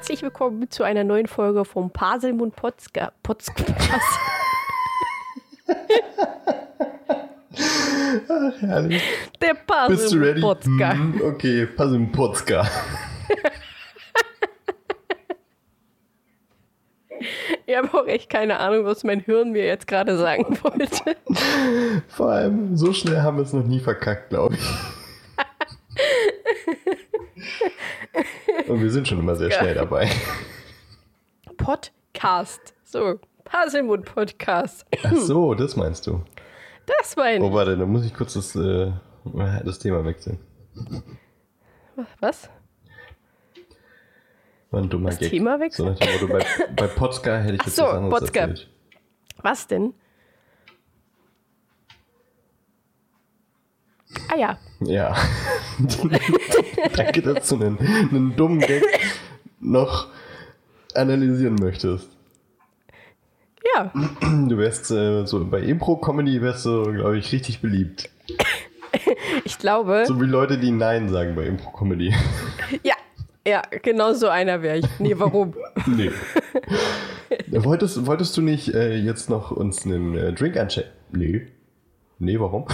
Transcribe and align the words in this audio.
herzlich 0.00 0.22
willkommen 0.22 0.70
zu 0.70 0.82
einer 0.82 1.04
neuen 1.04 1.26
Folge 1.26 1.66
vom 1.66 1.90
Paselmund 1.90 2.56
Podcast. 2.56 3.12
Podcast. 3.22 4.18
Ach, 8.26 8.62
herrlich. 8.62 9.02
Der? 9.42 9.52
Paselmund 9.52 10.40
Podcast. 10.40 10.96
Hm, 10.96 11.20
okay, 11.22 11.68
im 11.78 12.12
Podcast. 12.12 12.72
Ich 17.66 17.76
habe 17.76 17.92
auch 17.92 18.06
echt 18.06 18.30
keine 18.30 18.58
Ahnung, 18.58 18.86
was 18.86 19.04
mein 19.04 19.20
Hirn 19.20 19.52
mir 19.52 19.66
jetzt 19.66 19.86
gerade 19.86 20.16
sagen 20.16 20.58
wollte. 20.62 21.14
Vor 22.08 22.30
allem, 22.30 22.74
so 22.74 22.94
schnell 22.94 23.20
haben 23.20 23.36
wir 23.36 23.42
es 23.42 23.52
noch 23.52 23.66
nie 23.66 23.80
verkackt, 23.80 24.30
glaube 24.30 24.54
ich. 24.54 24.62
Und 28.70 28.80
wir 28.82 28.90
sind 28.90 29.08
schon 29.08 29.18
immer 29.18 29.34
sehr 29.34 29.50
schnell 29.50 29.74
dabei. 29.74 30.08
Podcast. 31.56 32.74
So, 32.84 33.18
Paselmund 33.44 34.04
Podcast. 34.04 34.86
Ach 35.04 35.16
so, 35.16 35.54
das 35.54 35.74
meinst 35.76 36.06
du. 36.06 36.22
Das 36.86 37.16
mein. 37.16 37.42
Oh, 37.42 37.52
warte, 37.52 37.76
dann 37.76 37.90
muss 37.90 38.04
ich 38.04 38.14
kurz 38.14 38.34
das, 38.34 38.54
äh, 38.54 38.92
das 39.64 39.78
Thema 39.80 40.04
wechseln. 40.04 40.38
Was? 42.20 42.48
War 44.70 44.80
ein 44.82 44.88
dummer 44.88 45.10
Das 45.10 45.18
Gag. 45.18 45.30
Thema 45.30 45.58
wechseln? 45.58 45.96
So 46.20 46.28
bei, 46.28 46.44
bei 46.76 46.86
Potzka 46.86 47.38
hätte 47.38 47.54
ich 47.54 47.60
Ach 47.62 47.66
jetzt 47.66 47.76
so, 47.76 47.82
was 47.82 47.94
anderes 47.94 48.20
Potzka. 48.20 48.40
erzählt. 48.40 48.70
Was 49.42 49.66
denn? 49.66 49.94
Ah 54.28 54.36
ja, 54.36 54.58
Ja. 54.80 55.16
Danke, 56.96 57.22
dass 57.22 57.48
du 57.48 57.56
einen, 57.56 57.78
einen 57.78 58.36
dummen 58.36 58.60
Gag 58.60 58.82
noch 59.60 60.08
analysieren 60.94 61.54
möchtest. 61.56 62.08
ja. 63.74 63.92
Du 64.48 64.58
wärst 64.58 64.90
äh, 64.90 65.24
so 65.26 65.44
bei 65.44 65.60
Impro-Comedy 65.60 66.40
wärst 66.42 66.66
du, 66.66 66.92
glaube 66.92 67.18
ich, 67.18 67.32
richtig 67.32 67.60
beliebt. 67.60 68.10
Ich 69.44 69.58
glaube, 69.58 70.04
So 70.06 70.20
wie 70.20 70.26
Leute, 70.26 70.58
die 70.58 70.72
Nein 70.72 71.08
sagen 71.08 71.36
bei 71.36 71.44
Impro-Comedy. 71.44 72.12
ja, 72.82 72.94
ja, 73.46 73.62
genau 73.82 74.12
so 74.14 74.28
einer 74.28 74.62
wäre 74.62 74.78
ich. 74.78 74.86
Nee, 74.98 75.14
warum? 75.16 75.54
nee. 75.86 76.10
wolltest, 77.50 78.04
wolltest 78.06 78.36
du 78.36 78.42
nicht 78.42 78.74
äh, 78.74 78.96
jetzt 78.96 79.30
noch 79.30 79.52
uns 79.52 79.86
einen 79.86 80.16
äh, 80.16 80.32
Drink 80.32 80.56
anchecken? 80.56 80.90
Nee. 81.12 81.46
Nee, 82.18 82.40
warum? 82.40 82.66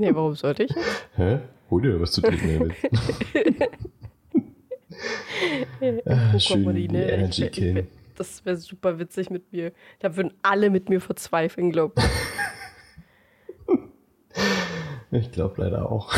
Nee, 0.00 0.14
warum 0.14 0.34
sollte 0.34 0.62
ich? 0.64 0.74
Hä? 1.16 1.40
Hol 1.70 1.82
dir 1.82 2.00
was 2.00 2.12
zu 2.12 2.22
trinken, 2.22 2.72
ah, 6.06 6.38
schön, 6.38 6.62
Comedy, 6.64 6.88
die 6.88 6.94
ne? 6.96 7.10
Energy 7.12 7.42
Ich- 7.42 7.48
ich- 7.48 7.52
killen. 7.52 7.86
Das 8.16 8.42
wäre 8.46 8.56
super 8.56 8.98
witzig 8.98 9.28
mit 9.30 9.52
mir. 9.52 9.72
Da 9.98 10.14
würden 10.16 10.32
alle 10.42 10.68
mit 10.70 10.88
mir 10.88 11.00
verzweifeln, 11.02 11.70
glaub 11.70 11.98
ich. 11.98 12.04
Ich 15.12 15.32
glaube 15.32 15.60
leider 15.62 15.90
auch. 15.90 16.14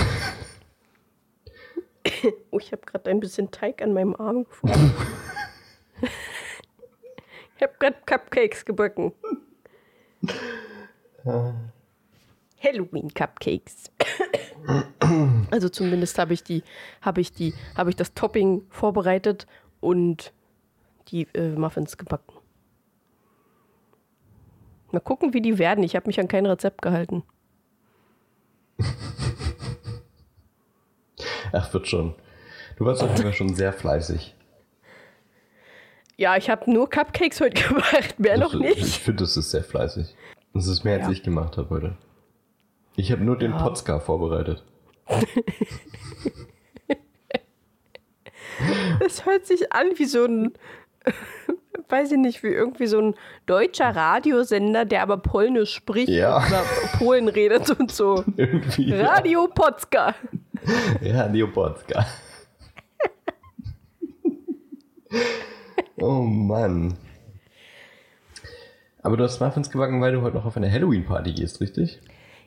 Oh, 2.51 2.59
ich 2.59 2.73
habe 2.73 2.83
gerade 2.85 3.09
ein 3.09 3.21
bisschen 3.21 3.51
Teig 3.51 3.81
an 3.81 3.95
meinem 3.95 4.15
Arm 4.15 4.45
gefunden. 4.45 4.93
ich 7.57 7.63
habe 7.63 7.73
gerade 7.81 7.97
Cupcakes 8.05 8.67
gebacken. 8.67 9.13
Halloween-Cupcakes. 12.63 13.91
also 15.51 15.69
zumindest 15.69 16.19
habe 16.19 16.33
ich 16.35 16.43
die, 16.45 16.63
habe 17.01 17.21
ich 17.21 17.33
die, 17.33 17.55
habe 17.77 17.91
ich 17.91 17.97
das 17.97 18.15
Topping 18.15 18.63
vorbereitet 18.71 19.47
und 19.81 20.33
die 21.09 21.23
äh, 21.35 21.51
Muffins 21.51 21.97
gebacken. 21.99 22.35
Mal 24.93 25.01
gucken, 25.01 25.33
wie 25.35 25.41
die 25.41 25.59
werden. 25.59 25.83
Ich 25.85 25.97
habe 25.97 26.07
mich 26.07 26.21
an 26.21 26.29
kein 26.29 26.47
Rezept 26.47 26.83
gehalten. 26.83 27.23
Ach, 31.53 31.73
wird 31.75 31.87
schon. 31.89 32.15
Du 32.77 32.85
warst 32.85 33.03
auf 33.03 33.11
jeden 33.11 33.23
Fall 33.23 33.33
schon 33.33 33.55
sehr 33.55 33.73
fleißig. 33.73 34.35
Ja, 36.17 36.37
ich 36.37 36.49
habe 36.51 36.71
nur 36.71 36.89
Cupcakes 36.89 37.41
heute 37.41 37.63
gemacht, 37.69 38.19
mehr 38.19 38.39
noch 38.39 38.55
Ich 38.55 38.61
nicht. 38.61 38.97
finde, 38.99 39.25
das 39.25 39.37
ist 39.37 39.51
sehr 39.51 39.65
fleißig. 39.65 40.15
Das 40.55 40.67
ist 40.67 40.85
mehr, 40.85 40.97
als 40.99 41.07
Ja. 41.07 41.11
ich 41.13 41.23
gemacht 41.23 41.57
habe 41.57 41.71
heute. 41.71 41.97
Ich 42.97 43.11
habe 43.13 43.25
nur 43.25 43.39
den 43.39 43.57
Potzka 43.57 44.01
vorbereitet. 44.01 44.65
Das 49.01 49.25
hört 49.27 49.47
sich 49.47 49.73
an 49.73 49.87
wie 49.97 50.05
so 50.05 50.25
ein, 50.25 50.53
weiß 51.89 52.13
ich 52.13 52.19
nicht, 52.19 52.43
wie 52.43 52.49
irgendwie 52.49 52.87
so 52.87 53.01
ein 53.01 53.15
deutscher 53.47 53.95
Radiosender, 53.97 54.85
der 54.85 55.03
aber 55.03 55.17
Polnisch 55.17 55.75
spricht 55.75 56.09
Ja. 56.11 56.37
und 56.39 56.47
über 56.49 56.63
Polen 56.99 57.29
redet 57.29 57.71
und 57.79 57.91
so. 57.91 58.25
Irgendwie. 58.37 58.93
Radio 58.95 59.49
Potzka. 59.49 60.15
Ja, 61.01 61.27
Leo 61.27 61.49
Potzka. 61.49 62.07
oh 66.01 66.21
Mann. 66.23 66.95
Aber 69.03 69.17
du 69.17 69.25
hast 69.25 69.41
Muffins 69.41 69.71
gebacken, 69.71 70.01
weil 70.01 70.13
du 70.13 70.23
heute 70.23 70.37
noch 70.37 70.45
auf 70.45 70.57
eine 70.57 70.71
Halloween-Party 70.71 71.33
gehst, 71.33 71.61
richtig? 71.61 72.01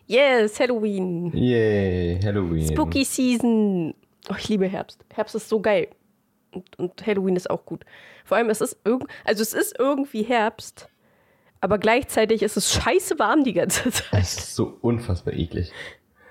Yes, 0.07 0.59
Halloween. 0.59 1.31
Yay, 1.35 2.19
Halloween. 2.23 2.67
Spooky 2.67 3.03
Season. 3.03 3.93
Oh, 4.29 4.35
ich 4.37 4.49
liebe 4.49 4.67
Herbst. 4.67 5.03
Herbst 5.13 5.35
ist 5.35 5.49
so 5.49 5.59
geil. 5.59 5.87
Und, 6.51 6.79
und 6.79 7.05
Halloween 7.07 7.35
ist 7.35 7.49
auch 7.49 7.65
gut. 7.65 7.83
Vor 8.23 8.37
allem, 8.37 8.49
es 8.49 8.61
ist 8.61 8.77
irgend, 8.85 9.09
also 9.23 9.41
es 9.41 9.53
ist 9.53 9.77
irgendwie 9.77 10.23
Herbst, 10.23 10.89
aber 11.59 11.77
gleichzeitig 11.77 12.41
ist 12.43 12.57
es 12.57 12.73
scheiße 12.73 13.19
warm 13.19 13.43
die 13.43 13.53
ganze 13.53 13.91
Zeit. 13.91 14.07
Das 14.11 14.37
ist 14.37 14.55
so 14.55 14.77
unfassbar 14.81 15.33
eklig. 15.33 15.71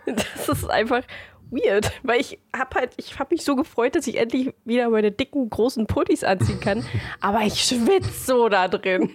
Das 0.07 0.49
ist 0.49 0.69
einfach 0.71 1.03
weird, 1.51 1.91
weil 2.03 2.21
ich 2.21 2.39
hab 2.57 2.75
halt, 2.75 2.91
ich 2.97 3.19
habe 3.19 3.35
mich 3.35 3.45
so 3.45 3.55
gefreut, 3.57 3.95
dass 3.97 4.07
ich 4.07 4.17
endlich 4.19 4.55
wieder 4.65 4.89
meine 4.89 5.11
dicken, 5.13 5.49
großen 5.51 5.87
Pullis 5.87 6.25
anziehen 6.25 6.61
kann, 6.61 6.85
aber 7.21 7.43
ich 7.43 7.63
schwitze 7.63 8.11
so 8.11 8.49
da 8.49 8.69
drin. 8.69 9.11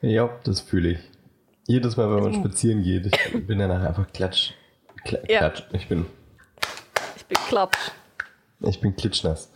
Ja, 0.00 0.30
das 0.44 0.60
fühle 0.60 0.90
ich. 0.92 0.98
Jedes 1.66 1.96
Mal, 1.96 2.08
wenn 2.14 2.22
man 2.22 2.34
spazieren 2.34 2.82
geht, 2.82 3.06
ich 3.06 3.46
bin 3.46 3.58
danach 3.58 3.82
einfach 3.82 4.06
klatsch. 4.12 4.52
Kla 5.04 5.18
Ja. 5.28 5.38
Klatsch. 5.40 5.62
Ich 5.72 5.88
bin, 5.88 6.06
Ich 7.16 7.26
bin 7.26 7.38
klatsch. 7.48 7.90
ich 8.60 8.80
bin 8.80 8.94
klitschnass. 8.96 9.52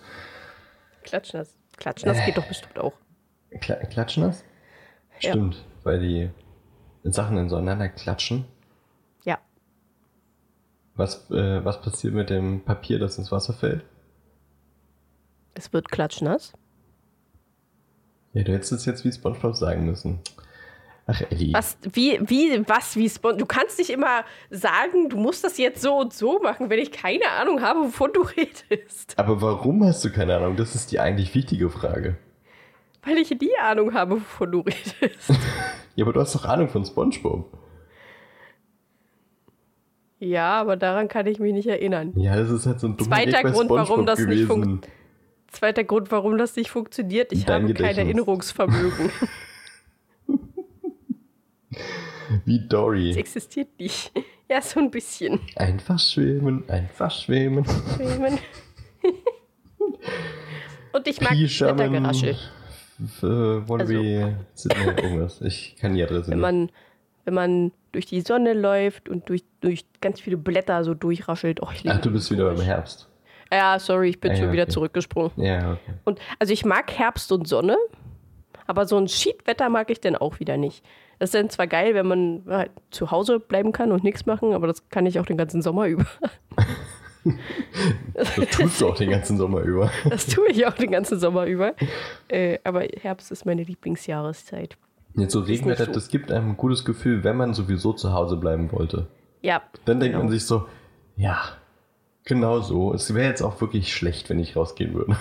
Klatschnass. 1.04 1.56
Klatschnass 1.76 2.24
geht 2.24 2.36
doch 2.36 2.46
bestimmt 2.46 2.78
auch. 2.78 2.94
Kla 3.60 3.76
klatschnass? 3.76 4.44
Ja. 5.20 5.30
Stimmt, 5.30 5.64
weil 5.84 6.00
die 6.00 6.30
Sachen 7.04 7.36
dann 7.36 7.48
so 7.48 7.56
aneinander 7.56 7.88
klatschen. 7.88 8.44
Ja. 9.24 9.38
Was, 10.94 11.30
äh, 11.30 11.64
was 11.64 11.80
passiert 11.80 12.14
mit 12.14 12.28
dem 12.30 12.64
Papier, 12.64 12.98
das 12.98 13.18
ins 13.18 13.30
Wasser 13.32 13.52
fällt? 13.54 13.84
Es 15.54 15.72
wird 15.72 15.90
klatschnass. 15.90 16.52
Ja, 18.32 18.42
du 18.44 18.52
hättest 18.52 18.72
es 18.72 18.84
jetzt 18.84 19.04
wie 19.04 19.12
Spongebob 19.12 19.56
sagen 19.56 19.84
müssen. 19.84 20.20
Ach, 21.12 21.20
Ellie. 21.30 21.52
Was, 21.52 21.76
wie, 21.92 22.20
wie, 22.22 22.62
was, 22.68 22.94
wie 22.94 23.08
Spon 23.08 23.36
Du 23.36 23.44
kannst 23.46 23.78
nicht 23.78 23.90
immer 23.90 24.24
sagen, 24.50 25.08
du 25.08 25.16
musst 25.16 25.42
das 25.42 25.58
jetzt 25.58 25.82
so 25.82 25.96
und 25.96 26.12
so 26.12 26.38
machen, 26.40 26.70
wenn 26.70 26.78
ich 26.78 26.92
keine 26.92 27.28
Ahnung 27.30 27.60
habe, 27.62 27.80
wovon 27.80 28.12
du 28.12 28.20
redest. 28.36 29.14
Aber 29.18 29.42
warum 29.42 29.82
hast 29.84 30.04
du 30.04 30.10
keine 30.12 30.36
Ahnung? 30.36 30.56
Das 30.56 30.74
ist 30.74 30.92
die 30.92 31.00
eigentlich 31.00 31.34
wichtige 31.34 31.68
Frage. 31.70 32.16
Weil 33.02 33.16
ich 33.18 33.30
nie 33.30 33.50
Ahnung 33.60 33.92
habe, 33.94 34.16
wovon 34.16 34.52
du 34.52 34.60
redest. 34.60 34.94
Ja, 35.96 36.04
aber 36.04 36.12
du 36.12 36.20
hast 36.20 36.34
doch 36.36 36.44
Ahnung 36.44 36.68
von 36.68 36.84
Spongebob. 36.84 37.52
ja, 40.20 40.60
aber 40.60 40.76
daran 40.76 41.08
kann 41.08 41.26
ich 41.26 41.38
mich 41.40 41.52
nicht 41.52 41.66
erinnern. 41.66 42.12
Ja, 42.16 42.36
das 42.36 42.50
ist 42.50 42.64
halt 42.66 42.78
so 42.80 42.86
ein 42.88 42.96
dummer 42.96 43.16
Zweiter 43.16 43.42
bei 43.42 43.50
Grund, 43.50 43.70
warum 43.70 44.06
das 44.06 44.18
nicht 44.20 44.28
gewesen. 44.28 44.46
funkt- 44.46 44.88
Zweiter 45.48 45.82
Grund, 45.82 46.10
warum 46.12 46.38
das 46.38 46.54
nicht 46.56 46.70
funktioniert, 46.70 47.32
ich 47.32 47.44
Dein 47.44 47.54
habe 47.54 47.64
kein 47.64 47.74
Gedächtnis. 47.74 47.98
Erinnerungsvermögen. 48.06 49.10
Wie 52.44 52.66
Dory. 52.66 53.10
Es 53.10 53.16
existiert 53.16 53.68
nicht. 53.78 54.12
Ja, 54.48 54.60
so 54.60 54.80
ein 54.80 54.90
bisschen. 54.90 55.38
Einfach 55.56 55.98
schwimmen, 55.98 56.68
einfach 56.68 57.10
schwimmen. 57.10 57.64
Und 60.92 61.06
ich 61.06 61.20
mag. 61.20 61.32
F- 61.32 63.22
äh, 63.22 63.68
Wollen 63.68 63.80
Also- 63.80 64.34
Sydney 64.54 64.84
irgendwas? 65.02 65.40
Ich 65.40 65.76
kann 65.76 65.94
die 65.94 66.02
Adresse 66.02 66.30
Wenn 66.30 66.38
nicht. 66.38 66.42
man, 66.42 66.70
wenn 67.24 67.34
man 67.34 67.72
durch 67.92 68.06
die 68.06 68.20
Sonne 68.20 68.52
läuft 68.52 69.08
und 69.08 69.28
durch, 69.28 69.44
durch 69.60 69.84
ganz 70.00 70.20
viele 70.20 70.36
Blätter 70.36 70.84
so 70.84 70.94
durchraschelt. 70.94 71.62
Oh, 71.62 71.68
ich 71.72 71.88
Ach, 71.88 72.00
du 72.00 72.10
bist 72.10 72.30
wieder 72.30 72.52
beim 72.52 72.60
Herbst. 72.64 73.08
Ja, 73.52 73.78
sorry, 73.78 74.10
ich 74.10 74.20
bin 74.20 74.32
Ah, 74.32 74.34
ja, 74.34 74.40
schon 74.42 74.52
wieder 74.52 74.62
okay. 74.64 74.72
zurückgesprungen. 74.72 75.32
Ja, 75.36 75.72
okay. 75.72 75.92
Und 76.04 76.20
also 76.38 76.52
ich 76.52 76.64
mag 76.64 76.92
Herbst 76.92 77.32
und 77.32 77.48
Sonne, 77.48 77.76
aber 78.66 78.86
so 78.86 78.96
ein 78.98 79.08
Schiedwetter 79.08 79.68
mag 79.70 79.90
ich 79.90 80.00
dann 80.00 80.14
auch 80.16 80.38
wieder 80.40 80.56
nicht. 80.56 80.84
Das 81.20 81.28
ist 81.28 81.34
dann 81.34 81.50
zwar 81.50 81.66
geil, 81.66 81.94
wenn 81.94 82.06
man 82.06 82.42
halt 82.48 82.70
zu 82.90 83.10
Hause 83.10 83.40
bleiben 83.40 83.72
kann 83.72 83.92
und 83.92 84.02
nichts 84.02 84.24
machen, 84.24 84.54
aber 84.54 84.66
das 84.66 84.88
kann 84.88 85.04
ich 85.04 85.20
auch 85.20 85.26
den 85.26 85.36
ganzen 85.36 85.62
Sommer 85.62 85.86
über. 85.86 86.06
Das 88.14 88.34
tust 88.52 88.80
du 88.80 88.88
auch 88.88 88.96
den 88.96 89.10
ganzen 89.10 89.36
Sommer 89.36 89.60
über. 89.60 89.90
Das 90.08 90.24
tue 90.24 90.48
ich 90.48 90.66
auch 90.66 90.72
den 90.72 90.90
ganzen 90.90 91.20
Sommer 91.20 91.44
über. 91.44 91.74
Äh, 92.28 92.58
aber 92.64 92.84
Herbst 92.98 93.30
ist 93.30 93.44
meine 93.44 93.62
Lieblingsjahreszeit. 93.62 94.78
Jetzt 95.14 95.34
so 95.34 95.40
Regenwetter, 95.40 95.84
so. 95.84 95.92
das 95.92 96.08
gibt 96.08 96.32
einem 96.32 96.52
ein 96.52 96.56
gutes 96.56 96.86
Gefühl, 96.86 97.22
wenn 97.22 97.36
man 97.36 97.52
sowieso 97.52 97.92
zu 97.92 98.14
Hause 98.14 98.38
bleiben 98.38 98.72
wollte. 98.72 99.06
Ja. 99.42 99.60
Dann 99.84 100.00
denkt 100.00 100.14
genau. 100.14 100.24
man 100.24 100.32
sich 100.32 100.46
so, 100.46 100.66
ja, 101.16 101.42
genau 102.24 102.60
so. 102.60 102.94
Es 102.94 103.12
wäre 103.14 103.28
jetzt 103.28 103.42
auch 103.42 103.60
wirklich 103.60 103.92
schlecht, 103.92 104.30
wenn 104.30 104.38
ich 104.38 104.56
rausgehen 104.56 104.94
würde. 104.94 105.14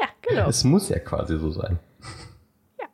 Ja, 0.00 0.06
genau. 0.22 0.48
Es 0.48 0.64
muss 0.64 0.88
ja 0.88 0.98
quasi 0.98 1.38
so 1.38 1.52
sein. 1.52 1.78
Ja. 2.80 2.86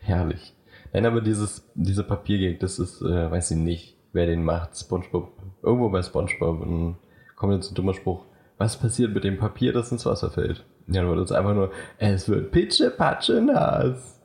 Herrlich. 0.00 0.55
Nein, 0.92 1.06
aber 1.06 1.20
dieses, 1.20 1.68
diese 1.74 2.04
Papiergag, 2.04 2.60
das 2.60 2.78
ist, 2.78 3.00
äh, 3.02 3.30
weiß 3.30 3.52
ich 3.52 3.56
nicht, 3.56 3.96
wer 4.12 4.26
den 4.26 4.44
macht. 4.44 4.76
Spongebob. 4.76 5.32
Irgendwo 5.62 5.88
bei 5.88 6.02
Spongebob 6.02 6.60
und 6.60 6.96
kommt 7.36 7.54
jetzt 7.54 7.70
ein 7.70 7.74
dummer 7.74 7.94
Spruch. 7.94 8.24
Was 8.58 8.78
passiert 8.78 9.12
mit 9.12 9.24
dem 9.24 9.38
Papier, 9.38 9.72
das 9.72 9.92
ins 9.92 10.06
Wasser 10.06 10.30
fällt? 10.30 10.64
Ja, 10.86 11.02
dann 11.02 11.10
wird 11.10 11.24
es 11.24 11.32
einfach 11.32 11.54
nur, 11.54 11.70
es 11.98 12.28
wird 12.28 12.52
pitsche, 12.52 12.90
patsche, 12.90 13.40
nass. 13.40 14.20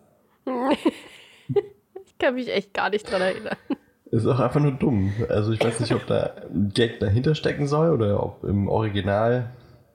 Ich 2.06 2.18
kann 2.18 2.36
mich 2.36 2.50
echt 2.54 2.74
gar 2.74 2.92
nicht 2.92 3.10
dran 3.10 3.22
erinnern. 3.22 3.58
Ist 4.12 4.28
auch 4.28 4.40
einfach 4.40 4.60
nur 4.60 4.74
dumm. 4.74 5.12
Also 5.28 5.54
ich 5.54 5.64
weiß 5.64 5.80
nicht, 5.80 5.96
ob 5.96 6.06
da 6.06 6.34
ein 6.54 6.70
Gag 6.74 7.00
dahinter 7.00 7.34
stecken 7.34 7.66
soll 7.66 7.90
oder 7.90 8.22
ob 8.22 8.44
im 8.44 8.68
Original 8.68 9.50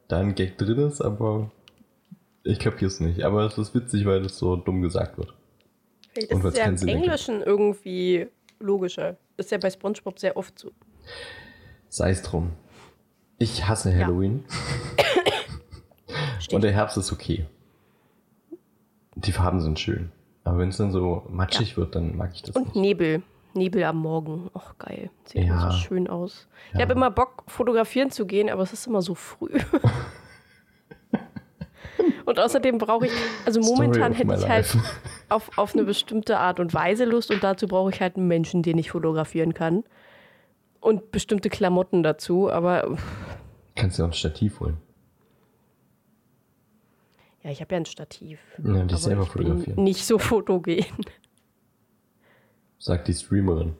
da 0.08 0.18
ein 0.18 0.34
Gag 0.34 0.58
drin 0.58 0.78
ist, 0.78 1.00
aber 1.00 1.52
ich 2.42 2.58
kapiere 2.58 2.88
es 2.88 2.98
nicht. 2.98 3.22
Aber 3.24 3.44
es 3.44 3.58
ist 3.58 3.74
witzig, 3.74 4.06
weil 4.06 4.22
das 4.22 4.38
so 4.38 4.56
dumm 4.56 4.82
gesagt 4.82 5.18
wird. 5.18 5.34
Vielleicht 6.16 6.32
ist 6.32 6.44
es 6.44 6.56
ja 6.58 6.64
im. 6.64 6.88
Englischen 6.88 7.42
irgendwie 7.42 8.28
logischer. 8.58 9.16
Das 9.36 9.46
ist 9.46 9.50
ja 9.52 9.58
bei 9.58 9.70
Spongebob 9.70 10.18
sehr 10.18 10.36
oft 10.36 10.58
so. 10.58 10.70
Sei 11.88 12.10
es 12.10 12.22
drum. 12.22 12.52
Ich 13.38 13.66
hasse 13.68 13.94
Halloween 13.94 14.44
Steht. 16.40 16.54
und 16.54 16.62
der 16.62 16.72
Herbst 16.72 16.96
ist 16.96 17.12
okay. 17.12 17.44
Die 19.14 19.32
Farben 19.32 19.60
sind 19.60 19.78
schön. 19.78 20.10
Aber 20.44 20.58
wenn 20.58 20.68
es 20.70 20.76
dann 20.78 20.90
so 20.90 21.24
matschig 21.28 21.76
wird, 21.76 21.94
dann 21.94 22.16
mag 22.16 22.30
ich 22.34 22.42
das 22.42 22.54
Und 22.56 22.66
nicht. 22.68 22.76
Nebel. 22.76 23.22
Nebel 23.54 23.84
am 23.84 23.98
Morgen. 23.98 24.50
Och, 24.54 24.78
geil. 24.78 25.10
Sieht 25.24 25.42
immer 25.42 25.54
Ja. 25.54 25.70
so 25.70 25.76
schön 25.78 26.08
aus. 26.08 26.46
Ich 26.68 26.74
Ja. 26.76 26.82
habe 26.82 26.92
immer 26.92 27.10
Bock, 27.10 27.42
fotografieren 27.46 28.10
zu 28.10 28.26
gehen, 28.26 28.48
aber 28.50 28.62
es 28.62 28.72
ist 28.72 28.86
immer 28.86 29.02
so 29.02 29.14
früh. 29.14 29.50
und 32.26 32.38
außerdem 32.38 32.78
brauche 32.78 33.06
ich, 33.06 33.12
also 33.46 33.60
momentan 33.60 34.12
hätte 34.12 34.34
ich 34.34 34.48
halt 34.48 34.74
life. 34.74 34.78
auf, 35.28 35.56
auf 35.56 35.74
eine 35.74 35.84
bestimmte 35.84 36.38
Art 36.38 36.60
und 36.60 36.74
Weise 36.74 37.04
Lust 37.04 37.30
und 37.30 37.42
dazu 37.42 37.66
brauche 37.66 37.90
ich 37.90 38.00
halt 38.00 38.16
einen 38.16 38.28
Menschen, 38.28 38.62
den 38.62 38.76
ich 38.78 38.90
fotografieren 38.90 39.54
kann. 39.54 39.84
Und 40.80 41.10
bestimmte 41.10 41.48
Klamotten 41.48 42.02
dazu, 42.02 42.50
aber 42.50 42.96
Kannst 43.74 43.98
du 43.98 44.02
auch 44.02 44.08
ein 44.08 44.12
Stativ 44.12 44.60
holen. 44.60 44.76
ja, 47.42 47.50
ich 47.50 47.60
habe 47.60 47.74
ja 47.74 47.80
ein 47.80 47.86
Stativ. 47.86 48.38
Ja, 48.62 48.84
dich 48.84 48.98
selber 48.98 49.24
fotografieren. 49.26 49.82
nicht 49.82 50.04
so 50.04 50.18
fotogen. 50.18 50.84
Sagt 52.78 53.08
die 53.08 53.14
Streamerin. 53.14 53.74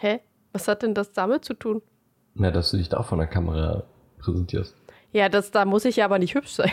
Hä? 0.00 0.20
Was 0.52 0.68
hat 0.68 0.82
denn 0.82 0.94
das 0.94 1.12
damit 1.12 1.44
zu 1.44 1.54
tun? 1.54 1.80
Na, 2.34 2.50
dass 2.50 2.70
du 2.70 2.76
dich 2.76 2.88
da 2.88 2.98
auch 2.98 3.06
von 3.06 3.18
der 3.18 3.28
Kamera 3.28 3.84
präsentierst. 4.18 4.76
Ja, 5.12 5.28
das, 5.28 5.50
da 5.50 5.64
muss 5.64 5.84
ich 5.84 5.96
ja 5.96 6.06
aber 6.06 6.18
nicht 6.18 6.34
hübsch 6.34 6.52
sein. 6.52 6.72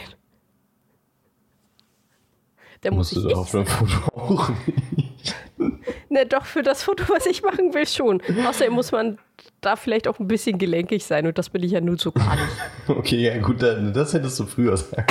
Da 2.82 2.92
muss 2.92 3.12
ich 3.12 3.18
einem 3.18 3.66
Foto 3.66 4.16
auch 4.16 4.50
nicht. 4.50 5.36
Ne, 6.12 6.26
doch, 6.26 6.46
für 6.46 6.64
das 6.64 6.82
Foto, 6.84 7.04
was 7.10 7.28
ich 7.28 7.44
machen 7.44 7.74
will, 7.74 7.86
schon. 7.86 8.22
Außerdem 8.48 8.74
muss 8.74 8.92
man 8.92 9.20
da 9.62 9.76
vielleicht 9.76 10.08
auch 10.08 10.18
ein 10.20 10.28
bisschen 10.28 10.58
gelenkig 10.58 11.06
sein 11.06 11.28
und 11.28 11.38
das 11.38 11.50
bin 11.50 11.62
ich 11.62 11.72
ja 11.72 11.82
nur 11.82 12.00
so 12.00 12.12
gar 12.12 12.36
nicht. 12.36 12.48
Okay, 12.88 13.18
ja 13.18 13.38
gut, 13.40 13.62
dann, 13.62 13.94
das 13.94 14.14
hättest 14.14 14.40
du 14.40 14.46
früher 14.46 14.76
sagen 14.76 15.06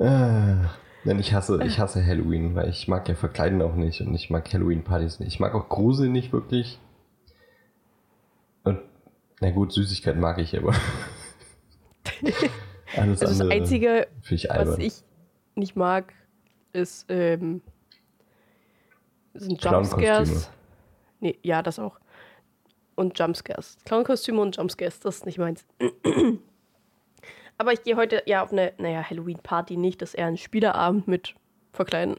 ah, 0.00 0.70
nein, 1.04 1.20
ich 1.20 1.32
hasse, 1.32 1.62
ich 1.64 1.78
hasse 1.78 2.04
Halloween, 2.04 2.56
weil 2.56 2.68
ich 2.68 2.88
mag 2.88 3.08
ja 3.08 3.14
Verkleiden 3.14 3.62
auch 3.62 3.76
nicht 3.76 4.00
und 4.00 4.12
ich 4.14 4.30
mag 4.30 4.52
Halloween-Partys 4.52 5.20
nicht. 5.20 5.34
Ich 5.34 5.40
mag 5.40 5.54
auch 5.54 5.68
Grusel 5.68 6.08
nicht 6.08 6.32
wirklich. 6.32 6.80
Na 9.44 9.50
gut, 9.50 9.72
Süßigkeiten 9.74 10.22
mag 10.22 10.38
ich 10.38 10.56
aber. 10.56 10.72
Alles 12.96 13.20
Also 13.20 13.26
das 13.26 13.40
andere 13.42 13.50
Einzige, 13.50 14.08
ich 14.30 14.48
was 14.48 14.78
ich 14.78 14.94
nicht 15.54 15.76
mag, 15.76 16.14
ist, 16.72 17.04
ähm, 17.10 17.60
sind. 19.34 19.62
Jumpscares. 19.62 20.48
Nee, 21.20 21.38
ja, 21.42 21.60
das 21.60 21.78
auch. 21.78 22.00
Und 22.94 23.18
Jumpscares. 23.18 23.76
Clownkostüme 23.84 24.40
und 24.40 24.56
Jumpscares, 24.56 25.00
das 25.00 25.16
ist 25.16 25.26
nicht 25.26 25.36
meins. 25.36 25.66
Aber 27.58 27.74
ich 27.74 27.82
gehe 27.82 27.96
heute 27.96 28.22
ja 28.24 28.42
auf 28.42 28.50
eine, 28.50 28.72
naja, 28.78 29.02
Halloween-Party 29.02 29.76
nicht, 29.76 30.00
das 30.00 30.10
ist 30.10 30.14
eher 30.14 30.28
ein 30.28 30.38
Spieleabend 30.38 31.06
mit 31.06 31.34
Verkleiden. 31.70 32.16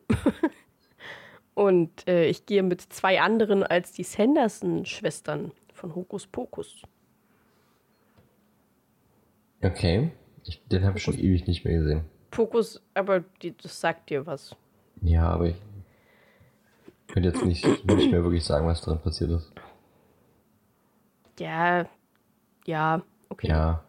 und 1.56 2.08
äh, 2.08 2.28
ich 2.28 2.46
gehe 2.46 2.62
mit 2.62 2.82
zwei 2.82 3.20
anderen 3.20 3.64
als 3.64 3.94
die 3.94 4.04
Sanderson-Schwestern 4.04 5.54
von 5.74 5.96
Hokus 5.96 6.28
Pokus. 6.28 6.84
Okay, 9.66 10.12
ich, 10.44 10.62
den 10.68 10.84
habe 10.84 10.98
ich 10.98 11.04
schon 11.04 11.18
ewig 11.18 11.48
nicht 11.48 11.66
mehr 11.66 11.80
gesehen. 11.80 12.06
Pokus, 12.32 12.82
aber 12.94 13.24
die, 13.42 13.56
das 13.58 13.80
sagt 13.80 14.10
dir 14.10 14.26
was. 14.26 14.56
Ja, 15.02 15.30
aber 15.30 15.48
ich 15.48 15.56
könnte 17.08 17.30
jetzt 17.30 17.44
nicht, 17.44 17.64
nicht 17.86 18.12
mehr 18.12 18.24
wirklich 18.24 18.44
sagen, 18.44 18.68
was 18.68 18.82
drin 18.82 19.00
passiert 19.00 19.32
ist. 19.32 19.52
Ja, 21.40 21.88
ja, 22.66 23.02
okay. 23.30 23.48
Ja. 23.48 23.84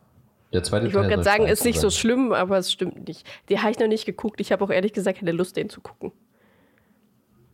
Der 0.52 0.62
zweite 0.62 0.86
Ich 0.86 0.94
wollte 0.94 1.10
gerade 1.10 1.24
sagen, 1.24 1.46
ist 1.46 1.64
nicht 1.64 1.80
so 1.80 1.88
sein. 1.90 1.98
schlimm, 2.00 2.32
aber 2.32 2.56
es 2.58 2.72
stimmt 2.72 3.06
nicht. 3.08 3.26
Die 3.48 3.58
habe 3.58 3.72
ich 3.72 3.78
noch 3.78 3.88
nicht 3.88 4.06
geguckt. 4.06 4.40
Ich 4.40 4.52
habe 4.52 4.64
auch 4.64 4.70
ehrlich 4.70 4.92
gesagt 4.92 5.18
keine 5.18 5.32
Lust, 5.32 5.56
den 5.56 5.68
zu 5.68 5.80
gucken. 5.80 6.12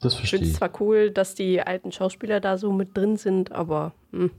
Das 0.00 0.12
Ich 0.12 0.18
verstehe 0.18 0.38
finde 0.40 0.50
es 0.50 0.52
ich. 0.52 0.58
zwar 0.58 0.80
cool, 0.80 1.10
dass 1.10 1.34
die 1.34 1.60
alten 1.62 1.90
Schauspieler 1.90 2.38
da 2.40 2.58
so 2.58 2.72
mit 2.72 2.96
drin 2.96 3.16
sind, 3.16 3.50
aber 3.52 3.92
hm, 4.12 4.30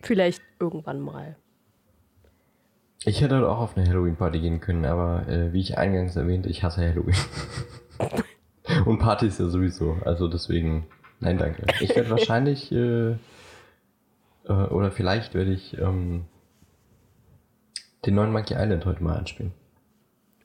vielleicht 0.00 0.42
irgendwann 0.58 1.00
mal. 1.00 1.36
Ich 3.04 3.20
hätte 3.20 3.48
auch 3.48 3.58
auf 3.58 3.76
eine 3.76 3.88
Halloween-Party 3.88 4.40
gehen 4.40 4.60
können, 4.60 4.84
aber 4.84 5.28
äh, 5.28 5.52
wie 5.52 5.60
ich 5.60 5.78
eingangs 5.78 6.16
erwähnte, 6.16 6.48
ich 6.48 6.62
hasse 6.62 6.86
Halloween. 6.86 7.14
Und 8.86 8.98
Partys 8.98 9.38
ja 9.38 9.46
sowieso. 9.46 9.96
Also 10.04 10.28
deswegen, 10.28 10.86
nein, 11.20 11.38
danke. 11.38 11.64
Ich 11.80 11.94
werde 11.94 12.10
wahrscheinlich, 12.10 12.72
äh, 12.72 13.12
äh, 13.12 13.16
oder 14.46 14.90
vielleicht 14.90 15.34
werde 15.34 15.52
ich 15.52 15.78
ähm, 15.78 16.24
den 18.04 18.14
neuen 18.14 18.32
Monkey 18.32 18.54
Island 18.54 18.84
heute 18.84 19.02
mal 19.02 19.16
anspielen. 19.16 19.52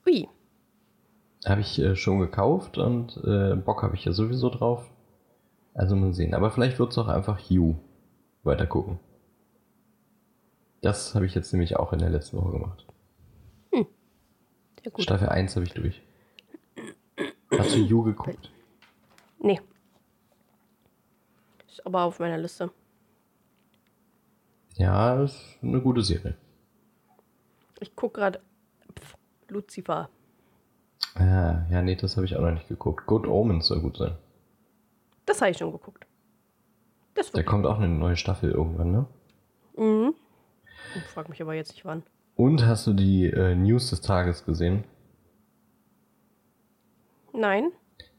Ui, 0.06 0.28
Habe 1.44 1.60
ich 1.60 1.78
äh, 1.80 1.96
schon 1.96 2.20
gekauft 2.20 2.78
und 2.78 3.16
äh, 3.24 3.56
Bock 3.56 3.82
habe 3.82 3.96
ich 3.96 4.04
ja 4.04 4.12
sowieso 4.12 4.48
drauf. 4.48 4.90
Also 5.74 5.96
mal 5.96 6.14
sehen. 6.14 6.34
Aber 6.34 6.52
vielleicht 6.52 6.78
wird 6.78 6.92
es 6.92 6.98
auch 6.98 7.08
einfach 7.08 7.40
Hugh 7.40 7.76
weiter 8.44 8.66
gucken. 8.66 9.00
Das 10.84 11.14
habe 11.14 11.24
ich 11.24 11.34
jetzt 11.34 11.50
nämlich 11.54 11.76
auch 11.76 11.94
in 11.94 11.98
der 11.98 12.10
letzten 12.10 12.36
Woche 12.36 12.50
gemacht. 12.50 12.84
sehr 13.72 14.92
gut. 14.92 15.02
Staffel 15.02 15.30
1 15.30 15.56
habe 15.56 15.64
ich 15.64 15.72
durch. 15.72 16.02
Hast 17.50 17.74
du 17.74 17.78
You 17.78 18.02
geguckt? 18.02 18.50
Nee. 19.38 19.62
Ist 21.66 21.86
aber 21.86 22.02
auf 22.02 22.18
meiner 22.18 22.36
Liste. 22.36 22.70
Ja, 24.74 25.22
ist 25.22 25.56
eine 25.62 25.80
gute 25.80 26.02
Serie. 26.02 26.36
Ich 27.80 27.96
gucke 27.96 28.20
gerade 28.20 28.40
Lucifer. 29.48 30.10
Ah, 31.14 31.64
ja, 31.70 31.80
nee, 31.80 31.96
das 31.96 32.16
habe 32.16 32.26
ich 32.26 32.36
auch 32.36 32.42
noch 32.42 32.52
nicht 32.52 32.68
geguckt. 32.68 33.06
Good 33.06 33.26
Omens 33.26 33.68
soll 33.68 33.80
gut 33.80 33.96
sein. 33.96 34.18
Das 35.24 35.40
habe 35.40 35.50
ich 35.50 35.56
schon 35.56 35.72
geguckt. 35.72 36.06
Das 37.14 37.30
Da 37.30 37.42
kommt 37.42 37.64
auch 37.64 37.78
eine 37.78 37.88
neue 37.88 38.16
Staffel 38.16 38.50
irgendwann, 38.50 38.90
ne? 38.90 39.06
Mhm. 39.78 40.14
Ich 40.96 41.02
frag 41.02 41.28
mich 41.28 41.40
aber 41.42 41.54
jetzt 41.54 41.72
nicht 41.72 41.84
wann. 41.84 42.02
Und 42.36 42.66
hast 42.66 42.86
du 42.86 42.92
die 42.92 43.26
äh, 43.26 43.54
News 43.54 43.90
des 43.90 44.00
Tages 44.00 44.44
gesehen? 44.44 44.84
Nein. 47.32 47.70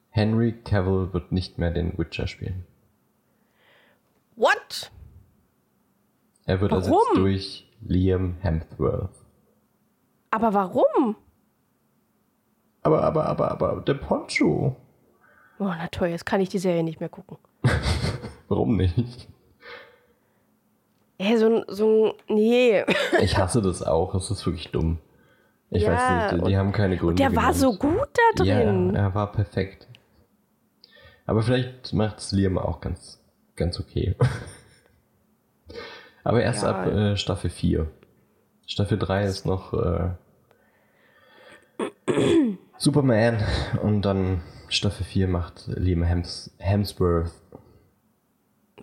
Henry 0.10 0.53
Cavill 0.53 1.13
wird 1.13 1.31
nicht 1.31 1.57
mehr 1.57 1.72
den 1.72 1.98
Witcher 1.98 2.27
spielen. 2.27 2.65
What? 4.36 4.91
Er 6.45 6.62
wird 6.62 6.72
ersetzt 6.72 6.91
Warum? 6.91 7.24
durch 7.24 7.69
Liam 7.81 8.38
Hemsworth. 8.39 9.25
Aber 10.31 10.53
warum? 10.53 11.15
Aber, 12.81 13.03
aber, 13.03 13.25
aber, 13.25 13.51
aber, 13.51 13.81
der 13.81 13.95
Poncho. 13.95 14.75
Oh, 15.57 15.63
na 15.63 15.88
toll, 15.88 16.10
jetzt 16.10 16.25
kann 16.25 16.41
ich 16.41 16.50
die 16.50 16.60
Serie 16.60 16.84
nicht 16.84 17.00
mehr 17.00 17.10
gucken. 17.10 17.38
Warum 18.48 18.75
nicht? 18.75 19.27
Ey, 21.17 21.38
so 21.38 21.45
ein, 21.48 21.63
so 21.67 22.15
nee. 22.27 22.84
Ich 23.22 23.38
hasse 23.38 23.62
das 23.62 23.81
auch, 23.84 24.15
es 24.15 24.29
ist 24.31 24.45
wirklich 24.45 24.72
dumm. 24.72 25.00
Ich 25.72 25.84
Ja, 25.84 25.93
weiß 25.93 26.31
nicht, 26.34 26.45
die, 26.45 26.50
die 26.51 26.57
haben 26.57 26.72
keine 26.72 26.98
Gründe. 26.98 27.15
Der 27.15 27.36
war 27.36 27.53
genannt. 27.53 27.57
so 27.57 27.74
gut 27.75 28.07
da 28.38 28.43
Ja, 28.43 28.60
drin. 28.60 28.95
er 28.95 29.15
war 29.15 29.31
perfekt. 29.31 29.88
Aber 31.25 31.41
vielleicht 31.41 31.93
macht 31.93 32.19
es 32.19 32.31
Liam 32.31 32.57
auch 32.57 32.81
ganz 32.81 33.22
ganz 33.55 33.79
okay. 33.79 34.15
Aber 36.24 36.41
erst 36.43 36.63
Ja. 36.63 36.69
ab 36.81 36.88
äh, 36.88 37.17
Staffel 37.17 37.50
4. 37.50 37.88
Staffel 38.67 38.98
3 38.98 39.25
ist 39.25 39.45
noch 39.45 39.74
äh, 39.74 40.10
Superman 42.77 43.43
und 43.81 44.01
dann 44.03 44.41
Staffel 44.69 45.05
4 45.05 45.27
macht 45.27 45.67
Liam 45.67 46.03
Hems 46.03 46.53
Hemsworth. 46.57 47.31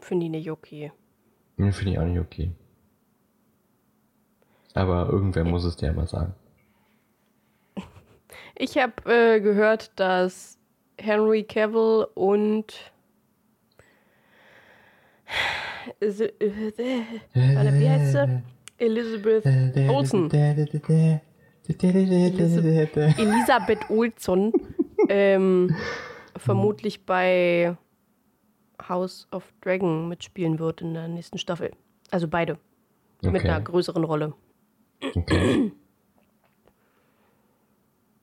Finde 0.01 0.27
ich 0.27 0.31
nicht 0.33 0.51
okay. 0.51 0.93
Den 1.62 1.73
finde 1.73 1.92
ich 1.92 1.99
auch 1.99 2.04
nicht 2.04 2.19
okay. 2.19 2.50
Aber 4.75 5.09
irgendwer 5.09 5.45
muss 5.45 5.64
es 5.64 5.76
dir 5.76 5.87
ja 5.87 5.92
mal 5.92 6.09
sagen. 6.09 6.35
Ich 8.57 8.76
habe 8.78 8.95
äh, 9.07 9.40
gehört, 9.40 9.92
dass 9.95 10.59
Henry 10.99 11.45
Cavill 11.45 12.09
und 12.14 12.92
äh, 16.00 16.11
wie 17.31 17.88
heißt 17.88 18.12
sie? 18.12 18.42
Elizabeth 18.78 19.47
Olsen. 19.88 20.28
Elisabeth 23.19 23.88
Olson 23.88 24.52
ähm, 25.09 25.76
vermutlich 26.37 27.07
bei 27.07 27.76
House 28.89 29.27
of 29.33 29.53
Dragon 29.61 30.09
mitspielen 30.09 30.59
wird 30.59 30.81
in 30.81 30.95
der 30.95 31.09
nächsten 31.09 31.39
Staffel. 31.39 31.71
Also 32.11 32.29
beide. 32.29 32.59
Mit 33.23 33.45
einer 33.45 33.57
Okay. 33.57 33.65
größeren 33.65 34.05
Rolle. 34.05 34.35
okay. 35.15 35.73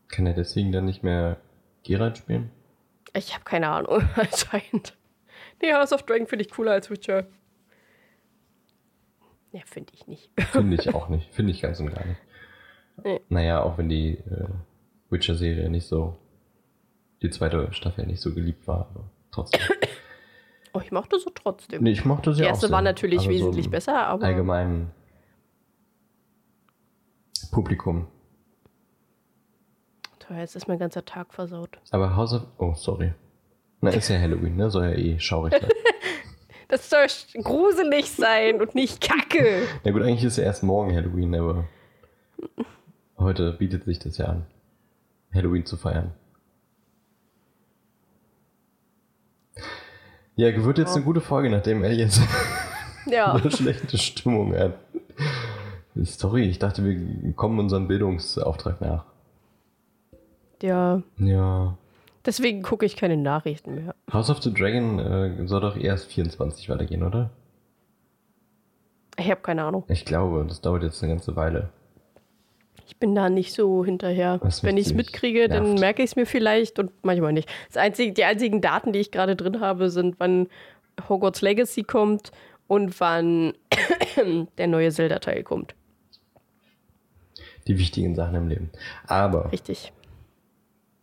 Kann 0.10 0.26
er 0.26 0.34
deswegen 0.34 0.72
dann 0.72 0.86
nicht 0.86 1.04
mehr 1.04 1.38
Geralt 1.84 2.18
spielen? 2.18 2.52
Ich 3.16 3.34
habe 3.34 3.44
keine 3.44 3.70
Ahnung, 3.70 4.04
anscheinend. 4.16 4.98
Nee, 5.62 5.74
House 5.74 5.94
of 5.94 6.04
Dragon 6.04 6.28
finde 6.28 6.46
ich 6.46 6.52
cooler 6.52 6.72
als 6.74 6.90
Witcher. 6.90 7.28
Ja, 9.52 9.62
finde 9.66 9.94
ich 9.96 10.06
nicht. 10.08 10.30
Finde 10.52 10.76
ich 10.76 10.94
auch 10.94 11.10
nicht. 11.10 11.34
Finde 11.34 11.52
ich 11.52 11.62
ganz 11.62 11.80
und 11.80 11.94
gar 11.94 12.06
nicht. 12.06 12.20
Nee. 13.04 13.20
Naja, 13.30 13.64
auch 13.64 13.78
wenn 13.80 13.90
die 13.90 14.12
äh, 14.18 14.48
Witcher-Serie 15.10 15.70
nicht 15.70 15.88
so, 15.88 16.18
die 17.24 17.30
zweite 17.32 17.72
Staffel 17.74 18.06
nicht 18.06 18.22
so 18.22 18.34
geliebt 18.34 18.68
war, 18.68 18.90
aber 18.92 19.10
trotzdem. 19.32 19.62
Oh, 20.74 20.80
ich 20.84 20.92
mochte 20.92 21.20
so 21.20 21.30
trotzdem. 21.34 21.84
Nee, 21.84 21.92
ich 21.92 22.06
mochte 22.06 22.34
sie 22.34 22.42
Die 22.42 22.46
auch 22.46 22.50
erste 22.50 22.68
sehr. 22.68 22.74
war 22.76 22.82
natürlich 22.82 23.20
Aber 23.22 23.28
so 23.28 23.40
wesentlich 23.40 23.66
im 23.66 23.72
besser, 23.72 24.06
aber 24.08 24.26
Allgemeinen 24.26 24.92
Publikum. 27.52 28.08
Toll, 30.20 30.38
jetzt 30.38 30.56
ist 30.56 30.68
mein 30.68 30.78
ganzer 30.80 31.04
Tag 31.06 31.34
versaut. 31.34 31.80
Aber 31.92 32.16
House 32.16 32.34
of... 32.34 32.44
Oh, 32.60 32.74
sorry. 32.76 33.14
Na, 33.82 33.90
ist 33.92 34.10
ja 34.10 34.20
Halloween, 34.20 34.56
ne? 34.58 34.70
Soll 34.70 34.86
ja 34.86 34.92
eh 34.92 35.20
schaurig 35.20 35.54
sein. 35.54 35.70
Das 36.72 36.88
soll 36.88 37.08
gruselig 37.44 38.12
sein 38.12 38.62
und 38.62 38.76
nicht 38.76 39.02
kacke. 39.02 39.64
Na 39.84 39.90
gut, 39.90 40.04
eigentlich 40.04 40.24
ist 40.24 40.38
ja 40.38 40.44
erst 40.44 40.62
morgen 40.62 40.96
Halloween, 40.96 41.34
aber 41.34 41.66
heute 43.18 43.54
bietet 43.54 43.86
sich 43.86 43.98
das 43.98 44.20
ja 44.20 44.26
an, 44.28 44.46
Halloween 45.34 45.66
zu 45.66 45.78
feiern. 45.78 46.12
Ja, 50.40 50.64
wird 50.64 50.78
jetzt 50.78 50.96
eine 50.96 51.04
gute 51.04 51.20
Folge, 51.20 51.50
nachdem 51.50 51.84
er 51.84 51.92
jetzt 51.92 52.22
Ja, 53.06 53.34
eine 53.34 53.52
schlechte 53.52 53.98
Stimmung 53.98 54.56
hat. 54.56 54.76
Sorry, 55.96 56.44
ich 56.44 56.60
dachte, 56.60 56.82
wir 56.86 57.34
kommen 57.34 57.60
unserem 57.60 57.90
Bildungsauftrag 57.90 58.80
nach. 58.80 59.04
ja. 60.62 61.02
Ja. 61.18 61.78
Deswegen 62.26 62.62
gucke 62.62 62.86
ich 62.86 62.96
keine 62.96 63.18
Nachrichten 63.18 63.76
mehr. 63.76 63.96
House 64.14 64.30
of 64.30 64.42
the 64.42 64.54
Dragon 64.54 65.00
äh, 65.00 65.46
soll 65.48 65.60
doch 65.60 65.76
erst 65.76 66.06
24 66.06 66.70
weitergehen, 66.70 67.04
oder? 67.04 67.32
Ich 69.18 69.30
habe 69.30 69.42
keine 69.42 69.64
Ahnung. 69.64 69.84
Ich 69.90 70.06
glaube, 70.06 70.46
das 70.48 70.62
dauert 70.62 70.84
jetzt 70.84 71.04
eine 71.04 71.12
ganze 71.14 71.36
Weile. 71.36 71.70
Ich 72.90 72.98
bin 72.98 73.14
da 73.14 73.30
nicht 73.30 73.54
so 73.54 73.86
hinterher. 73.86 74.40
Wenn 74.64 74.76
ich 74.78 74.88
es 74.88 74.94
mitkriege, 74.96 75.48
dann 75.48 75.64
nervt. 75.64 75.80
merke 75.80 76.02
ich 76.02 76.10
es 76.10 76.16
mir 76.16 76.26
vielleicht 76.26 76.80
und 76.80 76.92
manchmal 77.04 77.34
nicht. 77.34 77.48
Das 77.68 77.78
einzige, 77.78 78.14
die 78.14 78.24
einzigen 78.24 78.62
Daten, 78.62 78.94
die 78.94 79.00
ich 79.00 79.12
gerade 79.12 79.36
drin 79.36 79.60
habe, 79.60 79.92
sind, 79.92 80.16
wann 80.18 80.48
Hogwarts 81.08 81.42
Legacy 81.44 81.84
kommt 81.84 82.32
und 82.68 83.00
wann 83.00 83.54
der 84.58 84.66
neue 84.66 84.90
Zelda-Teil 84.90 85.44
kommt. 85.44 85.76
Die 87.68 87.78
wichtigen 87.78 88.16
Sachen 88.16 88.34
im 88.34 88.48
Leben. 88.48 88.72
Aber 89.06 89.52
Richtig. 89.52 89.94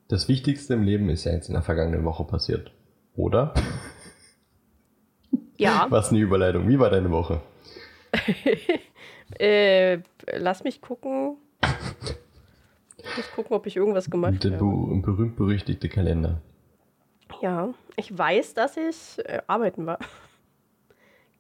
das 0.09 0.27
Wichtigste 0.27 0.75
im 0.75 0.83
Leben 0.83 1.09
ist 1.09 1.23
ja 1.23 1.31
jetzt 1.31 1.47
in 1.47 1.55
der 1.55 1.63
vergangenen 1.63 2.05
Woche 2.05 2.25
passiert. 2.25 2.73
Oder? 3.15 3.55
Ja, 5.59 5.87
Was 5.89 6.11
eine 6.11 6.19
Überleitung. 6.19 6.69
Wie 6.69 6.79
war 6.79 6.91
deine 6.91 7.11
Woche? 7.11 7.41
äh, 9.39 10.01
lass 10.37 10.65
mich 10.65 10.83
gucken. 10.83 11.39
Ich 12.99 13.17
muss 13.17 13.33
gucken, 13.35 13.57
ob 13.57 13.67
ich 13.67 13.77
irgendwas 13.77 14.11
gemacht 14.11 14.45
Der 14.45 14.53
habe. 14.53 14.65
bu- 14.65 15.01
berühmt-berüchtigte 15.03 15.89
Kalender. 15.89 16.41
Ja, 17.41 17.75
ich 17.97 18.17
weiß, 18.17 18.55
dass 18.55 18.77
ich 18.77 19.19
äh, 19.25 19.41
arbeiten 19.47 19.87
war. 19.87 19.99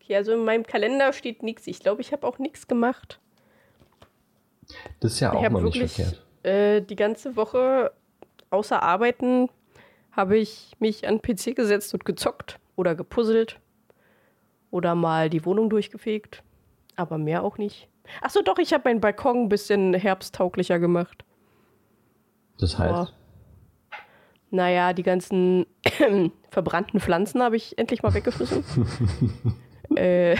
Okay, 0.01 0.17
also 0.17 0.33
in 0.33 0.45
meinem 0.45 0.65
Kalender 0.65 1.13
steht 1.13 1.43
nichts. 1.43 1.67
Ich 1.67 1.81
glaube, 1.81 2.01
ich 2.01 2.13
habe 2.13 2.27
auch 2.27 2.39
nichts 2.39 2.67
gemacht. 2.69 3.21
Das 5.01 5.13
ist 5.13 5.21
ja 5.21 5.31
Ich 5.33 5.39
auch 5.39 5.51
mal 5.51 5.63
nicht 5.63 5.75
wirklich 5.75 5.93
verkehrt. 5.95 6.25
äh, 6.43 6.81
die 6.83 6.97
ganze 6.97 7.37
Woche 7.37 7.93
außer 8.51 8.83
Arbeiten 8.83 9.49
habe 10.13 10.39
ich 10.39 10.73
mich 10.79 11.07
an 11.07 11.19
den 11.19 11.23
PC 11.23 11.55
gesetzt 11.55 11.93
und 11.95 12.05
gezockt 12.05 12.59
oder 12.75 12.95
gepuzzelt 12.95 13.61
oder 14.71 14.95
mal 14.95 15.29
die 15.31 15.45
Wohnung 15.45 15.69
durchgefegt, 15.71 16.43
aber 16.97 17.19
mehr 17.19 17.43
auch 17.45 17.59
nicht. 17.59 17.89
Ach 18.21 18.31
so, 18.31 18.43
doch, 18.43 18.59
ich 18.59 18.73
habe 18.73 18.89
meinen 18.89 19.01
Balkon 19.01 19.45
ein 19.45 19.49
bisschen 19.49 19.95
herbsttauglicher 19.95 20.79
gemacht. 20.79 21.25
Das 22.59 22.79
heißt, 22.79 23.13
Naja, 24.51 24.93
die 24.93 25.03
ganzen 25.03 25.67
verbrannten 26.51 27.01
Pflanzen 27.01 27.43
habe 27.43 27.57
ich 27.57 27.77
endlich 27.79 28.03
mal 28.03 28.15
weggeschmissen. 28.15 28.65
äh, 29.97 30.37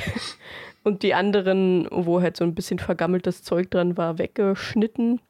und 0.85 1.03
die 1.03 1.15
anderen, 1.15 1.89
wo 1.91 2.23
halt 2.23 2.37
so 2.37 2.45
ein 2.45 2.55
bisschen 2.55 2.79
vergammeltes 2.79 3.43
Zeug 3.43 3.71
dran 3.71 3.97
war, 3.97 4.19
weggeschnitten. 4.19 5.21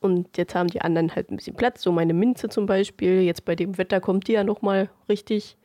Und 0.00 0.38
jetzt 0.38 0.54
haben 0.54 0.68
die 0.68 0.80
anderen 0.80 1.14
halt 1.14 1.30
ein 1.30 1.36
bisschen 1.36 1.56
Platz, 1.56 1.82
so 1.82 1.92
meine 1.92 2.14
Minze 2.14 2.48
zum 2.48 2.64
Beispiel. 2.66 3.20
Jetzt 3.20 3.44
bei 3.44 3.54
dem 3.54 3.76
Wetter 3.76 4.00
kommt 4.00 4.28
die 4.28 4.32
ja 4.32 4.44
nochmal 4.44 4.88
richtig. 5.08 5.56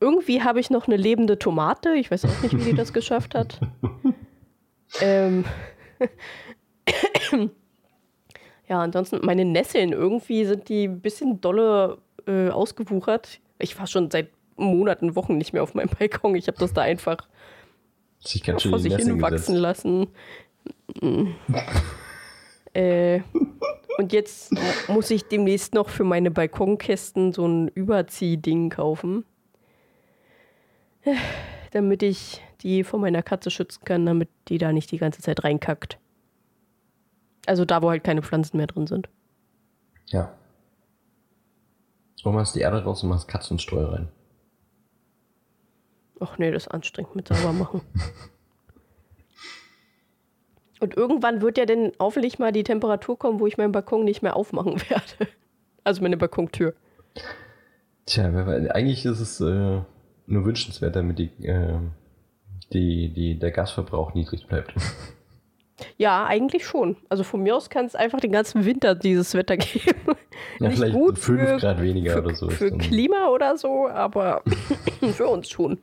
Irgendwie 0.00 0.42
habe 0.42 0.60
ich 0.60 0.68
noch 0.68 0.88
eine 0.88 0.96
lebende 0.96 1.38
Tomate. 1.38 1.94
Ich 1.94 2.10
weiß 2.10 2.24
auch 2.26 2.42
nicht, 2.42 2.58
wie 2.58 2.70
die 2.70 2.74
das 2.74 2.92
geschafft 2.92 3.34
hat. 3.34 3.60
ähm. 5.00 5.44
ja, 8.68 8.80
ansonsten 8.80 9.20
meine 9.22 9.44
Nesseln, 9.44 9.92
irgendwie 9.92 10.44
sind 10.44 10.68
die 10.68 10.84
ein 10.84 11.00
bisschen 11.00 11.40
dolle 11.40 11.98
äh, 12.26 12.48
ausgewuchert. 12.48 13.40
Ich 13.58 13.78
war 13.78 13.86
schon 13.86 14.10
seit 14.10 14.30
Monaten, 14.56 15.16
Wochen 15.16 15.38
nicht 15.38 15.52
mehr 15.52 15.62
auf 15.62 15.74
meinem 15.74 15.90
Balkon. 15.98 16.34
Ich 16.34 16.48
habe 16.48 16.58
das 16.58 16.72
da 16.72 16.82
einfach 16.82 17.28
sich 18.20 18.42
ganz 18.42 18.62
schön 18.62 18.70
vor 18.70 18.78
sich 18.78 18.94
hin 18.94 19.20
wachsen 19.20 19.56
lassen. 19.56 20.08
Äh, 22.74 23.20
und 23.98 24.12
jetzt 24.12 24.52
muss 24.88 25.10
ich 25.10 25.24
demnächst 25.24 25.74
noch 25.74 25.88
für 25.88 26.04
meine 26.04 26.30
Balkonkästen 26.30 27.32
so 27.32 27.46
ein 27.46 27.68
Überziehding 27.68 28.70
kaufen. 28.70 29.24
Damit 31.72 32.02
ich 32.02 32.40
die 32.62 32.84
vor 32.84 33.00
meiner 33.00 33.22
Katze 33.22 33.50
schützen 33.50 33.84
kann, 33.84 34.06
damit 34.06 34.28
die 34.48 34.58
da 34.58 34.72
nicht 34.72 34.90
die 34.90 34.98
ganze 34.98 35.22
Zeit 35.22 35.44
reinkackt. 35.44 35.98
Also 37.46 37.64
da, 37.64 37.82
wo 37.82 37.90
halt 37.90 38.04
keine 38.04 38.22
Pflanzen 38.22 38.56
mehr 38.56 38.66
drin 38.66 38.86
sind. 38.86 39.08
Ja. 40.06 40.32
Und 42.24 42.34
machst 42.34 42.54
die 42.54 42.60
Erde 42.60 42.84
raus 42.84 43.02
und 43.02 43.08
machst 43.08 43.26
Katzenstreu 43.26 43.84
rein. 43.84 44.08
Ach 46.20 46.38
nee, 46.38 46.52
das 46.52 46.66
ist 46.66 46.68
anstrengend 46.68 47.16
mit 47.16 47.28
sauber 47.28 47.52
machen. 47.52 47.80
Und 50.82 50.96
irgendwann 50.96 51.42
wird 51.42 51.58
ja 51.58 51.64
dann 51.64 51.92
hoffentlich 52.00 52.40
mal 52.40 52.50
die 52.50 52.64
Temperatur 52.64 53.16
kommen, 53.16 53.38
wo 53.38 53.46
ich 53.46 53.56
meinen 53.56 53.70
Balkon 53.70 54.04
nicht 54.04 54.20
mehr 54.20 54.34
aufmachen 54.34 54.80
werde. 54.90 55.30
Also 55.84 56.02
meine 56.02 56.16
Balkontür. 56.16 56.74
Tja, 58.04 58.24
eigentlich 58.24 59.04
ist 59.04 59.20
es 59.20 59.40
äh, 59.40 59.80
nur 60.26 60.44
wünschenswert, 60.44 60.96
damit 60.96 61.20
die, 61.20 61.30
äh, 61.46 61.78
die, 62.74 63.08
die, 63.12 63.38
der 63.38 63.50
Gasverbrauch 63.50 64.14
niedrig 64.14 64.46
bleibt. 64.46 64.74
Ja, 65.96 66.24
eigentlich 66.26 66.64
schon. 66.66 66.96
Also 67.08 67.24
von 67.24 67.42
mir 67.42 67.56
aus 67.56 67.68
kann 67.70 67.86
es 67.86 67.94
einfach 67.96 68.20
den 68.20 68.30
ganzen 68.32 68.64
Winter 68.64 68.94
dieses 68.94 69.34
Wetter 69.34 69.56
geben. 69.56 70.16
Ja, 70.60 70.68
Nicht 70.68 70.78
vielleicht 70.78 70.94
gut 70.94 71.18
5 71.18 71.40
für- 71.40 71.56
Grad 71.58 71.82
weniger 71.82 72.12
für, 72.12 72.22
oder 72.24 72.34
so. 72.34 72.50
Für 72.50 72.70
Klima 72.78 73.28
oder 73.28 73.56
so, 73.58 73.88
aber 73.88 74.42
für 75.12 75.26
uns 75.26 75.48
schon. 75.50 75.72
Und 75.72 75.80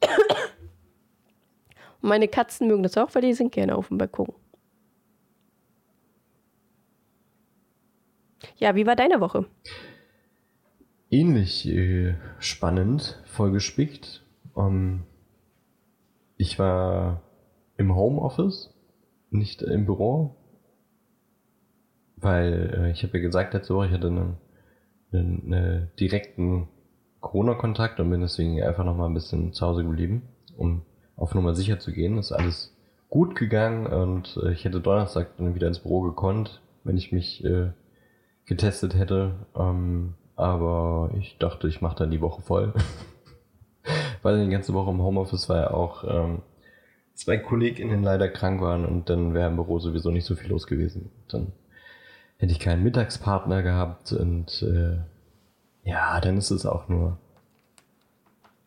meine 2.08 2.28
Katzen 2.28 2.66
mögen 2.66 2.82
das 2.82 2.96
auch, 2.96 3.14
weil 3.14 3.22
die 3.22 3.34
sind 3.34 3.52
gerne 3.52 3.76
auf 3.76 3.88
dem 3.88 3.98
Balkon. 3.98 4.32
Ja, 8.56 8.74
wie 8.74 8.86
war 8.86 8.96
deine 8.96 9.20
Woche? 9.20 9.46
ähnlich 11.12 11.66
äh, 11.66 12.14
spannend, 12.38 13.20
vollgespickt. 13.26 14.22
Ähm, 14.56 15.02
ich 16.40 16.58
war 16.58 17.20
im 17.76 17.94
Homeoffice, 17.94 18.72
nicht 19.30 19.60
im 19.60 19.84
Büro, 19.84 20.36
weil 22.16 22.74
äh, 22.78 22.90
ich 22.90 23.02
habe 23.02 23.18
ja 23.18 23.22
gesagt 23.22 23.52
letzte 23.52 23.74
Woche, 23.74 23.88
ich 23.88 23.92
hatte 23.92 24.06
einen, 24.06 24.38
einen, 25.12 25.52
einen 25.52 25.90
direkten 26.00 26.68
Corona-Kontakt 27.20 28.00
und 28.00 28.08
bin 28.08 28.22
deswegen 28.22 28.62
einfach 28.62 28.84
noch 28.84 28.96
mal 28.96 29.04
ein 29.04 29.12
bisschen 29.12 29.52
zu 29.52 29.66
Hause 29.66 29.84
geblieben, 29.84 30.22
um 30.56 30.80
auf 31.14 31.34
Nummer 31.34 31.54
sicher 31.54 31.78
zu 31.78 31.92
gehen. 31.92 32.16
ist 32.16 32.32
alles 32.32 32.74
gut 33.10 33.36
gegangen 33.36 33.86
und 33.86 34.40
äh, 34.42 34.52
ich 34.52 34.64
hätte 34.64 34.80
Donnerstag 34.80 35.36
dann 35.36 35.54
wieder 35.54 35.68
ins 35.68 35.80
Büro 35.80 36.00
gekonnt, 36.00 36.62
wenn 36.84 36.96
ich 36.96 37.12
mich 37.12 37.44
äh, 37.44 37.72
getestet 38.46 38.94
hätte. 38.94 39.34
Ähm, 39.54 40.14
aber 40.36 41.10
ich 41.18 41.36
dachte, 41.36 41.68
ich 41.68 41.82
mache 41.82 41.96
dann 41.96 42.10
die 42.10 42.22
Woche 42.22 42.40
voll. 42.40 42.72
Weil 44.22 44.44
die 44.44 44.50
ganze 44.50 44.74
Woche 44.74 44.90
im 44.90 45.02
Homeoffice 45.02 45.48
war 45.48 45.56
ja 45.56 45.70
auch 45.70 46.04
ähm, 46.04 46.42
zwei 47.14 47.38
KollegInnen 47.38 48.02
leider 48.02 48.28
krank 48.28 48.60
waren 48.60 48.84
und 48.84 49.08
dann 49.10 49.34
wäre 49.34 49.48
im 49.48 49.56
Büro 49.56 49.78
sowieso 49.78 50.10
nicht 50.10 50.24
so 50.24 50.34
viel 50.34 50.50
los 50.50 50.66
gewesen. 50.66 51.10
Dann 51.28 51.52
hätte 52.38 52.52
ich 52.52 52.60
keinen 52.60 52.82
Mittagspartner 52.82 53.62
gehabt 53.62 54.12
und 54.12 54.62
äh, 54.62 54.98
ja, 55.84 56.20
dann 56.20 56.38
ist 56.38 56.50
es 56.50 56.66
auch 56.66 56.88
nur, 56.88 57.18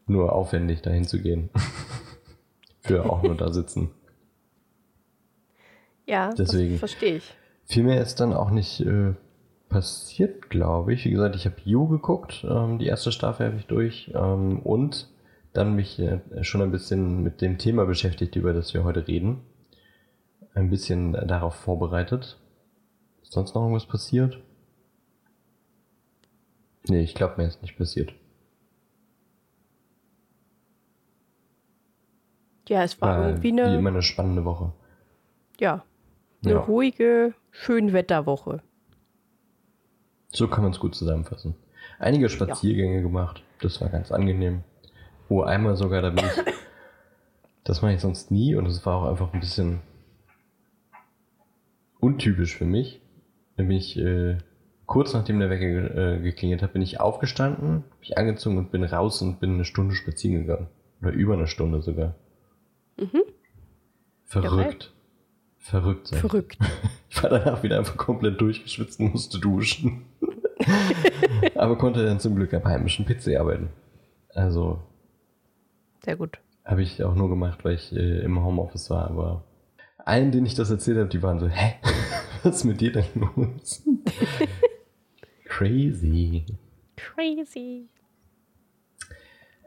nur 0.07 0.33
aufwendig, 0.33 0.81
dahin 0.81 1.05
zu 1.05 1.21
gehen. 1.21 1.49
Für 2.81 3.09
auch 3.09 3.23
nur 3.23 3.35
da 3.35 3.51
sitzen. 3.51 3.91
Ja, 6.05 6.31
Deswegen. 6.33 6.77
verstehe 6.77 7.17
ich. 7.17 7.33
Viel 7.65 7.83
mehr 7.83 8.01
ist 8.01 8.19
dann 8.19 8.33
auch 8.33 8.49
nicht 8.49 8.81
äh, 8.81 9.13
passiert, 9.69 10.49
glaube 10.49 10.93
ich. 10.93 11.05
Wie 11.05 11.11
gesagt, 11.11 11.35
ich 11.35 11.45
habe 11.45 11.55
You 11.63 11.87
geguckt, 11.87 12.45
ähm, 12.47 12.77
die 12.77 12.87
erste 12.87 13.11
Staffel 13.11 13.47
habe 13.47 13.55
ich 13.55 13.67
durch 13.67 14.11
ähm, 14.13 14.59
und 14.59 15.12
dann 15.53 15.75
mich 15.75 15.99
äh, 15.99 16.19
schon 16.43 16.61
ein 16.61 16.71
bisschen 16.71 17.23
mit 17.23 17.41
dem 17.41 17.57
Thema 17.57 17.85
beschäftigt, 17.85 18.35
über 18.35 18.53
das 18.53 18.73
wir 18.73 18.83
heute 18.83 19.07
reden. 19.07 19.41
Ein 20.53 20.69
bisschen 20.69 21.13
darauf 21.13 21.55
vorbereitet. 21.55 22.39
Ist 23.21 23.33
sonst 23.33 23.55
noch 23.55 23.61
irgendwas 23.61 23.87
passiert? 23.87 24.39
Nee, 26.87 27.01
ich 27.01 27.15
glaube, 27.15 27.35
mir 27.37 27.47
ist 27.47 27.61
nicht 27.61 27.77
passiert. 27.77 28.13
Ja, 32.67 32.83
es 32.83 32.99
war, 33.01 33.19
war 33.19 33.27
irgendwie 33.27 33.51
eine. 33.51 33.71
Wie 33.71 33.77
immer 33.77 33.89
eine 33.89 34.01
spannende 34.01 34.45
Woche. 34.45 34.73
Ja. 35.59 35.83
Eine 36.43 36.53
ja. 36.53 36.59
ruhige 36.59 37.33
Schönwetterwoche. 37.51 38.61
So 40.31 40.47
kann 40.47 40.63
man 40.63 40.73
es 40.73 40.79
gut 40.79 40.95
zusammenfassen. 40.95 41.55
Einige 41.99 42.27
Spaziergänge 42.29 42.97
ja. 42.97 43.01
gemacht. 43.01 43.43
Das 43.61 43.79
war 43.81 43.89
ganz 43.89 44.11
angenehm. 44.11 44.63
Oh, 45.33 45.41
einmal 45.41 45.75
sogar, 45.75 46.03
da 46.03 46.11
bin 46.11 46.25
ich. 46.25 46.31
das 47.63 47.81
mache 47.81 47.93
ich 47.93 48.01
sonst 48.01 48.29
nie 48.29 48.53
und 48.53 48.67
es 48.67 48.85
war 48.85 48.97
auch 48.97 49.09
einfach 49.09 49.33
ein 49.33 49.39
bisschen 49.39 49.79
untypisch 51.99 52.55
für 52.55 52.65
mich. 52.65 53.01
Da 53.57 53.63
bin 53.63 53.71
ich 53.71 53.97
äh, 53.97 54.37
kurz 54.85 55.15
nachdem 55.15 55.39
der 55.39 55.49
Wecker 55.49 56.17
äh, 56.17 56.19
geklingelt 56.19 56.61
hat, 56.61 56.73
bin 56.73 56.83
ich 56.83 56.99
aufgestanden, 56.99 57.83
mich 57.99 58.15
angezogen 58.15 58.59
und 58.59 58.69
bin 58.69 58.83
raus 58.83 59.23
und 59.23 59.39
bin 59.39 59.55
eine 59.55 59.65
Stunde 59.65 59.95
spazieren 59.95 60.45
gegangen. 60.45 60.67
Oder 61.01 61.13
über 61.13 61.33
eine 61.33 61.47
Stunde 61.47 61.81
sogar. 61.81 62.13
Mhm. 62.97 63.23
Verrückt. 64.25 64.93
Verrückt 65.57 66.07
sein. 66.09 66.19
Verrückt. 66.19 66.57
Ich 67.09 67.21
war 67.23 67.29
danach 67.29 67.61
wieder 67.61 67.77
einfach 67.77 67.97
komplett 67.97 68.41
durchgeschwitzt 68.41 68.99
und 68.99 69.13
musste 69.13 69.39
duschen. 69.39 70.05
Aber 71.55 71.77
konnte 71.77 72.03
dann 72.05 72.19
zum 72.19 72.35
Glück 72.35 72.53
am 72.55 72.65
heimischen 72.65 73.05
PC 73.05 73.39
arbeiten. 73.39 73.69
Also. 74.33 74.79
Sehr 76.03 76.15
gut. 76.15 76.39
Habe 76.65 76.81
ich 76.81 77.03
auch 77.03 77.15
nur 77.15 77.29
gemacht, 77.29 77.63
weil 77.63 77.75
ich 77.75 77.93
äh, 77.95 78.19
im 78.19 78.43
Homeoffice 78.43 78.89
war. 78.89 79.09
Aber 79.09 79.43
allen, 79.97 80.31
denen 80.31 80.45
ich 80.45 80.55
das 80.55 80.69
erzählt 80.69 80.97
habe, 80.97 81.09
die 81.09 81.23
waren 81.23 81.39
so, 81.39 81.47
hä? 81.47 81.75
Was 82.43 82.57
ist 82.57 82.63
mit 82.65 82.81
dir 82.81 82.91
denn 82.91 83.05
los? 83.15 83.83
Crazy. 85.45 86.45
Crazy. 86.95 87.87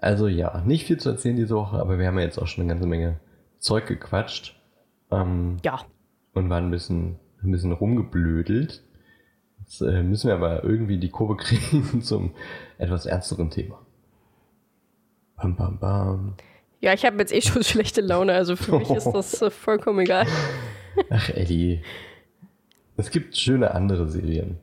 Also 0.01 0.29
ja, 0.29 0.63
nicht 0.67 0.87
viel 0.87 0.99
zu 0.99 1.09
erzählen 1.09 1.37
diese 1.37 1.55
Woche, 1.55 1.79
aber 1.79 1.99
wir 1.99 2.07
haben 2.07 2.19
ja 2.19 2.25
jetzt 2.25 2.39
auch 2.39 2.47
schon 2.47 2.63
eine 2.63 2.73
ganze 2.73 2.87
Menge 2.87 3.19
Zeug 3.59 3.87
gequatscht. 3.87 4.61
Ähm, 5.11 5.57
ja. 5.65 5.81
Und 6.35 6.51
waren 6.51 6.67
ein 6.67 6.71
bisschen, 6.71 7.19
ein 7.43 7.51
bisschen 7.51 7.73
rumgeblödelt. 7.73 8.83
Jetzt 9.61 9.81
äh, 9.81 10.03
müssen 10.03 10.29
wir 10.29 10.35
aber 10.35 10.65
irgendwie 10.65 10.99
die 10.99 11.09
Kurve 11.09 11.37
kriegen 11.39 12.03
zum 12.03 12.33
etwas 12.79 13.07
ernsteren 13.07 13.51
Thema. 13.51 13.86
Bam, 15.37 15.55
bam, 15.55 15.79
bam. 15.79 16.35
Ja, 16.81 16.93
ich 16.93 17.05
habe 17.05 17.19
jetzt 17.19 17.33
eh 17.33 17.43
schon 17.43 17.63
schlechte 17.65 18.01
Laune, 18.01 18.33
also 18.33 18.57
für 18.57 18.79
mich 18.79 18.91
ist 18.91 19.11
das 19.11 19.43
äh, 19.43 19.51
vollkommen 19.51 20.01
egal. 20.01 20.27
Ach, 21.11 21.29
Eddie. 21.31 21.83
Es 22.97 23.11
gibt 23.11 23.37
schöne 23.37 23.75
andere 23.75 24.09
Serien. 24.09 24.59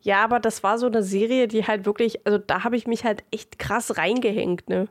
Ja, 0.00 0.24
aber 0.24 0.40
das 0.40 0.62
war 0.62 0.78
so 0.78 0.86
eine 0.86 1.02
Serie, 1.02 1.46
die 1.46 1.66
halt 1.66 1.86
wirklich, 1.86 2.26
also 2.26 2.38
da 2.38 2.64
habe 2.64 2.76
ich 2.76 2.86
mich 2.86 3.04
halt 3.04 3.22
echt 3.30 3.58
krass 3.58 3.98
reingehängt, 3.98 4.68
ne? 4.68 4.88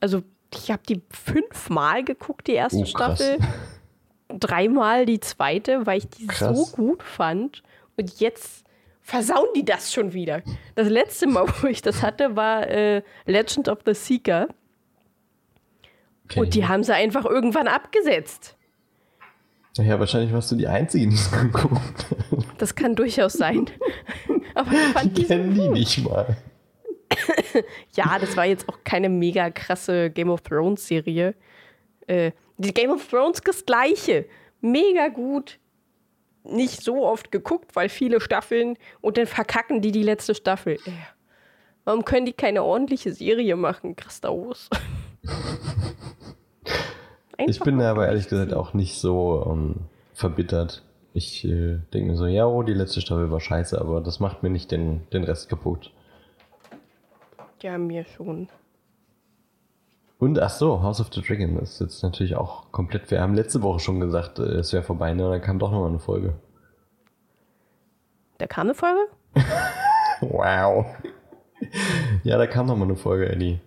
Also 0.00 0.22
ich 0.54 0.70
habe 0.70 0.82
die 0.88 1.02
fünfmal 1.10 2.04
geguckt, 2.04 2.46
die 2.46 2.52
erste 2.52 2.78
oh, 2.78 2.84
Staffel. 2.84 3.38
Dreimal 4.28 5.06
die 5.06 5.20
zweite, 5.20 5.86
weil 5.86 5.98
ich 5.98 6.08
die 6.08 6.26
krass. 6.26 6.56
so 6.56 6.76
gut 6.76 7.02
fand. 7.02 7.62
Und 7.96 8.20
jetzt 8.20 8.64
versauen 9.08 9.48
die 9.56 9.64
das 9.64 9.90
schon 9.90 10.12
wieder. 10.12 10.42
Das 10.74 10.88
letzte 10.90 11.26
Mal, 11.26 11.46
wo 11.62 11.66
ich 11.66 11.80
das 11.80 12.02
hatte, 12.02 12.36
war 12.36 12.68
äh, 12.68 13.02
Legend 13.24 13.68
of 13.68 13.78
the 13.86 13.94
Seeker. 13.94 14.48
Okay. 16.24 16.40
Und 16.40 16.54
die 16.54 16.68
haben 16.68 16.84
sie 16.84 16.94
einfach 16.94 17.24
irgendwann 17.24 17.68
abgesetzt. 17.68 18.54
Ja, 19.78 19.98
wahrscheinlich 19.98 20.32
warst 20.32 20.50
du 20.50 20.56
die 20.56 20.66
Einzige, 20.66 21.06
die 21.06 21.14
es 21.14 21.30
geguckt 21.30 22.06
hat. 22.10 22.44
Das 22.58 22.74
kann 22.74 22.96
durchaus 22.96 23.34
sein. 23.34 23.70
Aber 24.54 24.72
ich 24.72 24.78
fand 24.92 25.16
die 25.16 25.24
kennen 25.24 25.56
so 25.56 25.62
die 25.62 25.68
nicht 25.68 26.04
mal. 26.04 26.36
ja, 27.94 28.18
das 28.18 28.36
war 28.36 28.44
jetzt 28.44 28.68
auch 28.68 28.80
keine 28.84 29.08
mega 29.08 29.50
krasse 29.50 30.10
Game 30.10 30.28
of 30.28 30.42
Thrones 30.42 30.86
Serie. 30.86 31.34
Äh, 32.08 32.32
die 32.58 32.74
Game 32.74 32.90
of 32.90 33.06
Thrones 33.08 33.40
das 33.42 33.64
gleiche. 33.64 34.26
Mega 34.60 35.08
gut. 35.08 35.58
Nicht 36.48 36.82
so 36.82 37.04
oft 37.04 37.30
geguckt, 37.30 37.76
weil 37.76 37.88
viele 37.88 38.20
Staffeln 38.20 38.76
und 39.00 39.16
dann 39.16 39.26
verkacken 39.26 39.82
die 39.82 39.92
die 39.92 40.02
letzte 40.02 40.34
Staffel. 40.34 40.74
Äh, 40.74 40.90
warum 41.84 42.04
können 42.04 42.26
die 42.26 42.32
keine 42.32 42.64
ordentliche 42.64 43.12
Serie 43.12 43.56
machen, 43.56 43.96
Christaus? 43.96 44.68
ich 47.46 47.60
bin 47.60 47.80
aber 47.82 48.06
ehrlich 48.06 48.28
gesagt 48.28 48.54
auch 48.54 48.74
nicht 48.74 48.98
so 48.98 49.42
um, 49.42 49.58
ähm, 49.58 49.74
verbittert. 50.14 50.82
Ich 51.14 51.44
äh, 51.44 51.78
denke 51.92 52.10
mir 52.10 52.16
so, 52.16 52.26
ja, 52.26 52.46
oh, 52.46 52.62
die 52.62 52.74
letzte 52.74 53.00
Staffel 53.00 53.30
war 53.30 53.40
scheiße, 53.40 53.80
aber 53.80 54.00
das 54.00 54.20
macht 54.20 54.42
mir 54.42 54.50
nicht 54.50 54.70
den, 54.70 55.02
den 55.12 55.24
Rest 55.24 55.48
kaputt. 55.48 55.92
Ja, 57.62 57.76
mir 57.76 58.04
schon. 58.04 58.48
Und 60.18 60.40
ach 60.40 60.50
so, 60.50 60.82
House 60.82 61.00
of 61.00 61.10
the 61.12 61.22
Dragon 61.22 61.58
ist 61.58 61.80
jetzt 61.80 62.02
natürlich 62.02 62.34
auch 62.34 62.72
komplett. 62.72 63.10
Wir 63.10 63.20
haben 63.20 63.34
letzte 63.34 63.62
Woche 63.62 63.78
schon 63.78 64.00
gesagt, 64.00 64.40
äh, 64.40 64.42
es 64.42 64.72
wäre 64.72 64.82
vorbei, 64.82 65.14
ne? 65.14 65.28
Da 65.30 65.38
kam 65.38 65.58
doch 65.60 65.70
noch 65.70 65.80
mal 65.80 65.88
eine 65.88 66.00
Folge. 66.00 66.34
Da 68.38 68.46
kam 68.48 68.66
eine 68.66 68.74
Folge? 68.74 69.00
wow. 70.20 70.86
ja, 72.24 72.36
da 72.36 72.46
kam 72.48 72.66
noch 72.66 72.76
mal 72.76 72.84
eine 72.84 72.96
Folge, 72.96 73.28
Eddie. 73.28 73.60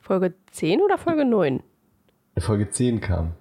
Folge 0.00 0.34
10 0.50 0.82
oder 0.82 0.98
Folge 0.98 1.24
9? 1.24 1.62
Folge 2.38 2.68
10 2.68 3.00
kam. 3.00 3.32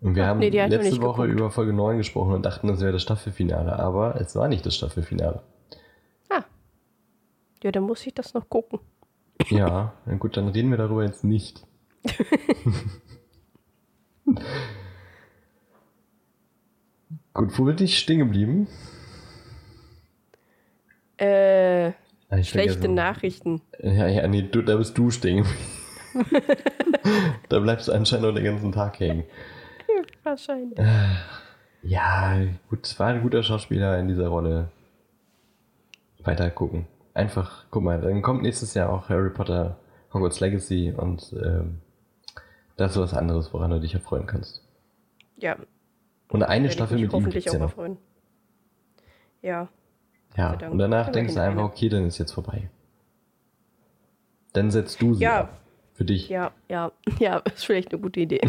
Und 0.00 0.14
wir 0.14 0.24
Ach, 0.24 0.28
haben 0.28 0.38
nee, 0.38 0.50
letzte 0.50 1.02
Woche 1.02 1.22
geguckt. 1.22 1.40
über 1.40 1.50
Folge 1.50 1.72
9 1.72 1.98
gesprochen 1.98 2.32
und 2.32 2.44
dachten, 2.44 2.68
das 2.68 2.80
wäre 2.80 2.92
das 2.92 3.02
Staffelfinale, 3.02 3.78
aber 3.78 4.20
es 4.20 4.34
war 4.36 4.48
nicht 4.48 4.64
das 4.64 4.76
Staffelfinale. 4.76 5.42
Ah. 6.28 6.42
Ja, 7.62 7.72
dann 7.72 7.82
muss 7.82 8.06
ich 8.06 8.14
das 8.14 8.34
noch 8.34 8.48
gucken. 8.48 8.80
Ja, 9.48 9.94
na 10.06 10.14
gut, 10.16 10.36
dann 10.36 10.48
reden 10.48 10.70
wir 10.70 10.78
darüber 10.78 11.04
jetzt 11.04 11.24
nicht. 11.24 11.66
gut, 17.34 17.58
wo 17.58 17.64
bin 17.64 17.76
ich 17.80 17.98
stehen 17.98 18.18
geblieben? 18.18 18.68
Äh, 21.16 21.92
ah, 22.28 22.42
schlechte 22.42 22.88
Nachrichten. 22.88 23.60
Ja, 23.82 24.06
ja, 24.06 24.28
nee, 24.28 24.42
du, 24.42 24.62
da 24.62 24.76
bist 24.76 24.96
du 24.96 25.10
stehen 25.10 25.44
geblieben. 25.44 25.58
da 27.48 27.58
bleibst 27.60 27.88
du 27.88 27.92
anscheinend 27.92 28.26
noch 28.26 28.34
den 28.34 28.44
ganzen 28.44 28.72
Tag 28.72 28.98
hängen. 29.00 29.24
Wahrscheinlich. 30.22 30.78
Ja, 31.82 32.36
gut, 32.68 32.98
war 32.98 33.08
ein 33.08 33.22
guter 33.22 33.42
Schauspieler 33.42 33.98
in 33.98 34.08
dieser 34.08 34.28
Rolle. 34.28 34.70
Weiter 36.22 36.50
gucken. 36.50 36.86
Einfach, 37.20 37.64
guck 37.70 37.82
mal, 37.82 38.00
dann 38.00 38.22
kommt 38.22 38.40
nächstes 38.42 38.72
Jahr 38.72 38.90
auch 38.90 39.10
Harry 39.10 39.28
Potter 39.28 39.76
Hogwarts 40.14 40.40
Legacy 40.40 40.94
und 40.96 41.34
ähm, 41.44 41.82
das 42.76 42.92
ist 42.92 42.98
was 42.98 43.12
anderes, 43.14 43.52
woran 43.52 43.70
du 43.70 43.78
dich 43.78 43.92
erfreuen 43.92 44.26
kannst. 44.26 44.66
Ja. 45.36 45.56
Und 46.28 46.42
eine 46.42 46.70
Staffel 46.70 46.98
mit 46.98 47.12
ihm 47.12 47.28
gibt's 47.28 47.52
ja 47.52 47.58
noch. 47.58 47.72
Erfreuen. 47.72 47.98
Ja. 49.42 49.68
Ja, 50.34 50.52
und 50.70 50.78
danach 50.78 51.12
denkst 51.12 51.34
du 51.34 51.42
einfach, 51.42 51.64
okay, 51.64 51.90
dann 51.90 52.06
ist 52.06 52.16
jetzt 52.16 52.32
vorbei. 52.32 52.70
Dann 54.54 54.70
setzt 54.70 55.02
du 55.02 55.12
sie 55.12 55.24
Ja. 55.24 55.40
ab. 55.40 55.60
Für 55.92 56.06
dich. 56.06 56.30
Ja, 56.30 56.52
ja, 56.70 56.90
ja, 57.18 57.36
ist 57.38 57.66
vielleicht 57.66 57.92
eine 57.92 58.00
gute 58.00 58.20
Idee. 58.20 58.40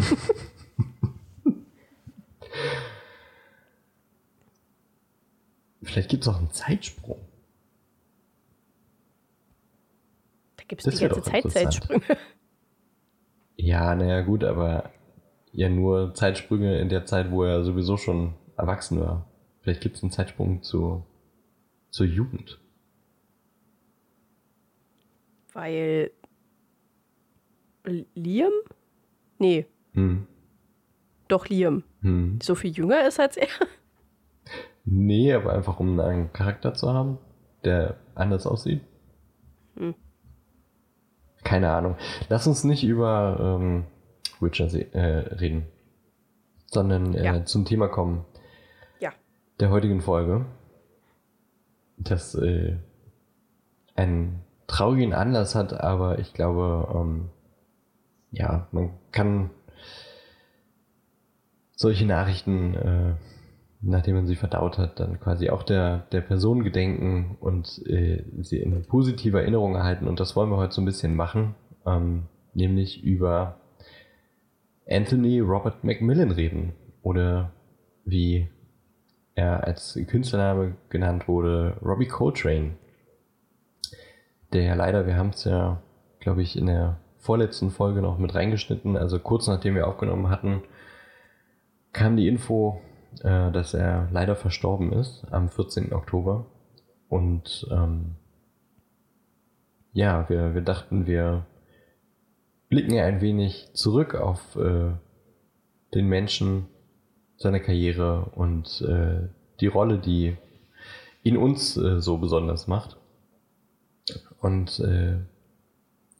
Vielleicht 5.82 6.08
gibt 6.08 6.22
es 6.22 6.28
auch 6.28 6.38
einen 6.38 6.52
Zeitsprung. 6.52 7.20
Da 10.56 10.61
gibt 10.72 10.80
es 10.80 10.84
Das 10.86 10.94
die 10.94 11.06
ganze 11.06 11.22
Zeit. 11.22 11.52
Zeitsprünge. 11.52 12.02
Ja, 13.56 13.94
naja, 13.94 14.22
gut, 14.22 14.42
aber 14.44 14.90
ja 15.52 15.68
nur 15.68 16.14
Zeitsprünge 16.14 16.78
in 16.80 16.88
der 16.88 17.04
Zeit, 17.04 17.30
wo 17.30 17.44
er 17.44 17.62
sowieso 17.64 17.98
schon 17.98 18.32
erwachsen 18.56 18.98
war. 18.98 19.30
Vielleicht 19.60 19.82
gibt 19.82 19.96
es 19.96 20.02
einen 20.02 20.10
Zeitsprung 20.10 20.62
zu, 20.62 21.04
zur 21.90 22.06
Jugend. 22.06 22.58
Weil 25.52 26.10
Liam? 28.14 28.52
Nee, 29.38 29.66
Hm. 29.92 30.26
doch 31.28 31.46
Liam. 31.48 31.84
Hm. 32.00 32.38
So 32.42 32.54
viel 32.54 32.72
jünger 32.72 33.06
ist 33.06 33.20
als 33.20 33.36
er. 33.36 33.48
Nee, 34.86 35.32
aber 35.34 35.52
einfach 35.52 35.78
um 35.78 36.00
einen 36.00 36.32
Charakter 36.32 36.72
zu 36.74 36.88
haben, 36.92 37.18
der 37.64 37.96
anders 38.14 38.46
aussieht. 38.46 38.80
Hm. 39.76 39.94
Keine 41.52 41.70
Ahnung. 41.70 41.96
Lass 42.30 42.46
uns 42.46 42.64
nicht 42.64 42.82
über 42.82 43.58
ähm, 43.60 43.84
Witcher 44.40 44.72
äh, 44.94 45.34
reden, 45.34 45.66
sondern 46.64 47.12
äh, 47.12 47.22
Ja. 47.26 47.44
zum 47.44 47.66
Thema 47.66 47.88
kommen 47.88 48.24
Ja. 49.00 49.10
der 49.60 49.68
heutigen 49.68 50.00
Folge, 50.00 50.46
das 51.98 52.34
äh, 52.36 52.78
einen 53.96 54.40
traurigen 54.66 55.12
Anlass 55.12 55.54
hat, 55.54 55.74
aber 55.74 56.20
ich 56.20 56.32
glaube, 56.32 56.88
ähm, 56.98 57.28
ja, 58.30 58.66
man 58.72 58.94
kann 59.10 59.50
solche 61.76 62.06
Nachrichten, 62.06 62.72
äh, 62.74 63.14
nachdem 63.82 64.14
man 64.14 64.26
sie 64.26 64.36
verdaut 64.36 64.78
hat, 64.78 65.00
dann 65.00 65.18
quasi 65.18 65.50
auch 65.50 65.64
der, 65.64 66.06
der 66.12 66.20
Person 66.20 66.62
gedenken 66.62 67.36
und 67.40 67.82
äh, 67.86 68.24
sie 68.40 68.58
in 68.58 68.84
positiver 68.84 69.40
Erinnerung 69.40 69.74
erhalten. 69.74 70.06
Und 70.06 70.20
das 70.20 70.36
wollen 70.36 70.50
wir 70.50 70.56
heute 70.56 70.72
so 70.72 70.80
ein 70.80 70.86
bisschen 70.86 71.16
machen, 71.16 71.56
ähm, 71.84 72.24
nämlich 72.54 73.02
über 73.02 73.56
Anthony 74.88 75.40
Robert 75.40 75.82
Macmillan 75.82 76.30
reden. 76.30 76.74
Oder 77.02 77.52
wie 78.04 78.48
er 79.34 79.64
als 79.64 79.98
Künstlername 80.06 80.76
genannt 80.88 81.26
wurde, 81.26 81.76
Robbie 81.82 82.06
Coltrane. 82.06 82.74
Der 84.52 84.76
leider, 84.76 85.06
wir 85.06 85.16
haben 85.16 85.30
es 85.30 85.44
ja, 85.44 85.82
glaube 86.20 86.42
ich, 86.42 86.56
in 86.56 86.66
der 86.66 86.98
vorletzten 87.18 87.70
Folge 87.70 88.02
noch 88.02 88.18
mit 88.18 88.34
reingeschnitten, 88.34 88.96
also 88.96 89.18
kurz 89.18 89.46
nachdem 89.46 89.74
wir 89.74 89.86
aufgenommen 89.86 90.28
hatten, 90.28 90.62
kam 91.92 92.16
die 92.16 92.28
Info, 92.28 92.80
äh, 93.20 93.50
dass 93.50 93.74
er 93.74 94.08
leider 94.12 94.36
verstorben 94.36 94.92
ist 94.92 95.24
am 95.30 95.48
14. 95.48 95.92
Oktober. 95.92 96.46
Und 97.08 97.66
ähm, 97.70 98.16
ja, 99.92 100.28
wir, 100.28 100.54
wir 100.54 100.62
dachten, 100.62 101.06
wir 101.06 101.46
blicken 102.68 102.98
ein 102.98 103.20
wenig 103.20 103.70
zurück 103.74 104.14
auf 104.14 104.56
äh, 104.56 104.92
den 105.94 106.06
Menschen, 106.06 106.68
seine 107.36 107.60
Karriere 107.60 108.30
und 108.34 108.80
äh, 108.82 109.28
die 109.60 109.66
Rolle, 109.66 109.98
die 109.98 110.36
ihn 111.22 111.36
uns 111.36 111.76
äh, 111.76 112.00
so 112.00 112.18
besonders 112.18 112.66
macht. 112.66 112.96
Und 114.40 114.80
äh, 114.80 115.18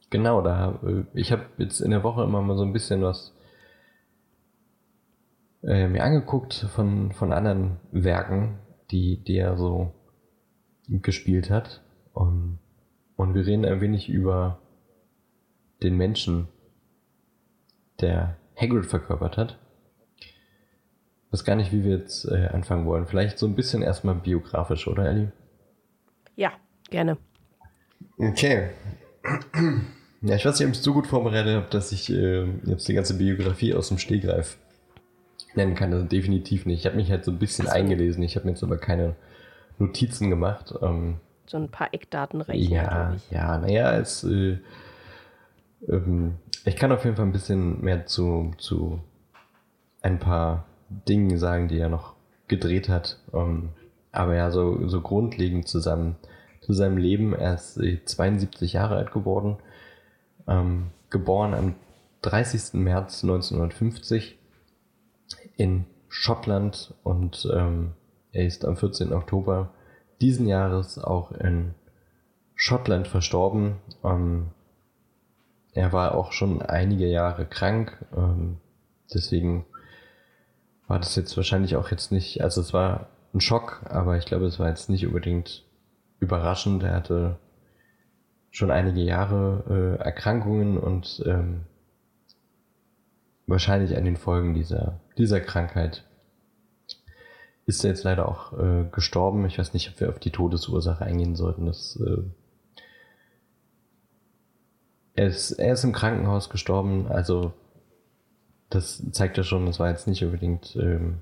genau, 0.09 0.41
da 0.41 0.79
äh, 0.85 1.03
ich 1.13 1.31
habe 1.31 1.43
jetzt 1.57 1.79
in 1.79 1.91
der 1.91 2.03
Woche 2.03 2.23
immer 2.23 2.41
mal 2.41 2.55
so 2.55 2.63
ein 2.63 2.73
bisschen 2.73 3.01
was 3.01 3.32
äh, 5.63 5.87
mir 5.87 6.03
angeguckt 6.03 6.53
von, 6.53 7.11
von 7.11 7.31
anderen 7.31 7.77
Werken, 7.91 8.59
die, 8.91 9.23
die 9.23 9.37
er 9.37 9.57
so 9.57 9.93
gespielt 10.87 11.49
hat. 11.49 11.81
Und, 12.13 12.59
und 13.15 13.33
wir 13.33 13.45
reden 13.45 13.65
ein 13.65 13.81
wenig 13.81 14.09
über 14.09 14.59
den 15.81 15.97
Menschen, 15.97 16.47
der 18.01 18.37
Hagrid 18.55 18.85
verkörpert 18.85 19.37
hat. 19.37 19.59
Ich 20.19 21.33
weiß 21.33 21.45
gar 21.45 21.55
nicht, 21.55 21.71
wie 21.71 21.83
wir 21.83 21.97
jetzt 21.97 22.25
äh, 22.25 22.49
anfangen 22.51 22.85
wollen. 22.85 23.07
Vielleicht 23.07 23.39
so 23.39 23.47
ein 23.47 23.55
bisschen 23.55 23.81
erstmal 23.81 24.15
biografisch, 24.15 24.87
oder 24.87 25.09
Ellie? 25.09 25.31
Ja, 26.35 26.51
gerne. 26.89 27.17
Okay. 28.17 28.69
Ja, 30.25 30.37
ich 30.37 30.45
weiß 30.45 30.57
nicht, 30.57 30.67
ob 30.67 30.71
ich 30.71 30.79
es 30.79 30.85
so 30.85 30.93
gut 30.93 31.05
vorbereitet 31.05 31.53
habe, 31.53 31.67
dass 31.69 31.91
ich 31.91 32.09
äh, 32.09 32.45
jetzt 32.63 32.87
die 32.87 32.93
ganze 32.93 33.17
Biografie 33.17 33.73
aus 33.73 33.89
dem 33.89 33.97
Stehgreif 33.97 34.57
nennen 35.55 35.75
kann. 35.75 35.93
Also 35.93 36.05
definitiv 36.05 36.65
nicht. 36.65 36.79
Ich 36.79 36.85
habe 36.85 36.95
mich 36.95 37.11
halt 37.11 37.25
so 37.25 37.31
ein 37.31 37.39
bisschen 37.39 37.65
so. 37.65 37.71
eingelesen. 37.71 38.23
Ich 38.23 38.35
habe 38.35 38.45
mir 38.45 38.51
jetzt 38.51 38.63
aber 38.63 38.77
keine 38.77 39.15
Notizen 39.79 40.29
gemacht. 40.29 40.73
Ähm, 40.81 41.17
So 41.45 41.57
ein 41.57 41.69
paar 41.69 41.93
Eckdaten 41.93 42.41
rechnen, 42.41 42.71
ja, 42.71 43.15
ja, 43.31 43.57
naja, 43.57 43.97
es, 43.97 44.23
äh, 44.23 44.57
ähm, 45.87 46.35
ich 46.65 46.75
kann 46.75 46.91
auf 46.91 47.03
jeden 47.03 47.15
Fall 47.15 47.25
ein 47.25 47.33
bisschen 47.33 47.81
mehr 47.81 48.05
zu, 48.05 48.53
zu 48.57 49.01
ein 50.01 50.19
paar 50.19 50.65
Dingen 50.89 51.37
sagen, 51.37 51.67
die 51.67 51.79
er 51.79 51.89
noch 51.89 52.13
gedreht 52.47 52.89
hat. 52.89 53.19
Ähm, 53.33 53.69
aber 54.11 54.35
ja, 54.35 54.51
so, 54.51 54.87
so 54.87 55.01
grundlegend 55.01 55.67
zusammen 55.67 56.15
zu 56.61 56.73
seinem 56.73 56.97
Leben. 56.97 57.33
Er 57.33 57.55
ist 57.55 57.77
äh, 57.77 58.03
72 58.05 58.73
Jahre 58.73 58.95
alt 58.95 59.11
geworden, 59.11 59.57
ähm, 60.47 60.91
geboren 61.09 61.53
am 61.53 61.75
30. 62.21 62.73
März 62.73 63.23
1950 63.23 64.37
in 65.55 65.85
Schottland 66.09 66.93
und 67.03 67.47
ähm, 67.53 67.93
er 68.31 68.45
ist 68.45 68.65
am 68.65 68.77
14. 68.77 69.13
Oktober 69.13 69.73
diesen 70.21 70.47
Jahres 70.47 70.97
auch 70.99 71.31
in 71.31 71.73
Schottland 72.55 73.07
verstorben. 73.07 73.77
Ähm, 74.03 74.51
er 75.73 75.91
war 75.91 76.15
auch 76.15 76.31
schon 76.31 76.61
einige 76.61 77.07
Jahre 77.07 77.45
krank, 77.45 78.05
ähm, 78.15 78.57
deswegen 79.13 79.65
war 80.87 80.99
das 80.99 81.15
jetzt 81.15 81.35
wahrscheinlich 81.35 81.75
auch 81.75 81.89
jetzt 81.89 82.11
nicht, 82.11 82.41
also 82.41 82.61
es 82.61 82.73
war 82.73 83.07
ein 83.33 83.41
Schock, 83.41 83.81
aber 83.85 84.17
ich 84.17 84.25
glaube, 84.25 84.45
es 84.45 84.59
war 84.59 84.69
jetzt 84.69 84.89
nicht 84.89 85.07
unbedingt 85.07 85.65
überraschend. 86.19 86.83
Er 86.83 86.93
hatte 86.93 87.37
schon 88.51 88.69
einige 88.69 89.01
Jahre 89.01 89.97
äh, 89.99 90.03
Erkrankungen 90.03 90.77
und 90.77 91.23
ähm, 91.25 91.61
wahrscheinlich 93.47 93.97
an 93.97 94.05
den 94.05 94.17
Folgen 94.17 94.53
dieser, 94.53 94.99
dieser 95.17 95.41
Krankheit 95.41 96.03
ist 97.65 97.83
er 97.83 97.91
jetzt 97.91 98.03
leider 98.03 98.27
auch 98.27 98.53
äh, 98.57 98.85
gestorben. 98.91 99.45
Ich 99.45 99.57
weiß 99.57 99.73
nicht, 99.73 99.89
ob 99.89 99.99
wir 99.99 100.09
auf 100.09 100.19
die 100.19 100.31
Todesursache 100.31 101.05
eingehen 101.05 101.35
sollten. 101.35 101.65
Das, 101.65 101.97
äh, 101.97 102.23
er, 105.15 105.27
ist, 105.27 105.51
er 105.51 105.73
ist 105.73 105.83
im 105.83 105.93
Krankenhaus 105.93 106.49
gestorben, 106.49 107.07
also 107.07 107.53
das 108.69 109.03
zeigt 109.11 109.37
ja 109.37 109.43
schon, 109.43 109.65
das 109.67 109.79
war 109.79 109.89
jetzt 109.89 110.07
nicht 110.07 110.23
unbedingt 110.23 110.75
ähm, 110.75 111.19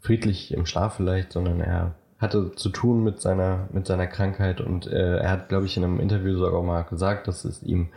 friedlich 0.00 0.52
im 0.54 0.66
Schlaf 0.66 0.96
vielleicht, 0.96 1.32
sondern 1.32 1.60
er 1.60 1.94
hatte 2.18 2.52
zu 2.52 2.70
tun 2.70 3.04
mit 3.04 3.20
seiner, 3.20 3.68
mit 3.72 3.86
seiner 3.86 4.06
Krankheit 4.06 4.60
und 4.60 4.86
äh, 4.86 5.18
er 5.18 5.30
hat, 5.30 5.48
glaube 5.48 5.66
ich, 5.66 5.76
in 5.76 5.84
einem 5.84 6.00
Interview 6.00 6.38
sogar 6.38 6.62
mal 6.62 6.82
gesagt, 6.82 7.28
dass 7.28 7.44
es 7.44 7.62
ihm 7.62 7.88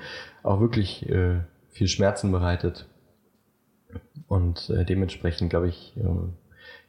auch 0.43 0.59
wirklich 0.59 1.07
äh, 1.09 1.39
viel 1.75 1.89
Schmerzen 1.89 2.31
bereitet. 2.31 2.87
Und 4.27 4.69
äh, 4.69 4.85
dementsprechend, 4.85 5.49
glaube 5.49 5.67
ich, 5.67 5.93
ähm, 5.97 6.33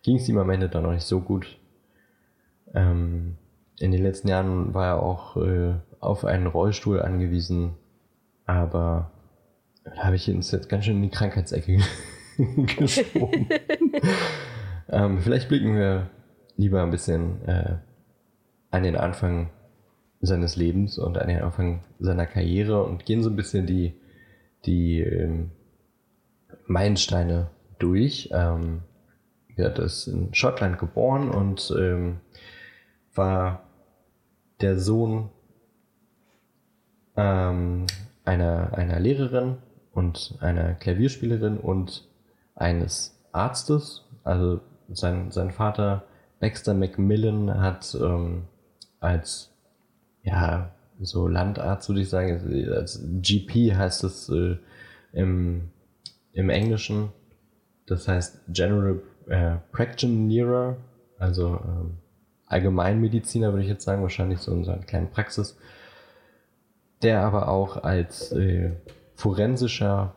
ging 0.03 0.17
es 0.17 0.29
ihm 0.29 0.39
am 0.39 0.49
Ende 0.49 0.69
dann 0.69 0.85
noch 0.85 0.93
nicht 0.93 1.07
so 1.07 1.21
gut. 1.21 1.59
Ähm, 2.73 3.37
in 3.81 3.91
den 3.91 4.03
letzten 4.03 4.29
Jahren 4.29 4.75
war 4.75 4.87
er 4.87 5.03
auch 5.03 5.37
äh, 5.37 5.75
auf 5.99 6.25
einen 6.25 6.47
Rollstuhl 6.47 7.03
angewiesen, 7.03 7.75
aber 8.47 9.11
da 9.85 10.05
habe 10.05 10.17
ich 10.17 10.31
uns 10.31 10.53
jetzt 10.53 10.69
ganz 10.69 10.85
schön 10.85 10.97
in 10.97 11.03
die 11.03 11.11
Krankheitsecke 11.11 11.81
geschoben. 12.79 13.49
ähm, 14.89 15.19
vielleicht 15.19 15.49
blicken 15.49 15.75
wir 15.75 16.11
lieber 16.57 16.83
ein 16.83 16.93
bisschen 16.93 17.45
äh, 17.49 17.75
an 18.71 18.85
den 18.85 18.97
Anfang 18.97 19.51
seines 20.21 20.55
Lebens 20.55 20.97
und 20.97 21.19
an 21.19 21.27
den 21.27 21.43
Anfang 21.43 21.83
seiner 21.99 22.27
Karriere 22.27 22.85
und 22.85 23.05
gehen 23.05 23.25
so 23.25 23.31
ein 23.31 23.37
bisschen 23.37 23.67
die, 23.67 23.95
die 24.67 25.01
ähm, 25.01 25.51
Meilensteine 26.67 27.51
durch. 27.79 28.31
Ähm, 28.33 28.83
er 29.57 29.77
ist 29.79 30.07
in 30.07 30.35
Schottland 30.35 30.79
geboren 30.79 31.31
und 31.31 31.73
ähm, 31.79 32.21
war 33.15 33.63
der 34.61 34.79
Sohn 34.79 35.31
ähm, 37.17 37.87
einer, 38.25 38.75
einer 38.75 39.01
Lehrerin 39.01 39.59
und 39.93 40.37
einer 40.41 40.75
Klavierspielerin 40.75 41.59
und 41.59 42.09
eines 42.55 43.19
Arztes. 43.33 44.05
Also 44.25 44.61
sein, 44.89 45.31
sein 45.31 45.53
Vater 45.53 46.05
Baxter 46.39 46.75
Macmillan 46.75 47.61
hat 47.61 47.97
ähm, 47.99 48.45
als, 49.01 49.53
ja, 50.23 50.71
so 51.01 51.29
Landarzt 51.29 51.89
würde 51.89 52.01
ich 52.01 52.09
sagen, 52.09 52.71
als 52.73 53.01
GP 53.03 53.75
heißt 53.75 54.05
es 54.05 54.29
äh, 54.29 54.57
im, 55.13 55.71
im 56.33 56.51
Englischen. 56.51 57.11
Das 57.87 58.09
heißt 58.09 58.41
General 58.49 59.01
äh, 59.29 59.57
Practitioner, 59.73 60.77
also 61.19 61.61
ähm, 61.65 61.99
Allgemeinmediziner 62.47 63.53
würde 63.53 63.63
ich 63.63 63.69
jetzt 63.69 63.85
sagen, 63.85 64.03
wahrscheinlich 64.03 64.41
so 64.41 64.53
in 64.53 64.65
seiner 64.65 64.83
kleinen 64.83 65.11
Praxis, 65.11 65.57
der 67.03 67.23
aber 67.23 67.49
auch 67.49 67.83
als 67.83 68.33
äh, 68.33 68.73
forensischer 69.15 70.15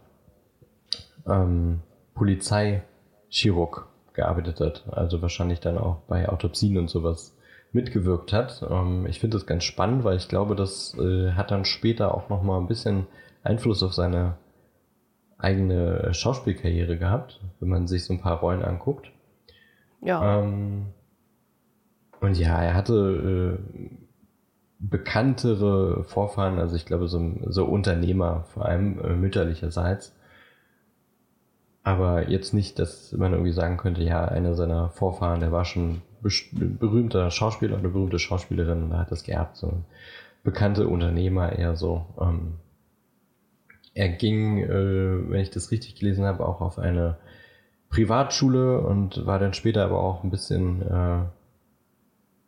ähm, 1.27 1.81
Polizeichirurg 2.13 3.87
gearbeitet 4.13 4.59
hat, 4.59 4.83
also 4.91 5.21
wahrscheinlich 5.21 5.59
dann 5.59 5.77
auch 5.77 6.01
bei 6.07 6.27
Autopsien 6.27 6.77
und 6.77 6.89
sowas 6.89 7.35
mitgewirkt 7.71 8.33
hat. 8.33 8.65
Ähm, 8.69 9.05
ich 9.07 9.19
finde 9.19 9.37
das 9.37 9.45
ganz 9.45 9.63
spannend, 9.63 10.03
weil 10.03 10.17
ich 10.17 10.27
glaube, 10.27 10.55
das 10.55 10.95
äh, 10.97 11.31
hat 11.33 11.51
dann 11.51 11.65
später 11.65 12.13
auch 12.13 12.29
noch 12.29 12.43
mal 12.43 12.59
ein 12.59 12.67
bisschen 12.67 13.07
Einfluss 13.43 13.83
auf 13.83 13.93
seine 13.93 14.35
eigene 15.37 16.13
Schauspielkarriere 16.13 16.97
gehabt, 16.97 17.39
wenn 17.59 17.69
man 17.69 17.87
sich 17.87 18.03
so 18.03 18.13
ein 18.13 18.21
paar 18.21 18.39
Rollen 18.39 18.63
anguckt. 18.63 19.11
Ja. 20.01 20.39
Ähm, 20.39 20.87
und 22.19 22.37
ja, 22.37 22.61
er 22.61 22.73
hatte 22.73 23.57
äh, 23.57 23.89
bekanntere 24.79 26.03
Vorfahren, 26.03 26.59
also 26.59 26.75
ich 26.75 26.85
glaube 26.85 27.07
so, 27.07 27.33
so 27.47 27.65
Unternehmer, 27.65 28.45
vor 28.53 28.65
allem 28.65 28.99
äh, 28.99 29.15
mütterlicherseits. 29.15 30.15
Aber 31.89 32.29
jetzt 32.29 32.53
nicht, 32.53 32.77
dass 32.77 33.11
man 33.13 33.31
irgendwie 33.31 33.51
sagen 33.51 33.77
könnte, 33.77 34.03
ja, 34.03 34.23
einer 34.23 34.53
seiner 34.53 34.89
Vorfahren, 34.89 35.39
der 35.39 35.51
war 35.51 35.65
schon 35.65 36.03
berühmter 36.21 37.31
Schauspieler 37.31 37.79
oder 37.79 37.89
berühmte 37.89 38.19
Schauspielerin 38.19 38.83
und 38.83 38.95
hat 38.95 39.11
das 39.11 39.23
geerbt. 39.23 39.57
So 39.57 39.73
bekannte 40.43 40.87
Unternehmer 40.87 41.51
eher 41.51 41.75
so. 41.75 42.05
Ähm, 42.21 42.57
er 43.95 44.09
ging, 44.09 44.59
äh, 44.59 45.31
wenn 45.31 45.41
ich 45.41 45.49
das 45.49 45.71
richtig 45.71 45.95
gelesen 45.95 46.25
habe, 46.25 46.45
auch 46.45 46.61
auf 46.61 46.77
eine 46.77 47.17
Privatschule 47.89 48.81
und 48.81 49.25
war 49.25 49.39
dann 49.39 49.55
später 49.55 49.83
aber 49.83 49.99
auch 49.99 50.23
ein 50.23 50.29
bisschen 50.29 50.83
äh, 50.83 51.21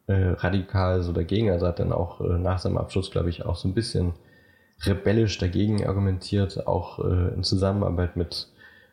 äh, 0.05 0.33
radikal 0.33 1.01
so 1.01 1.13
dagegen. 1.13 1.49
Also 1.49 1.65
hat 1.65 1.79
dann 1.79 1.93
auch 1.93 2.21
äh, 2.21 2.37
nach 2.37 2.59
seinem 2.59 2.77
Abschluss, 2.77 3.09
glaube 3.09 3.31
ich, 3.31 3.43
auch 3.43 3.55
so 3.55 3.67
ein 3.67 3.73
bisschen 3.73 4.13
rebellisch 4.85 5.39
dagegen 5.39 5.83
argumentiert, 5.87 6.67
auch 6.67 6.99
äh, 6.99 7.33
in 7.33 7.41
Zusammenarbeit 7.41 8.15
mit 8.17 8.51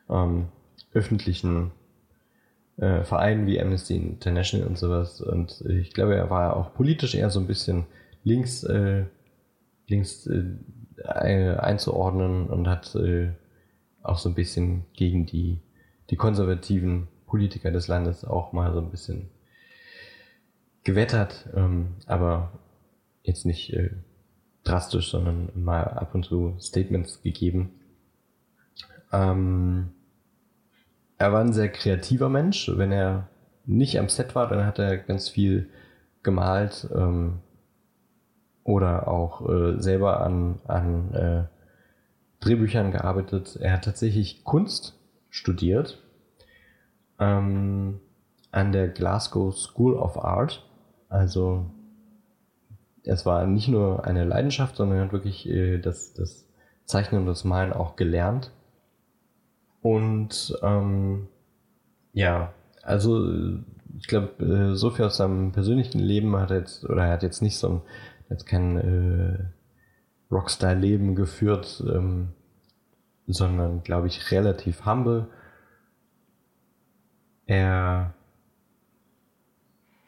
ähm, 0.09 0.49
öffentlichen 0.93 1.73
äh, 2.77 3.03
Vereinen 3.05 3.47
wie 3.47 3.61
Amnesty 3.61 3.97
International 3.97 4.67
und 4.67 4.79
sowas. 4.79 5.21
Und 5.21 5.63
ich 5.63 5.93
glaube, 5.93 6.15
er 6.15 6.31
war 6.31 6.57
auch 6.57 6.75
politisch 6.75 7.15
eher 7.15 7.31
so 7.31 7.41
ein 7.41 7.47
bisschen 7.47 7.87
links, 8.25 8.63
äh, 8.65 9.05
links 9.87 10.27
äh, 10.27 11.57
einzuordnen 11.57 12.47
und 12.47 12.69
hat 12.69 12.95
äh, 12.95 13.31
auch 14.03 14.19
so 14.19 14.29
ein 14.29 14.35
bisschen 14.35 14.85
gegen 14.95 15.27
die, 15.27 15.61
die 16.11 16.17
konservativen 16.17 17.09
Politiker 17.27 17.71
des 17.71 17.89
Landes 17.89 18.25
auch 18.25 18.53
mal 18.53 18.73
so 18.73 18.81
ein 18.81 18.91
bisschen 18.91 19.29
gewettert, 20.85 21.49
ähm, 21.55 21.97
aber 22.07 22.53
jetzt 23.23 23.45
nicht 23.45 23.73
äh, 23.75 23.91
drastisch, 24.65 25.11
sondern 25.11 25.51
mal 25.55 25.85
ab 25.85 26.15
und 26.15 26.25
zu 26.25 26.57
Statements 26.61 27.23
gegeben. 27.23 27.71
Ähm, 29.13 29.91
er 31.19 31.33
war 31.33 31.41
ein 31.41 31.53
sehr 31.53 31.69
kreativer 31.69 32.29
Mensch. 32.29 32.71
Wenn 32.75 32.93
er 32.93 33.29
nicht 33.67 33.99
am 33.99 34.09
Set 34.09 34.35
war, 34.35 34.49
dann 34.49 34.65
hat 34.65 34.79
er 34.79 34.97
ganz 34.97 35.29
viel 35.29 35.69
gemalt 36.23 36.89
ähm, 36.95 37.41
oder 38.65 39.09
auch 39.09 39.49
äh, 39.49 39.81
selber 39.81 40.21
an, 40.21 40.61
an 40.67 41.15
äh, 41.15 41.45
Drehbüchern 42.41 42.93
gearbeitet. 42.93 43.57
Er 43.61 43.73
hat 43.73 43.85
tatsächlich 43.85 44.45
Kunst 44.45 44.99
studiert 45.29 46.03
ähm, 47.19 48.01
an 48.53 48.73
der 48.73 48.89
Glasgow 48.89 49.55
School 49.57 49.95
of 49.95 50.23
Art. 50.23 50.65
Also 51.09 51.67
es 53.03 53.27
war 53.27 53.47
nicht 53.47 53.69
nur 53.69 54.05
eine 54.05 54.25
Leidenschaft, 54.25 54.77
sondern 54.77 54.99
er 54.99 55.05
hat 55.05 55.13
wirklich 55.13 55.49
äh, 55.49 55.79
das, 55.79 56.13
das 56.15 56.47
Zeichnen 56.85 57.23
und 57.23 57.27
das 57.27 57.45
Malen 57.45 57.73
auch 57.73 57.97
gelernt. 57.97 58.53
Und 59.83 60.59
ähm, 60.63 61.29
ja, 62.13 62.53
also 62.83 63.31
ich 63.99 64.07
glaube, 64.07 64.45
äh, 64.45 64.75
so 64.75 64.91
viel 64.91 65.05
aus 65.05 65.17
seinem 65.17 65.53
persönlichen 65.53 65.99
Leben 65.99 66.37
hat 66.37 66.51
jetzt, 66.51 66.85
oder 66.85 67.05
er 67.05 67.13
hat 67.13 67.23
jetzt 67.23 67.43
nicht 67.43 67.59
so 67.59 67.69
ein, 67.69 67.83
jetzt 68.31 68.47
kein 68.47 68.77
äh, 68.77 69.39
Rockstar-Leben 70.31 71.15
geführt, 71.15 71.83
ähm, 71.87 72.29
sondern 73.27 73.83
glaube 73.83 74.09
ich 74.09 74.31
relativ 74.31 74.85
humble. 74.85 75.27
Er 77.47 78.15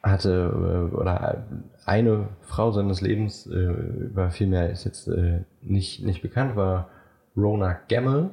hatte 0.03 0.89
äh, 0.91 0.95
oder 0.95 1.45
eine 1.85 2.29
Frau 2.41 2.71
seines 2.71 3.01
Lebens, 3.01 3.47
äh, 3.47 3.55
über 3.55 4.29
viel 4.31 4.47
mehr 4.47 4.69
ist 4.69 4.83
jetzt 4.83 5.07
äh, 5.07 5.43
nicht, 5.61 6.03
nicht 6.03 6.21
bekannt, 6.21 6.55
war 6.55 6.89
Rona 7.35 7.79
Gamble, 7.87 8.31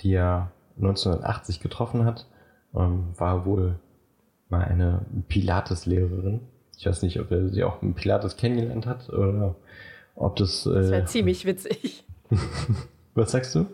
die 0.00 0.14
er 0.14 0.50
1980 0.76 1.60
getroffen 1.60 2.04
hat. 2.04 2.26
Ähm, 2.74 3.08
war 3.16 3.44
wohl 3.44 3.78
mal 4.48 4.64
eine 4.64 5.04
Pilates-Lehrerin. 5.28 6.40
Ich 6.78 6.86
weiß 6.86 7.02
nicht, 7.02 7.20
ob 7.20 7.30
er 7.30 7.48
sie 7.48 7.64
auch 7.64 7.82
mit 7.82 7.96
Pilates 7.96 8.36
kennengelernt 8.36 8.86
hat 8.86 9.08
oder 9.10 9.56
ob 10.14 10.36
das. 10.36 10.66
Äh, 10.66 10.74
das 10.74 10.90
wäre 10.90 11.04
ziemlich 11.04 11.44
witzig. 11.44 12.04
Was 13.14 13.32
sagst 13.32 13.54
du? 13.54 13.66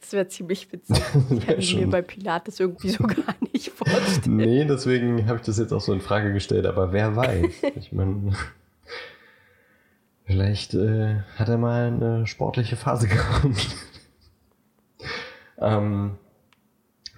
Das 0.00 0.12
wäre 0.12 0.28
ziemlich 0.28 0.72
witzig. 0.72 1.02
Ich 1.30 1.46
kann 1.46 1.62
schon. 1.62 1.80
mir 1.80 1.88
bei 1.88 2.02
Pilates 2.02 2.60
irgendwie 2.60 2.90
so 2.90 3.04
gar 3.04 3.34
nicht 3.52 3.70
vorstellen. 3.70 4.36
Nee, 4.36 4.64
deswegen 4.64 5.26
habe 5.26 5.38
ich 5.38 5.44
das 5.44 5.58
jetzt 5.58 5.72
auch 5.72 5.80
so 5.80 5.92
in 5.92 6.00
Frage 6.00 6.32
gestellt, 6.32 6.66
aber 6.66 6.92
wer 6.92 7.16
weiß. 7.16 7.62
ich 7.76 7.92
meine, 7.92 8.32
vielleicht 10.24 10.74
äh, 10.74 11.16
hat 11.36 11.48
er 11.48 11.58
mal 11.58 11.88
eine 11.88 12.26
sportliche 12.26 12.76
Phase 12.76 13.08
gehabt. 13.08 13.76
Ähm, 15.60 16.16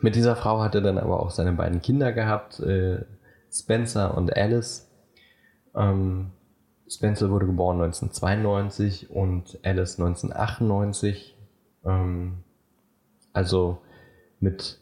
mit 0.00 0.14
dieser 0.14 0.36
Frau 0.36 0.60
hat 0.60 0.74
er 0.74 0.80
dann 0.80 0.98
aber 0.98 1.20
auch 1.20 1.30
seine 1.30 1.52
beiden 1.52 1.82
Kinder 1.82 2.12
gehabt, 2.12 2.60
äh, 2.60 3.04
Spencer 3.52 4.16
und 4.16 4.36
Alice. 4.36 4.88
Ähm, 5.74 6.30
Spencer 6.88 7.30
wurde 7.30 7.46
geboren 7.46 7.80
1992 7.80 9.10
und 9.10 9.58
Alice 9.62 9.98
1998. 9.98 11.36
Ähm, 11.84 12.38
also 13.32 13.78
mit 14.40 14.80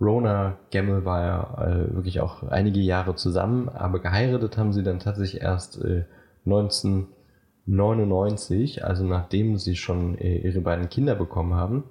Rona 0.00 0.56
Gemmel 0.70 1.04
war 1.04 1.22
er 1.22 1.58
äh, 1.66 1.92
wirklich 1.94 2.20
auch 2.20 2.44
einige 2.44 2.80
Jahre 2.80 3.16
zusammen, 3.16 3.68
aber 3.68 3.98
geheiratet 3.98 4.56
haben 4.56 4.72
sie 4.72 4.84
dann 4.84 5.00
tatsächlich 5.00 5.42
erst 5.42 5.82
äh, 5.82 6.04
1999, 6.46 8.84
also 8.84 9.04
nachdem 9.04 9.56
sie 9.56 9.74
schon 9.74 10.16
äh, 10.18 10.38
ihre 10.38 10.60
beiden 10.60 10.88
Kinder 10.88 11.16
bekommen 11.16 11.54
haben. 11.54 11.82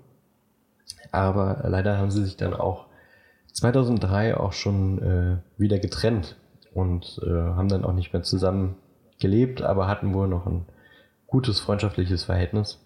Aber 1.12 1.64
leider 1.68 1.98
haben 1.98 2.12
sie 2.12 2.24
sich 2.24 2.38
dann 2.38 2.54
auch 2.54 2.88
2003 3.54 4.38
auch 4.38 4.54
schon 4.54 5.02
äh, 5.02 5.38
wieder 5.60 5.80
getrennt 5.80 6.38
und 6.74 7.20
äh, 7.26 7.30
haben 7.30 7.70
dann 7.70 7.84
auch 7.84 7.94
nicht 7.94 8.14
mehr 8.14 8.24
zusammen 8.24 8.76
gelebt, 9.20 9.62
aber 9.62 9.88
hatten 9.88 10.14
wohl 10.14 10.28
noch 10.28 10.46
ein 10.46 10.66
gutes 11.26 11.60
freundschaftliches 11.60 12.24
Verhältnis. 12.24 12.84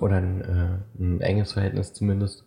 Oder 0.00 0.16
ein, 0.16 0.40
äh, 0.42 1.02
ein 1.02 1.20
enges 1.20 1.52
Verhältnis 1.52 1.92
zumindest. 1.92 2.44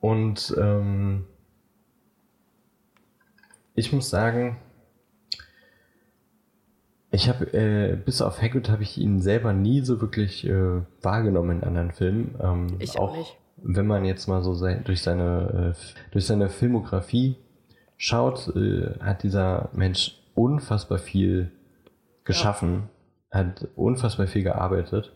Und 0.00 0.54
ähm, 0.58 1.26
ich 3.74 3.92
muss 3.92 4.10
sagen, 4.10 4.58
ich 7.12 7.28
habe 7.28 7.52
äh, 7.52 7.96
bis 7.96 8.20
auf 8.20 8.42
Hagrid 8.42 8.68
habe 8.68 8.82
ich 8.82 8.98
ihn 8.98 9.20
selber 9.20 9.52
nie 9.52 9.82
so 9.82 10.00
wirklich 10.00 10.46
äh, 10.46 10.80
wahrgenommen 11.00 11.58
in 11.58 11.64
anderen 11.64 11.92
Filmen. 11.92 12.34
Ähm, 12.42 12.66
ich 12.78 12.98
auch, 12.98 13.10
auch 13.10 13.16
nicht. 13.16 13.36
Wenn 13.58 13.86
man 13.86 14.04
jetzt 14.04 14.26
mal 14.26 14.42
so 14.42 14.54
sein, 14.54 14.82
durch 14.84 15.02
seine 15.02 15.74
äh, 15.76 16.10
durch 16.10 16.26
seine 16.26 16.48
Filmografie 16.48 17.36
schaut, 17.96 18.48
äh, 18.56 18.98
hat 19.00 19.22
dieser 19.22 19.68
Mensch 19.72 20.18
unfassbar 20.34 20.98
viel 20.98 21.52
geschaffen 22.24 22.88
hat 23.32 23.66
unfassbar 23.74 24.26
viel 24.26 24.42
gearbeitet. 24.42 25.12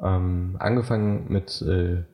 Ähm, 0.00 0.56
angefangen 0.58 1.26
mit 1.28 1.60
äh, 1.62 2.04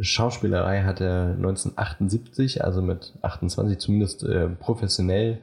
Schauspielerei 0.00 0.82
hat 0.82 1.00
er 1.00 1.34
1978, 1.36 2.64
also 2.64 2.82
mit 2.82 3.12
28 3.22 3.78
zumindest 3.78 4.24
äh, 4.24 4.48
professionell. 4.48 5.38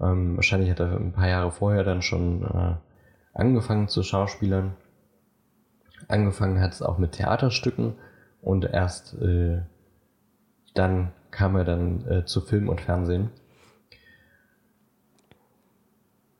Ähm, 0.00 0.36
wahrscheinlich 0.36 0.70
hat 0.70 0.80
er 0.80 0.96
ein 0.96 1.12
paar 1.12 1.28
Jahre 1.28 1.50
vorher 1.50 1.84
dann 1.84 2.02
schon 2.02 2.42
äh, 2.42 2.74
angefangen 3.32 3.88
zu 3.88 4.02
Schauspielern. 4.02 4.74
Angefangen 6.08 6.60
hat 6.60 6.72
es 6.72 6.82
auch 6.82 6.98
mit 6.98 7.12
Theaterstücken 7.12 7.94
und 8.42 8.64
erst, 8.64 9.14
äh, 9.20 9.62
dann 10.74 11.12
kam 11.30 11.56
er 11.56 11.64
dann 11.64 12.06
äh, 12.08 12.24
zu 12.24 12.40
Film 12.40 12.68
und 12.68 12.80
Fernsehen. 12.80 13.30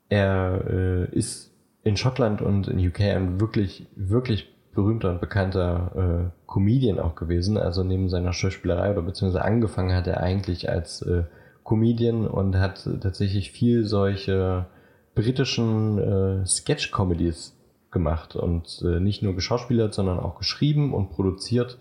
Er 0.09 0.65
äh, 0.69 1.05
ist 1.17 1.53
in 1.83 1.97
Schottland 1.97 2.43
und 2.43 2.69
in 2.69 2.87
UK 2.87 3.01
ein 3.01 3.41
wirklich, 3.41 3.87
wirklich 3.97 4.55
berühmter 4.75 5.11
und 5.11 5.21
bekannter 5.21 6.31
äh, 6.31 6.47
Comedian 6.47 6.99
auch 6.99 7.15
gewesen. 7.15 7.57
Also 7.57 7.85
neben 7.85 8.09
seiner 8.09 8.33
Schauspielerei 8.33 8.91
oder 8.91 9.03
beziehungsweise 9.03 9.45
angefangen 9.45 9.95
hat 9.95 10.07
er 10.07 10.21
eigentlich 10.21 10.69
als 10.69 11.03
äh, 11.03 11.25
Comedian 11.65 12.27
und 12.27 12.57
hat 12.57 12.89
tatsächlich 13.01 13.51
viel 13.51 13.85
solche 13.85 14.67
britischen 15.15 15.99
äh, 15.99 16.47
Sketch-Comedies 16.47 17.57
gemacht 17.91 18.37
und 18.37 18.83
äh, 18.85 19.01
nicht 19.01 19.23
nur 19.23 19.35
geschauspielert, 19.35 19.95
sondern 19.95 20.19
auch 20.19 20.37
geschrieben 20.37 20.93
und 20.93 21.11
produziert. 21.11 21.79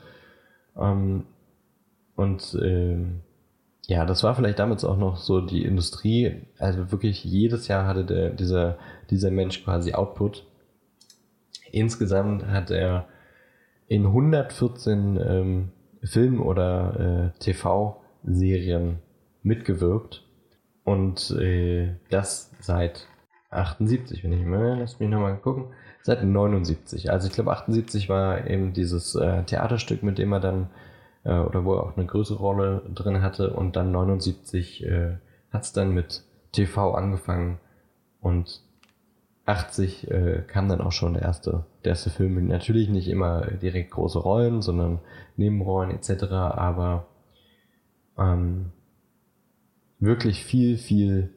Ähm, 0.78 1.26
und 2.16 2.54
äh, 2.56 2.98
ja, 3.88 4.06
das 4.06 4.24
war 4.24 4.36
vielleicht 4.36 4.60
damals 4.60 4.86
auch 4.86 4.98
noch 4.98 5.18
so 5.18 5.42
die 5.42 5.66
Industrie. 5.66 6.44
Also 6.58 6.92
wirklich 6.92 7.24
jedes 7.26 7.68
Jahr 7.68 7.86
hatte 7.86 8.06
der, 8.06 8.30
dieser, 8.30 8.78
dieser 9.10 9.32
Mensch 9.32 9.64
quasi 9.64 9.94
Output. 9.94 10.46
Insgesamt 11.72 12.46
hat 12.46 12.72
er 12.72 13.08
in 13.88 14.06
114 14.06 15.20
ähm, 15.20 15.72
Film- 16.04 16.42
oder 16.42 17.34
äh, 17.36 17.40
TV-Serien 17.40 19.00
mitgewirkt. 19.44 20.24
Und 20.84 21.32
äh, 21.32 21.96
das 22.10 22.52
seit 22.60 23.08
78, 23.52 24.24
wenn 24.24 24.34
ich 24.34 24.46
mal, 24.46 24.80
lass 24.80 25.00
mich 25.00 25.10
nochmal 25.10 25.38
gucken, 25.38 25.68
seit 26.02 26.24
79. 26.24 27.12
Also 27.12 27.28
ich 27.28 27.34
glaube 27.34 27.52
78 27.52 28.10
war 28.10 28.48
eben 28.48 28.74
dieses 28.74 29.16
äh, 29.16 29.44
Theaterstück, 29.44 30.04
mit 30.04 30.18
dem 30.18 30.34
er 30.34 30.40
dann, 30.40 30.70
äh, 31.24 31.38
oder 31.38 31.64
wo 31.64 31.76
er 31.76 31.84
auch 31.84 31.98
eine 31.98 32.06
größere 32.06 32.40
Rolle 32.40 32.84
drin 32.94 33.22
hatte 33.22 33.54
und 33.54 33.76
dann 33.76 33.92
79 33.92 34.86
äh, 34.86 35.18
hat 35.52 35.64
es 35.64 35.72
dann 35.72 35.94
mit 35.94 36.24
TV 36.52 36.94
angefangen 36.94 37.60
und 38.20 38.62
80 39.46 40.10
äh, 40.10 40.44
kam 40.48 40.70
dann 40.70 40.82
auch 40.82 40.92
schon 40.92 41.14
der 41.14 41.24
erste, 41.24 41.66
der 41.84 41.92
erste 41.92 42.10
Film. 42.10 42.48
Natürlich 42.48 42.90
nicht 42.90 43.10
immer 43.10 43.42
direkt 43.42 43.92
große 43.92 44.20
Rollen, 44.20 44.62
sondern 44.62 45.00
Nebenrollen 45.36 45.92
etc., 45.92 46.24
aber 46.32 47.08
ähm, 48.18 48.72
wirklich 50.00 50.44
viel, 50.44 50.78
viel 50.78 51.30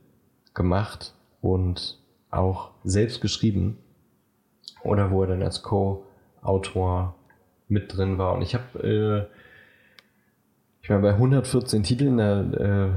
gemacht 0.54 1.14
und 1.40 1.98
auch 2.30 2.70
selbst 2.84 3.20
geschrieben 3.20 3.78
oder 4.82 5.10
wo 5.10 5.22
er 5.22 5.28
dann 5.28 5.42
als 5.42 5.62
Co-Autor 5.62 7.14
mit 7.68 7.96
drin 7.96 8.18
war. 8.18 8.34
Und 8.34 8.42
ich 8.42 8.54
habe, 8.54 8.82
äh, 8.82 9.26
ich 10.82 10.88
meine, 10.88 11.02
bei 11.02 11.10
114 11.10 11.82
Titeln, 11.82 12.18
da 12.18 12.40
äh, 12.42 12.90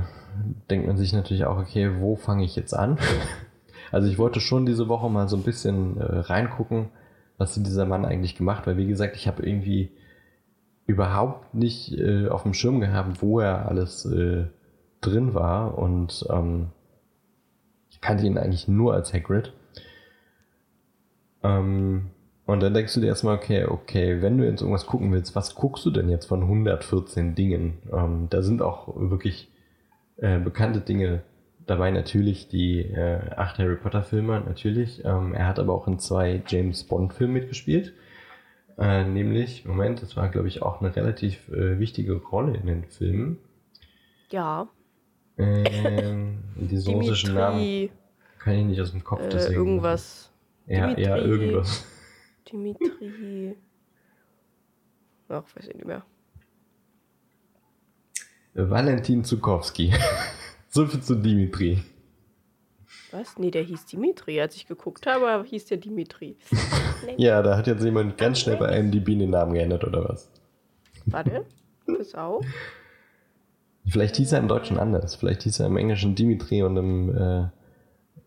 denkt 0.70 0.88
man 0.88 0.98
sich 0.98 1.14
natürlich 1.14 1.46
auch, 1.46 1.58
okay, 1.58 2.00
wo 2.00 2.16
fange 2.16 2.44
ich 2.44 2.56
jetzt 2.56 2.74
an? 2.74 2.98
also 3.92 4.08
ich 4.08 4.18
wollte 4.18 4.40
schon 4.40 4.66
diese 4.66 4.88
Woche 4.88 5.10
mal 5.10 5.28
so 5.28 5.38
ein 5.38 5.44
bisschen 5.44 5.98
äh, 5.98 6.20
reingucken, 6.20 6.90
was 7.38 7.56
hat 7.56 7.66
dieser 7.66 7.86
Mann 7.86 8.06
eigentlich 8.06 8.36
gemacht, 8.36 8.68
weil 8.68 8.78
wie 8.78 8.88
gesagt, 8.88 9.16
ich 9.16 9.28
habe 9.28 9.44
irgendwie 9.44 9.92
überhaupt 10.86 11.54
nicht 11.54 11.98
äh, 11.98 12.28
auf 12.28 12.44
dem 12.44 12.54
Schirm 12.54 12.80
gehabt, 12.80 13.22
wo 13.22 13.40
er 13.40 13.68
alles 13.68 14.06
äh, 14.06 14.46
drin 15.02 15.34
war 15.34 15.78
und 15.78 16.26
ähm, 16.30 16.68
ich 17.90 18.02
kannte 18.02 18.26
ihn 18.26 18.38
eigentlich 18.38 18.68
nur 18.68 18.94
als 18.94 19.14
Hagrid. 19.14 19.54
Ähm, 21.44 22.12
und 22.46 22.62
dann 22.62 22.74
denkst 22.74 22.96
du 22.96 23.02
dir 23.02 23.08
erstmal, 23.08 23.36
okay, 23.36 23.66
okay, 23.66 24.22
wenn 24.22 24.38
du 24.38 24.46
jetzt 24.46 24.62
irgendwas 24.62 24.88
gucken 24.88 25.12
willst, 25.12 25.36
was 25.36 25.56
guckst 25.56 25.86
du 25.86 25.92
denn 25.92 26.10
jetzt 26.10 26.26
von 26.26 26.42
114 26.42 27.36
Dingen? 27.36 27.78
Ähm, 27.94 28.28
da 28.30 28.42
sind 28.42 28.62
auch 28.62 28.88
wirklich 28.96 29.50
äh, 30.18 30.40
bekannte 30.40 30.82
Dinge 30.82 31.22
dabei, 31.68 31.92
natürlich 31.92 32.48
die 32.48 32.82
äh, 32.82 33.20
acht 33.36 33.60
Harry 33.60 33.76
Potter 33.76 34.04
Filme, 34.04 34.42
natürlich. 34.42 35.06
Ähm, 35.06 35.34
er 35.34 35.48
hat 35.48 35.60
aber 35.60 35.74
auch 35.74 35.88
in 35.88 36.00
zwei 36.00 36.42
James 36.48 36.84
Bond 36.84 37.14
Filmen 37.14 37.34
mitgespielt. 37.34 37.94
Äh, 38.80 39.04
nämlich, 39.04 39.66
Moment, 39.66 40.02
das 40.02 40.18
war 40.18 40.30
glaube 40.30 40.48
ich 40.48 40.62
auch 40.62 40.82
eine 40.82 40.96
relativ 40.96 41.50
äh, 41.50 41.80
wichtige 41.80 42.14
Rolle 42.14 42.58
in 42.58 42.66
den 42.66 42.86
Filmen. 42.86 43.38
Ja. 44.32 44.68
Ähm, 45.40 46.40
diese 46.56 46.92
russischen 46.92 47.34
Namen 47.34 47.90
kann 48.40 48.56
ich 48.56 48.66
nicht 48.66 48.82
aus 48.82 48.92
dem 48.92 49.04
Kopf. 49.04 49.22
Äh, 49.22 49.30
deswegen. 49.30 49.56
irgendwas. 49.56 50.32
Ja, 50.68 50.88
Dimitri. 50.88 51.04
ja, 51.04 51.18
irgendwas. 51.18 51.86
Dimitri. 52.52 53.56
Ach, 55.30 55.44
weiß 55.56 55.68
ich 55.68 55.76
nicht 55.76 55.86
mehr. 55.86 56.04
Valentin 58.54 59.24
Zukowski. 59.24 59.94
so 60.70 60.86
viel 60.86 61.02
zu 61.02 61.16
Dimitri. 61.16 61.84
Was? 63.12 63.38
Nee, 63.38 63.52
der 63.52 63.64
hieß 63.64 63.86
Dimitri. 63.86 64.42
Als 64.42 64.56
ich 64.56 64.68
geguckt 64.68 65.08
habe, 65.08 65.44
hieß 65.48 65.66
der 65.66 65.78
Dimitri. 65.78 66.38
Ja, 67.18 67.42
da 67.42 67.56
hat 67.56 67.66
jetzt 67.66 67.82
jemand 67.82 68.18
ganz 68.18 68.42
schnell 68.42 68.58
bei 68.58 68.78
IMDb 68.78 69.18
den 69.18 69.30
Namen 69.30 69.54
geändert, 69.54 69.86
oder 69.86 70.08
was? 70.10 70.30
Warte. 71.06 71.46
Pass 71.86 72.14
auf. 72.14 72.46
Vielleicht 73.88 74.18
hieß 74.18 74.34
er 74.34 74.40
im 74.40 74.48
Deutschen 74.48 74.78
anders. 74.78 75.16
Vielleicht 75.16 75.44
hieß 75.44 75.62
er 75.62 75.68
im 75.68 75.78
Englischen 75.78 76.16
Dimitri 76.16 76.64
und 76.64 76.78
im, 76.78 77.16
äh, 77.16 77.50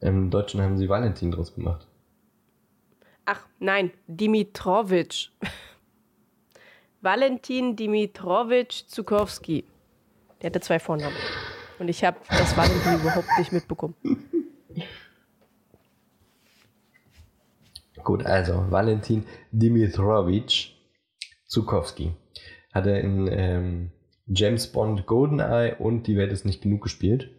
im 0.00 0.30
Deutschen 0.30 0.60
haben 0.60 0.76
sie 0.76 0.88
Valentin 0.88 1.30
draus 1.30 1.54
gemacht. 1.54 1.86
Ach, 3.24 3.46
nein, 3.60 3.92
Dimitrowitsch. 4.06 5.30
Valentin 7.00 7.76
Dimitrowitsch 7.76 8.86
Zukowski. 8.86 9.64
Der 10.40 10.50
hatte 10.50 10.60
zwei 10.60 10.78
Vornamen. 10.78 11.16
Und 11.78 11.88
ich 11.88 12.04
habe 12.04 12.18
das 12.28 12.56
Valentin 12.56 12.94
überhaupt 13.00 13.28
nicht 13.38 13.52
mitbekommen. 13.52 13.94
Gut, 18.02 18.26
also 18.26 18.66
Valentin 18.70 19.24
Dimitrowitsch 19.52 20.72
Zukowski 21.46 22.12
hat 22.72 22.86
er 22.86 23.00
in 23.00 23.28
ähm, 23.30 23.92
James 24.26 24.70
Bond 24.70 25.06
GoldenEye 25.06 25.76
und 25.78 26.06
Die 26.06 26.16
Welt 26.16 26.32
ist 26.32 26.44
nicht 26.44 26.62
genug 26.62 26.82
gespielt. 26.82 27.30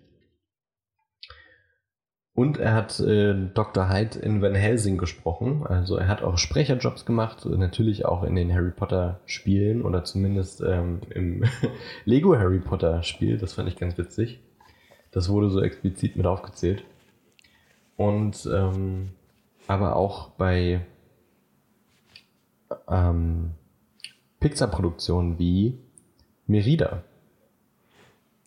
Und 2.36 2.58
er 2.58 2.74
hat 2.74 3.00
äh, 3.00 3.36
Dr. 3.54 3.90
Hyde 3.90 4.18
in 4.18 4.42
Van 4.42 4.56
Helsing 4.56 4.98
gesprochen. 4.98 5.68
Also 5.68 5.98
er 5.98 6.08
hat 6.08 6.24
auch 6.24 6.40
Sprecherjobs 6.40 7.06
gemacht, 7.06 7.46
natürlich 7.46 8.06
auch 8.06 8.24
in 8.24 8.36
den 8.36 8.52
Harry 8.52 8.72
Potter 8.72 9.20
Spielen 9.26 9.84
oder 9.84 10.04
zumindest 10.04 10.62
ähm, 10.62 11.02
im 11.12 11.44
Lego 12.06 12.36
Harry 12.36 12.60
Potter 12.60 13.04
Spiel. 13.04 13.38
Das 13.38 13.54
fand 13.54 13.70
ich 13.70 13.76
ganz 13.76 14.00
witzig. 14.00 14.40
Das 15.12 15.30
wurde 15.30 15.52
so 15.52 15.62
explizit 15.62 16.16
mit 16.16 16.26
aufgezählt. 16.26 16.84
Und 17.98 18.50
ähm, 18.52 19.12
aber 19.68 19.96
auch 19.96 20.30
bei 20.32 20.84
ähm, 22.90 23.52
Pixar-Produktionen 24.40 25.38
wie 25.38 25.78
Merida 26.48 27.04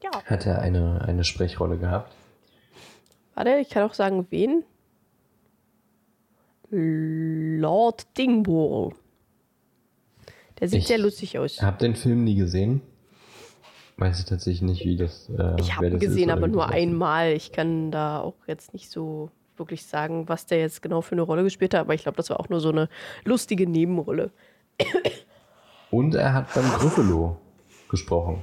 Ja. 0.02 0.10
hat 0.24 0.46
er 0.46 0.60
eine, 0.60 1.00
eine 1.02 1.24
Sprechrolle 1.24 1.78
gehabt. 1.78 2.14
Warte, 3.34 3.56
ich 3.60 3.68
kann 3.70 3.82
auch 3.88 3.94
sagen, 3.94 4.26
wen? 4.30 4.64
Lord 6.70 8.06
Dingwall. 8.18 8.92
Der 10.58 10.68
sieht 10.68 10.80
Ich 10.80 10.86
sehr 10.86 10.98
lustig 10.98 11.38
aus. 11.38 11.54
Ich 11.54 11.62
habe 11.62 11.78
den 11.78 11.94
Film 11.94 12.24
nie 12.24 12.34
gesehen. 12.34 12.80
Weiß 13.98 14.18
ich 14.18 14.24
tatsächlich 14.26 14.62
nicht, 14.62 14.84
wie 14.84 14.96
das. 14.96 15.28
Äh, 15.30 15.56
Ich 15.58 15.74
habe 15.76 15.88
ihn 15.88 15.98
gesehen, 15.98 16.30
aber 16.30 16.48
nur 16.48 16.68
einmal. 16.68 17.32
Ich 17.32 17.52
kann 17.52 17.90
da 17.90 18.20
auch 18.20 18.34
jetzt 18.46 18.72
nicht 18.74 18.90
so 18.90 19.30
wirklich 19.56 19.86
sagen, 19.86 20.28
was 20.28 20.44
der 20.46 20.58
jetzt 20.58 20.82
genau 20.82 21.00
für 21.00 21.12
eine 21.12 21.22
Rolle 21.22 21.42
gespielt 21.42 21.72
hat, 21.72 21.80
aber 21.82 21.94
ich 21.94 22.02
glaube, 22.02 22.16
das 22.16 22.28
war 22.28 22.40
auch 22.40 22.50
nur 22.50 22.60
so 22.60 22.68
eine 22.68 22.88
lustige 23.24 23.66
Nebenrolle. 23.66 24.30
Und 25.90 26.14
er 26.14 26.34
hat 26.34 26.52
beim 26.54 26.68
Gruffalo 26.72 27.38
gesprochen. 27.88 28.42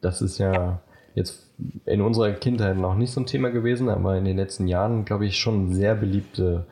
Das 0.00 0.20
ist 0.22 0.38
ja 0.38 0.80
jetzt 1.14 1.50
in 1.86 2.00
unserer 2.00 2.32
Kindheit 2.32 2.76
noch 2.76 2.94
nicht 2.94 3.12
so 3.12 3.20
ein 3.20 3.26
Thema 3.26 3.50
gewesen, 3.50 3.88
aber 3.88 4.16
in 4.16 4.24
den 4.24 4.36
letzten 4.36 4.66
Jahren, 4.66 5.04
glaube 5.04 5.26
ich, 5.26 5.38
schon 5.38 5.66
eine 5.66 5.74
sehr 5.74 5.94
beliebte, 5.94 6.66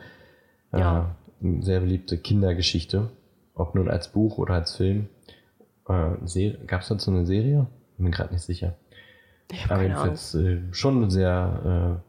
Ja. 0.72 1.16
äh, 1.42 1.60
sehr 1.62 1.80
beliebte 1.80 2.18
Kindergeschichte. 2.18 3.10
Ob 3.54 3.74
nun 3.74 3.88
als 3.90 4.08
Buch 4.08 4.38
oder 4.38 4.54
als 4.54 4.76
Film. 4.76 5.08
Äh, 5.88 6.50
Gab 6.66 6.80
es 6.82 6.88
dazu 6.88 7.10
eine 7.10 7.26
Serie? 7.26 7.66
Bin 7.98 8.10
gerade 8.10 8.32
nicht 8.32 8.44
sicher. 8.44 8.76
Aber 9.68 9.82
jedenfalls 9.82 10.34
äh, 10.34 10.62
schon 10.72 10.96
eine 10.98 11.10
sehr, 11.10 12.00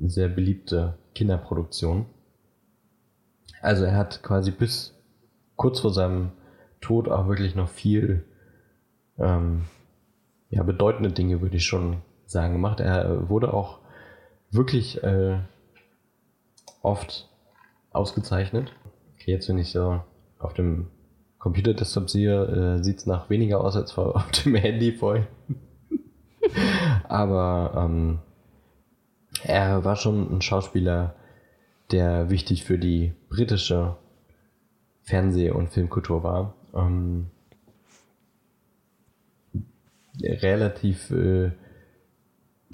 äh, 0.00 0.06
sehr 0.08 0.28
beliebte 0.28 0.98
Kinderproduktion. 1.14 2.06
Also 3.62 3.84
er 3.84 3.96
hat 3.96 4.22
quasi 4.22 4.50
bis 4.50 4.94
kurz 5.56 5.80
vor 5.80 5.92
seinem 5.92 6.32
Tod 6.80 7.08
auch 7.08 7.28
wirklich 7.28 7.54
noch 7.54 7.68
viel 7.68 8.24
ähm, 9.20 9.64
ja, 10.50 10.62
bedeutende 10.62 11.10
Dinge, 11.10 11.40
würde 11.40 11.56
ich 11.56 11.66
schon 11.66 11.98
sagen, 12.26 12.54
gemacht. 12.54 12.80
Er 12.80 13.28
wurde 13.28 13.54
auch 13.54 13.78
wirklich 14.50 15.02
äh, 15.02 15.38
oft 16.82 17.28
ausgezeichnet. 17.90 18.72
Okay, 19.14 19.32
jetzt 19.32 19.46
bin 19.46 19.58
ich 19.58 19.70
so 19.70 20.00
auf 20.38 20.54
dem 20.54 20.88
Computer-Desktop 21.38 22.10
sehe, 22.10 22.44
äh, 22.78 22.82
sieht 22.82 22.98
es 22.98 23.06
nach 23.06 23.30
weniger 23.30 23.62
aus 23.62 23.76
als 23.76 23.96
auf 23.98 24.30
dem 24.30 24.54
Handy 24.54 24.92
vorhin. 24.92 25.26
Aber 27.08 27.72
ähm, 27.76 28.18
er 29.42 29.84
war 29.84 29.96
schon 29.96 30.36
ein 30.36 30.42
Schauspieler, 30.42 31.14
der 31.90 32.30
wichtig 32.30 32.64
für 32.64 32.78
die 32.78 33.14
britische 33.28 33.96
Fernseh- 35.02 35.50
und 35.50 35.70
Filmkultur 35.70 36.22
war. 36.22 36.54
Ähm, 36.74 37.30
relativ 40.22 41.10
äh, 41.10 41.50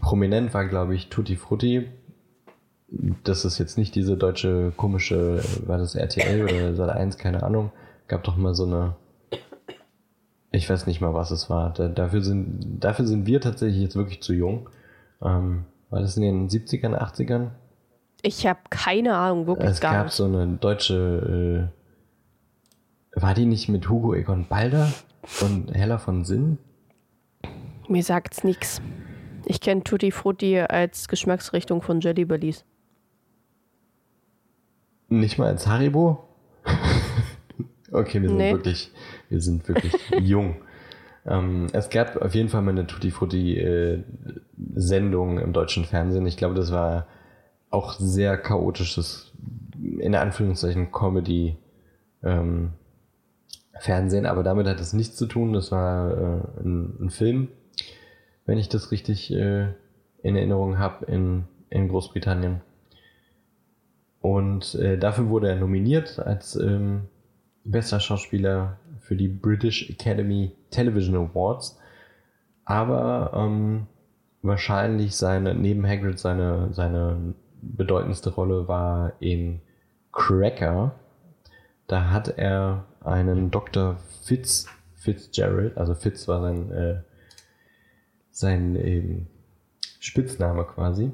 prominent 0.01 0.55
war, 0.55 0.66
glaube 0.66 0.95
ich, 0.95 1.09
Tutti 1.09 1.37
Frutti. 1.37 1.89
Das 3.24 3.45
ist 3.45 3.59
jetzt 3.59 3.78
nicht 3.78 3.95
diese 3.95 4.16
deutsche 4.16 4.72
komische, 4.76 5.43
war 5.66 5.78
das 5.78 5.95
RTL 5.95 6.45
oder 6.45 6.74
Sat 6.74 6.91
1, 6.91 7.18
keine 7.18 7.43
Ahnung. 7.43 7.72
Gab 8.07 8.22
doch 8.24 8.37
mal 8.37 8.55
so 8.55 8.64
eine. 8.64 8.95
Ich 10.53 10.70
weiß 10.70 10.87
nicht 10.87 11.01
mal, 11.01 11.12
was 11.12 11.32
es 11.32 11.51
war. 11.51 11.72
Da, 11.72 11.89
dafür, 11.89 12.22
sind, 12.22 12.78
dafür 12.82 13.07
sind 13.07 13.26
wir 13.26 13.41
tatsächlich 13.41 13.82
jetzt 13.82 13.97
wirklich 13.97 14.22
zu 14.22 14.32
jung. 14.32 14.70
Ähm, 15.20 15.64
war 15.91 16.01
das 16.01 16.16
in 16.16 16.22
den 16.22 16.49
70ern, 16.49 16.97
80ern? 16.97 17.51
Ich 18.22 18.47
habe 18.47 18.61
keine 18.70 19.16
Ahnung, 19.16 19.47
wirklich 19.47 19.70
es 19.70 19.80
gar 19.80 19.93
gab 19.95 20.07
nicht. 20.07 20.14
so 20.14 20.24
eine 20.24 20.47
deutsche. 20.47 21.70
Äh, 23.14 23.20
war 23.20 23.34
die 23.34 23.47
nicht 23.47 23.68
mit 23.68 23.89
Hugo 23.89 24.14
Egon 24.14 24.47
Balder 24.47 24.93
und 25.43 25.74
Hella 25.74 25.99
von 25.99 26.24
Sinn? 26.24 26.59
Mir 27.89 28.03
sagt's 28.03 28.45
nix. 28.45 28.80
Ich 29.45 29.61
kenne 29.61 29.84
Tutti 29.84 30.11
Frutti 30.11 30.59
als 30.59 31.09
Geschmacksrichtung 31.09 31.82
von 31.82 32.01
Jelly 32.01 32.24
Bellies. 32.24 32.64
Nicht 35.09 35.39
mal 35.39 35.47
als 35.49 35.66
Haribo? 35.68 36.24
okay, 37.93 38.20
wir 38.20 38.28
sind 38.28 38.39
Nee. 38.39 38.53
wirklich, 38.53 38.91
wir 39.28 39.41
sind 39.41 39.68
wirklich 39.68 39.95
jung. 40.20 40.57
Ähm, 41.24 41.68
es 41.72 41.89
gab 41.91 42.16
auf 42.16 42.34
jeden 42.34 42.49
Fall 42.49 42.62
mal 42.62 42.72
eine 42.72 42.87
Tutti 42.89 43.11
Frutti 43.12 43.57
äh, 43.59 44.03
Sendung 44.74 45.39
im 45.39 45.53
deutschen 45.53 45.84
Fernsehen. 45.84 46.26
Ich 46.26 46.37
glaube, 46.37 46.55
das 46.55 46.72
war 46.72 47.07
auch 47.70 47.95
sehr 47.95 48.37
chaotisches, 48.37 49.32
in 49.99 50.14
Anführungszeichen 50.14 50.91
Comedy 50.91 51.57
ähm, 52.24 52.72
Fernsehen, 53.78 54.26
aber 54.26 54.43
damit 54.43 54.66
hat 54.66 54.80
es 54.80 54.93
nichts 54.93 55.16
zu 55.16 55.26
tun. 55.26 55.53
Das 55.53 55.70
war 55.70 56.11
äh, 56.11 56.62
ein, 56.64 56.97
ein 57.01 57.11
Film, 57.11 57.49
wenn 58.47 58.59
ich 58.59 58.68
das 58.68 58.90
richtig 58.90 59.32
äh, 59.32 59.66
in 60.22 60.36
Erinnerung 60.36 60.78
habe, 60.78 61.05
in, 61.07 61.44
in 61.68 61.88
Großbritannien. 61.88 62.62
Und 64.20 64.74
äh, 64.76 64.99
dafür 64.99 65.28
wurde 65.28 65.49
er 65.49 65.57
nominiert 65.57 66.18
als 66.18 66.57
ähm, 66.57 67.03
bester 67.64 68.01
Schauspieler 68.01 68.78
für 69.01 69.16
die 69.16 69.28
British 69.28 69.90
Academy 69.90 70.53
Television 70.70 71.16
Awards. 71.16 71.78
Aber 72.64 73.32
ähm, 73.34 73.86
wahrscheinlich 74.42 75.16
seine, 75.16 75.55
neben 75.55 75.86
Hagrid 75.86 76.18
seine, 76.18 76.72
seine 76.72 77.34
bedeutendste 77.62 78.30
Rolle 78.30 78.68
war 78.68 79.12
in 79.20 79.61
Cracker. 80.12 80.94
Da 81.86 82.11
hat 82.11 82.36
er 82.36 82.84
einen 83.01 83.51
Dr. 83.51 83.97
Fitz, 84.24 84.66
Fitzgerald, 84.94 85.76
also 85.78 85.94
Fitz 85.94 86.26
war 86.26 86.40
sein, 86.40 86.72
äh, 86.72 86.97
sein 88.37 88.76
ähm, 88.76 89.26
Spitzname 89.99 90.64
quasi. 90.64 91.11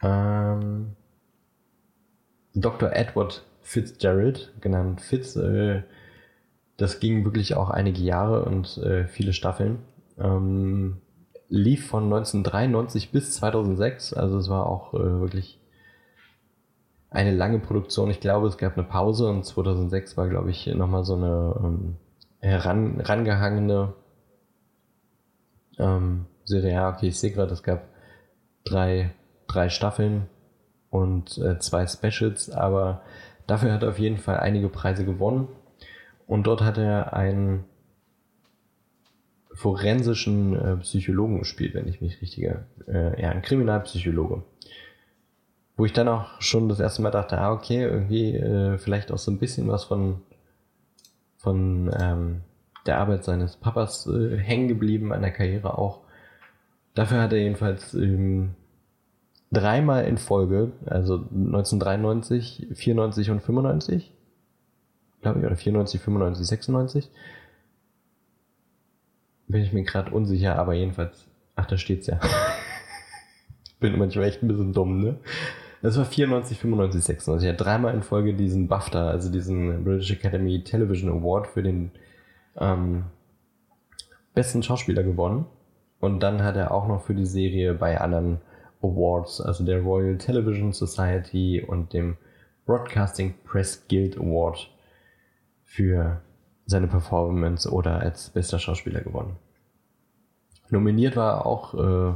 Ähm, 0.00 0.92
Dr. 2.54 2.92
Edward 2.92 3.44
Fitzgerald, 3.62 4.52
genannt 4.60 5.00
Fitz, 5.00 5.34
äh, 5.34 5.82
das 6.76 7.00
ging 7.00 7.24
wirklich 7.24 7.56
auch 7.56 7.68
einige 7.68 8.00
Jahre 8.00 8.44
und 8.44 8.78
äh, 8.78 9.08
viele 9.08 9.32
Staffeln. 9.32 9.80
Ähm, 10.18 10.98
lief 11.48 11.88
von 11.88 12.04
1993 12.04 13.10
bis 13.10 13.34
2006, 13.34 14.12
also 14.12 14.38
es 14.38 14.48
war 14.48 14.66
auch 14.66 14.94
äh, 14.94 15.20
wirklich 15.20 15.58
eine 17.10 17.34
lange 17.34 17.58
Produktion. 17.58 18.08
Ich 18.08 18.20
glaube, 18.20 18.46
es 18.46 18.56
gab 18.56 18.78
eine 18.78 18.86
Pause 18.86 19.28
und 19.28 19.44
2006 19.44 20.16
war, 20.16 20.28
glaube 20.28 20.50
ich, 20.50 20.66
nochmal 20.68 21.04
so 21.04 21.16
eine 21.16 21.56
ähm, 21.60 21.96
heran, 22.38 23.00
rangehangene 23.00 23.94
ähm, 25.78 26.26
Serie. 26.44 26.72
Ja, 26.72 26.88
okay, 26.90 27.08
ich 27.08 27.18
sehe 27.18 27.32
gerade, 27.32 27.52
es 27.52 27.62
gab 27.62 27.88
drei, 28.64 29.10
drei 29.46 29.68
Staffeln 29.68 30.26
und 30.90 31.38
äh, 31.38 31.58
zwei 31.58 31.86
Specials, 31.86 32.50
aber 32.50 33.02
dafür 33.46 33.72
hat 33.72 33.82
er 33.82 33.90
auf 33.90 33.98
jeden 33.98 34.18
Fall 34.18 34.38
einige 34.38 34.68
Preise 34.68 35.04
gewonnen. 35.04 35.48
Und 36.26 36.46
dort 36.46 36.62
hat 36.62 36.78
er 36.78 37.12
einen 37.12 37.64
forensischen 39.52 40.56
äh, 40.56 40.76
Psychologen 40.78 41.38
gespielt, 41.38 41.74
wenn 41.74 41.88
ich 41.88 42.00
mich 42.00 42.20
richtig, 42.20 42.44
äh, 42.44 43.20
ja, 43.22 43.30
einen 43.30 43.42
Kriminalpsychologe. 43.42 44.42
Wo 45.76 45.84
ich 45.84 45.92
dann 45.92 46.08
auch 46.08 46.40
schon 46.40 46.68
das 46.68 46.80
erste 46.80 47.02
Mal 47.02 47.10
dachte, 47.10 47.38
ah, 47.38 47.52
okay, 47.52 47.82
irgendwie 47.82 48.34
äh, 48.36 48.78
vielleicht 48.78 49.12
auch 49.12 49.18
so 49.18 49.30
ein 49.30 49.38
bisschen 49.38 49.68
was 49.68 49.84
von, 49.84 50.22
von 51.36 51.90
ähm, 51.98 52.40
der 52.86 52.98
Arbeit 52.98 53.24
seines 53.24 53.56
Papas 53.56 54.06
äh, 54.06 54.36
hängen 54.36 54.68
geblieben, 54.68 55.12
an 55.12 55.22
der 55.22 55.30
Karriere 55.30 55.78
auch. 55.78 56.00
Dafür 56.94 57.22
hat 57.22 57.32
er 57.32 57.40
jedenfalls 57.40 57.94
ähm, 57.94 58.54
dreimal 59.52 60.04
in 60.04 60.18
Folge, 60.18 60.72
also 60.86 61.14
1993, 61.14 62.68
94 62.74 63.30
und 63.30 63.40
95, 63.40 64.12
glaube 65.22 65.40
ich, 65.40 65.46
oder 65.46 65.56
94, 65.56 66.00
95, 66.00 66.46
96. 66.46 67.10
Bin 69.48 69.62
ich 69.62 69.72
mir 69.72 69.84
gerade 69.84 70.10
unsicher, 70.10 70.56
aber 70.56 70.74
jedenfalls, 70.74 71.26
ach, 71.56 71.66
da 71.66 71.76
steht's 71.76 72.06
ja. 72.06 72.20
Bin 73.80 73.98
manchmal 73.98 74.26
echt 74.26 74.42
ein 74.42 74.48
bisschen 74.48 74.72
dumm, 74.72 75.02
ne? 75.02 75.16
Das 75.82 75.98
war 75.98 76.06
94, 76.06 76.58
95, 76.58 77.04
96. 77.04 77.46
Er 77.46 77.52
hat 77.52 77.60
dreimal 77.60 77.92
in 77.92 78.02
Folge 78.02 78.32
diesen 78.32 78.68
BAFTA, 78.68 79.08
also 79.08 79.30
diesen 79.30 79.84
British 79.84 80.10
Academy 80.12 80.64
Television 80.64 81.10
Award 81.10 81.46
für 81.46 81.62
den 81.62 81.90
ähm, 82.58 83.04
besten 84.34 84.62
Schauspieler 84.62 85.02
gewonnen. 85.02 85.46
Und 86.00 86.20
dann 86.20 86.42
hat 86.42 86.56
er 86.56 86.72
auch 86.72 86.86
noch 86.86 87.02
für 87.02 87.14
die 87.14 87.26
Serie 87.26 87.74
bei 87.74 88.00
anderen 88.00 88.40
Awards, 88.82 89.40
also 89.40 89.64
der 89.64 89.80
Royal 89.80 90.18
Television 90.18 90.72
Society 90.72 91.64
und 91.66 91.92
dem 91.92 92.16
Broadcasting 92.66 93.34
Press 93.44 93.86
Guild 93.88 94.18
Award 94.18 94.70
für 95.62 96.20
seine 96.66 96.86
Performance 96.86 97.70
oder 97.70 98.00
als 98.00 98.30
bester 98.30 98.58
Schauspieler 98.58 99.00
gewonnen. 99.00 99.36
Nominiert 100.70 101.16
war 101.16 101.38
er 101.38 101.46
auch 101.46 101.74
äh, 101.74 102.14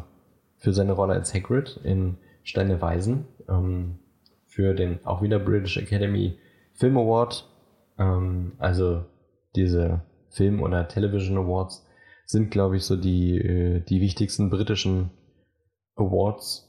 für 0.56 0.72
seine 0.72 0.92
Rolle 0.92 1.14
als 1.14 1.34
Hagrid 1.34 1.80
in 1.84 2.16
Stein 2.42 2.68
der 2.68 2.80
Weisen 2.80 3.26
ähm, 3.48 3.98
für 4.46 4.74
den 4.74 5.04
auch 5.04 5.22
wieder 5.22 5.38
British 5.38 5.76
Academy 5.76 6.38
Film 6.74 6.96
Award. 6.96 7.48
Ähm, 7.98 8.52
also 8.58 9.04
diese 9.54 10.00
Film- 10.30 10.62
oder 10.62 10.88
Television 10.88 11.38
Awards 11.38 11.86
sind, 12.24 12.50
glaube 12.50 12.76
ich, 12.76 12.84
so 12.84 12.96
die, 12.96 13.38
äh, 13.38 13.80
die 13.80 14.00
wichtigsten 14.00 14.50
britischen 14.50 15.10
Awards 15.96 16.68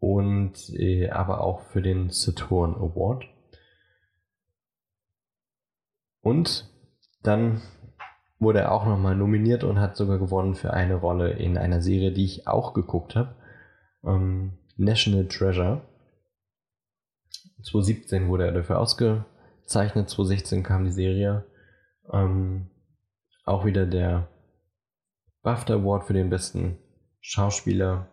und 0.00 0.70
äh, 0.70 1.10
aber 1.10 1.42
auch 1.42 1.60
für 1.60 1.82
den 1.82 2.10
Saturn 2.10 2.74
Award. 2.74 3.26
Und 6.22 6.68
dann 7.22 7.62
wurde 8.38 8.60
er 8.60 8.72
auch 8.72 8.86
nochmal 8.86 9.14
nominiert 9.14 9.64
und 9.64 9.78
hat 9.78 9.96
sogar 9.96 10.18
gewonnen 10.18 10.54
für 10.54 10.72
eine 10.72 10.94
Rolle 10.94 11.32
in 11.32 11.58
einer 11.58 11.82
Serie, 11.82 12.12
die 12.12 12.24
ich 12.24 12.48
auch 12.48 12.72
geguckt 12.72 13.14
habe. 13.14 13.34
Ähm, 14.04 14.52
National 14.76 15.26
Treasure. 15.28 15.82
2017 17.62 18.28
wurde 18.28 18.46
er 18.46 18.52
dafür 18.52 18.78
ausgezeichnet, 18.78 20.08
2016 20.08 20.62
kam 20.62 20.84
die 20.84 20.92
Serie. 20.92 21.44
Ähm, 22.12 22.66
auch 23.44 23.64
wieder 23.64 23.86
der 23.86 24.28
BAFTA 25.42 25.74
Award 25.74 26.04
für 26.04 26.12
den 26.12 26.30
besten 26.30 26.78
Schauspieler. 27.20 28.08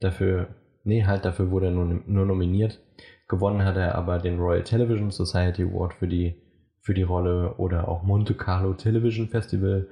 Dafür, 0.00 0.48
nee, 0.84 1.04
halt 1.04 1.24
dafür 1.24 1.50
wurde 1.50 1.66
er 1.66 1.72
nur, 1.72 1.84
nur 1.84 2.26
nominiert. 2.26 2.80
Gewonnen 3.28 3.64
hat 3.64 3.76
er 3.76 3.94
aber 3.94 4.18
den 4.18 4.38
Royal 4.38 4.64
Television 4.64 5.10
Society 5.10 5.62
Award 5.64 5.94
für 5.94 6.08
die, 6.08 6.40
für 6.80 6.94
die 6.94 7.02
Rolle 7.02 7.54
oder 7.58 7.88
auch 7.88 8.02
Monte 8.02 8.34
Carlo 8.34 8.72
Television 8.74 9.28
Festival 9.28 9.88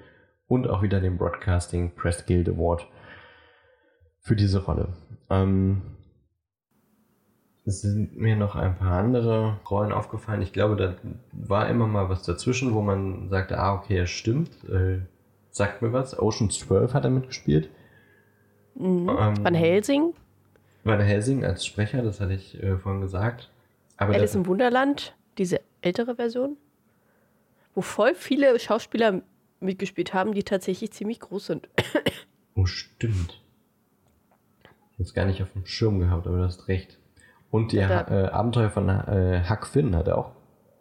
und 0.49 0.69
auch 0.69 0.83
wieder 0.83 1.01
den 1.01 1.19
Broadcasting 1.19 1.95
Press 1.95 2.25
Guild 2.25 2.49
Award 2.49 2.87
für 4.21 4.37
diese 4.37 4.65
Rolle. 4.65 4.89
Ähm, 5.29 5.83
es 7.67 7.83
sind 7.83 8.17
mir 8.17 8.37
noch 8.37 8.55
ein 8.55 8.77
paar 8.77 8.99
andere 8.99 9.59
Rollen 9.69 9.91
aufgefallen. 9.91 10.41
Ich 10.41 10.53
glaube, 10.53 10.77
da 10.77 10.95
war 11.33 11.69
immer 11.69 11.89
mal 11.89 12.09
was 12.09 12.23
dazwischen, 12.23 12.75
wo 12.75 12.81
man 12.81 13.29
sagte, 13.29 13.59
ah, 13.59 13.75
okay, 13.75 13.99
es 13.99 14.11
stimmt. 14.11 14.51
Äh, 14.69 15.01
sagt 15.51 15.83
mir 15.83 15.93
was. 15.93 16.19
Ocean's 16.19 16.61
12 16.61 16.95
hat 16.95 17.05
er 17.05 17.11
mitgespielt. 17.11 17.69
Mhm. 18.77 19.09
Ähm, 19.09 19.45
Van 19.45 19.55
Helsing, 19.55 20.15
Van 20.85 21.01
Helsing 21.01 21.45
als 21.45 21.67
Sprecher, 21.67 22.03
das 22.03 22.21
hatte 22.21 22.35
ich 22.35 22.63
äh, 22.63 22.79
vorhin 22.79 23.01
gesagt. 23.01 23.51
Aber 23.97 24.15
Alice 24.15 24.37
im 24.37 24.47
Wunderland, 24.47 25.17
diese 25.37 25.61
ältere 25.81 26.15
Version, 26.15 26.57
wo 27.75 27.81
voll 27.81 28.15
viele 28.15 28.57
Schauspieler 28.61 29.23
mitgespielt 29.59 30.15
haben, 30.15 30.35
die 30.35 30.45
tatsächlich 30.45 30.93
ziemlich 30.93 31.19
groß 31.21 31.47
sind. 31.47 31.69
Oh, 32.59 32.65
stimmt. 32.65 33.43
Jetzt 34.97 35.15
gar 35.15 35.27
nicht 35.27 35.43
auf 35.43 35.53
dem 35.53 35.67
Schirm 35.67 35.99
gehabt, 35.99 36.27
aber 36.27 36.39
du 36.39 36.45
hast 36.45 36.69
recht. 36.69 36.99
Und 37.57 37.73
die 37.73 37.77
Ja, 37.77 38.07
äh, 38.09 38.27
Abenteuer 38.29 38.71
von 38.71 38.89
äh, 38.89 39.43
Huck 39.49 39.67
Finn 39.67 39.97
hat 39.97 40.09
er 40.09 40.19
auch 40.19 40.33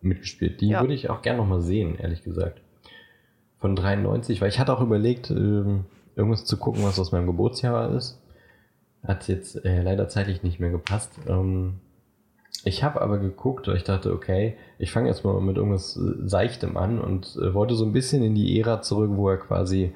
mitgespielt. 0.02 0.62
Die 0.62 0.70
Ja. 0.70 0.82
würde 0.82 0.94
ich 0.94 1.10
auch 1.10 1.22
gerne 1.22 1.40
nochmal 1.40 1.62
sehen, 1.62 1.98
ehrlich 1.98 2.24
gesagt. 2.24 2.62
Von 3.60 3.76
93, 3.76 4.42
weil 4.42 4.50
ich 4.50 4.60
hatte 4.60 4.74
auch 4.74 4.82
überlegt, 4.82 5.32
ähm, 5.32 5.86
irgendwas 6.16 6.46
zu 6.46 6.58
gucken, 6.58 6.84
was 6.84 7.00
aus 7.00 7.12
meinem 7.12 7.26
Geburtsjahr 7.28 7.92
ist. 7.96 8.22
Hat 9.04 9.28
jetzt 9.28 9.64
äh, 9.66 9.82
leider 9.82 10.08
zeitlich 10.08 10.44
nicht 10.44 10.60
mehr 10.60 10.70
gepasst. 10.72 11.12
Ähm, 11.28 11.80
ich 12.64 12.84
habe 12.84 13.02
aber 13.02 13.20
geguckt, 13.20 13.68
weil 13.68 13.76
ich 13.78 13.84
dachte, 13.84 14.14
okay, 14.14 14.56
ich 14.80 14.92
fange 14.92 15.08
jetzt 15.08 15.24
mal 15.24 15.40
mit 15.42 15.58
irgendwas 15.58 15.98
äh, 15.98 16.28
Seichtem 16.28 16.78
an 16.78 17.00
und 17.00 17.38
äh, 17.42 17.54
wollte 17.54 17.76
so 17.76 17.86
ein 17.86 17.94
bisschen 17.94 18.24
in 18.24 18.36
die 18.36 18.60
Ära 18.60 18.82
zurück, 18.82 19.12
wo 19.14 19.30
er 19.30 19.38
quasi 19.38 19.94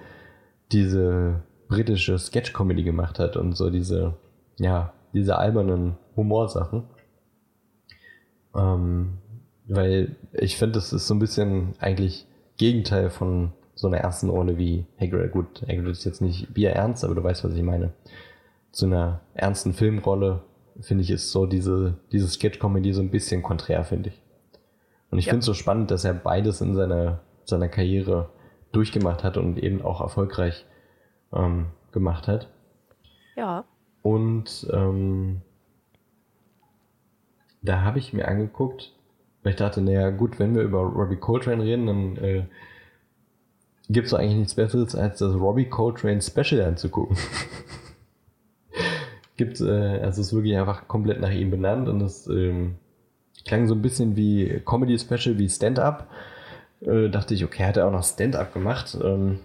diese 0.72 1.42
britische 1.68 2.18
Sketch-Comedy 2.18 2.84
gemacht 2.84 3.20
hat 3.20 3.38
und 3.38 3.56
so 3.56 3.70
diese, 3.70 4.14
ja, 4.58 4.94
diese 5.14 5.38
albernen 5.38 5.98
Humorsachen. 6.16 6.84
Ähm, 8.56 9.18
weil 9.68 10.16
ich 10.34 10.58
finde, 10.58 10.74
das 10.74 10.94
ist 10.94 11.08
so 11.08 11.14
ein 11.14 11.20
bisschen 11.20 11.74
eigentlich 11.80 12.26
Gegenteil 12.58 13.10
von 13.10 13.52
so 13.76 13.88
einer 13.88 13.98
ersten 13.98 14.30
Rolle 14.30 14.58
wie 14.58 14.86
Hagrid. 15.00 15.32
Gut, 15.32 15.62
Hagrid 15.62 15.88
ist 15.88 16.04
jetzt 16.04 16.22
nicht 16.22 16.54
Bier 16.54 16.72
ernst, 16.72 17.04
aber 17.06 17.16
du 17.16 17.24
weißt, 17.24 17.44
was 17.44 17.54
ich 17.54 17.64
meine. 17.64 17.94
Zu 18.72 18.86
einer 18.88 19.22
ernsten 19.34 19.74
Filmrolle, 19.74 20.42
finde 20.82 21.04
ich, 21.04 21.12
ist 21.12 21.32
so 21.32 21.46
diese, 21.46 21.96
diese 22.12 22.28
Sketch-Comedy 22.28 22.94
so 22.94 23.02
ein 23.02 23.10
bisschen 23.12 23.42
konträr, 23.42 23.84
finde 23.84 24.10
ich. 24.10 24.22
Und 25.12 25.20
ich 25.20 25.26
Ja. 25.26 25.32
finde 25.32 25.40
es 25.40 25.46
so 25.46 25.54
spannend, 25.54 25.92
dass 25.92 26.04
er 26.06 26.14
beides 26.14 26.62
in 26.62 26.76
seiner, 26.76 27.22
seiner 27.46 27.68
Karriere 27.70 28.30
durchgemacht 28.72 29.24
hat 29.24 29.38
und 29.38 29.58
eben 29.58 29.82
auch 29.82 30.02
erfolgreich 30.02 30.66
ähm, 31.34 31.68
gemacht 31.92 32.28
hat. 32.28 32.50
Ja. 33.36 33.66
Und 34.02 34.68
ähm, 34.72 35.42
da 37.62 37.82
habe 37.82 38.00
ich 38.00 38.14
mir 38.14 38.28
angeguckt, 38.28 38.94
weil 39.44 39.52
ich 39.52 39.58
dachte, 39.58 39.82
naja, 39.82 40.10
gut, 40.10 40.40
wenn 40.40 40.56
wir 40.56 40.64
über 40.64 40.80
Robbie 40.80 41.18
Coltrane 41.18 41.64
reden, 41.64 41.88
dann 41.88 42.18
äh, 42.18 42.46
gibt 43.90 44.08
es 44.08 44.14
eigentlich 44.14 44.38
nichts 44.38 44.56
Besseres, 44.56 44.96
als 44.96 45.20
das 45.20 45.36
Robbie 45.36 45.70
Coltrane 45.70 46.22
Special 46.22 46.62
anzugucken. 46.62 47.18
gibt, 49.40 49.60
äh, 49.62 50.00
also 50.02 50.22
es 50.22 50.28
ist 50.28 50.34
wirklich 50.34 50.56
einfach 50.58 50.88
komplett 50.88 51.20
nach 51.20 51.32
ihm 51.32 51.50
benannt 51.50 51.88
und 51.88 52.02
es 52.02 52.28
ähm, 52.28 52.76
klang 53.46 53.68
so 53.68 53.74
ein 53.74 53.82
bisschen 53.82 54.16
wie 54.16 54.62
Comedy 54.66 55.00
Special, 55.00 55.40
wie 55.40 55.50
Stand-Up. 55.50 56.08
Äh, 56.82 57.10
dachte 57.10 57.34
ich, 57.34 57.44
okay, 57.44 57.64
hat 57.64 57.78
er 57.78 57.88
auch 57.88 57.92
noch 57.92 58.04
Stand-Up 58.04 58.54
gemacht. 58.54 58.98
Ähm, 59.02 59.40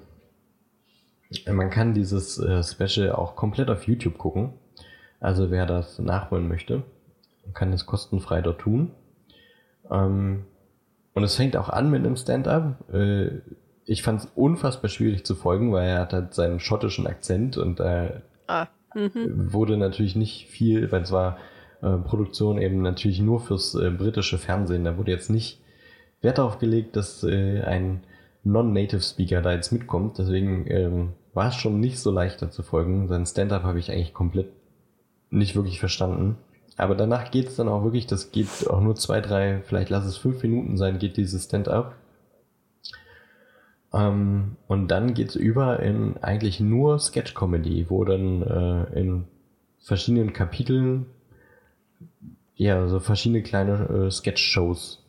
man 1.51 1.71
kann 1.71 1.95
dieses 1.95 2.39
äh, 2.39 2.63
Special 2.63 3.13
auch 3.13 3.37
komplett 3.37 3.71
auf 3.71 3.87
YouTube 3.87 4.19
gucken. 4.19 4.55
Also 5.21 5.51
wer 5.51 5.67
das 5.67 5.99
nachholen 5.99 6.49
möchte, 6.49 6.83
kann 7.55 7.73
es 7.73 7.87
kostenfrei 7.87 8.41
dort 8.43 8.61
tun. 8.61 8.91
Ähm, 9.91 10.45
und 11.15 11.23
es 11.23 11.37
fängt 11.37 11.57
auch 11.57 11.69
an 11.69 11.91
mit 11.91 12.05
einem 12.05 12.17
Stand-up. 12.17 12.93
Äh, 12.93 13.31
ich 13.87 14.03
fand 14.03 14.21
es 14.21 14.29
unfassbar 14.35 14.89
schwierig 14.89 15.25
zu 15.25 15.35
folgen, 15.35 15.73
weil 15.73 15.89
er 15.89 16.01
hat 16.01 16.13
halt 16.13 16.35
seinen 16.35 16.61
schottischen 16.61 17.07
Akzent 17.07 17.57
und 17.57 17.81
da 17.81 18.23
Ah. 18.47 18.67
Mhm. 18.95 19.53
wurde 19.53 19.77
natürlich 19.77 20.15
nicht 20.17 20.47
viel, 20.49 20.93
weil 20.93 21.03
es 21.03 21.13
war 21.13 21.39
äh, 21.83 21.97
Produktion 21.99 22.59
eben 22.59 22.83
natürlich 22.83 23.21
nur 23.21 23.41
fürs 23.41 23.75
äh, 23.75 23.91
britische 23.91 24.39
Fernsehen. 24.39 24.85
Da 24.85 24.97
wurde 24.97 25.11
jetzt 25.11 25.31
nicht 25.31 25.61
Wert 26.23 26.39
darauf 26.39 26.59
gelegt, 26.59 26.97
dass 26.97 27.25
äh, 27.25 27.63
ein 27.63 28.03
Non-Native 28.45 29.01
Speaker 29.01 29.43
da 29.43 29.53
jetzt 29.53 29.73
mitkommt. 29.73 30.19
Deswegen 30.19 30.67
ähm, 30.69 31.13
war 31.35 31.49
es 31.49 31.57
schon 31.57 31.81
nicht 31.81 31.99
so 31.99 32.11
leicht 32.11 32.41
da 32.41 32.51
zu 32.51 32.63
folgen. 32.63 33.09
Sein 33.09 33.27
Stand-up 33.27 33.65
habe 33.65 33.79
ich 33.79 33.91
eigentlich 33.91 34.15
komplett 34.15 34.49
nicht 35.31 35.57
wirklich 35.57 35.81
verstanden. 35.81 36.37
Aber 36.77 36.95
danach 36.95 37.31
geht 37.31 37.49
es 37.49 37.57
dann 37.57 37.69
auch 37.69 37.85
wirklich, 37.85 38.07
das 38.07 38.33
geht 38.33 38.69
auch 38.69 38.81
nur 38.81 38.97
zwei, 38.97 39.21
drei, 39.21 39.61
vielleicht 39.63 39.91
lass 39.91 40.05
es 40.05 40.17
fünf 40.17 40.43
Minuten 40.43 40.77
sein, 40.77 40.99
geht 40.99 41.17
dieses 41.17 41.45
Stand-up. 41.45 41.95
Ähm, 43.93 44.57
und 44.67 44.89
dann 44.89 45.15
geht's 45.15 45.37
über 45.37 45.81
in 45.81 46.17
eigentlich 46.19 46.61
nur 46.61 46.99
Sketch-Comedy, 46.99 47.87
wo 47.89 48.05
dann 48.05 48.43
äh, 48.43 49.01
in 49.01 49.25
verschiedenen 49.79 50.33
Kapiteln 50.33 51.07
ja 52.57 52.89
so 52.89 53.01
verschiedene 53.01 53.43
kleine 53.43 54.07
äh, 54.07 54.11
Sketch-Shows 54.11 55.05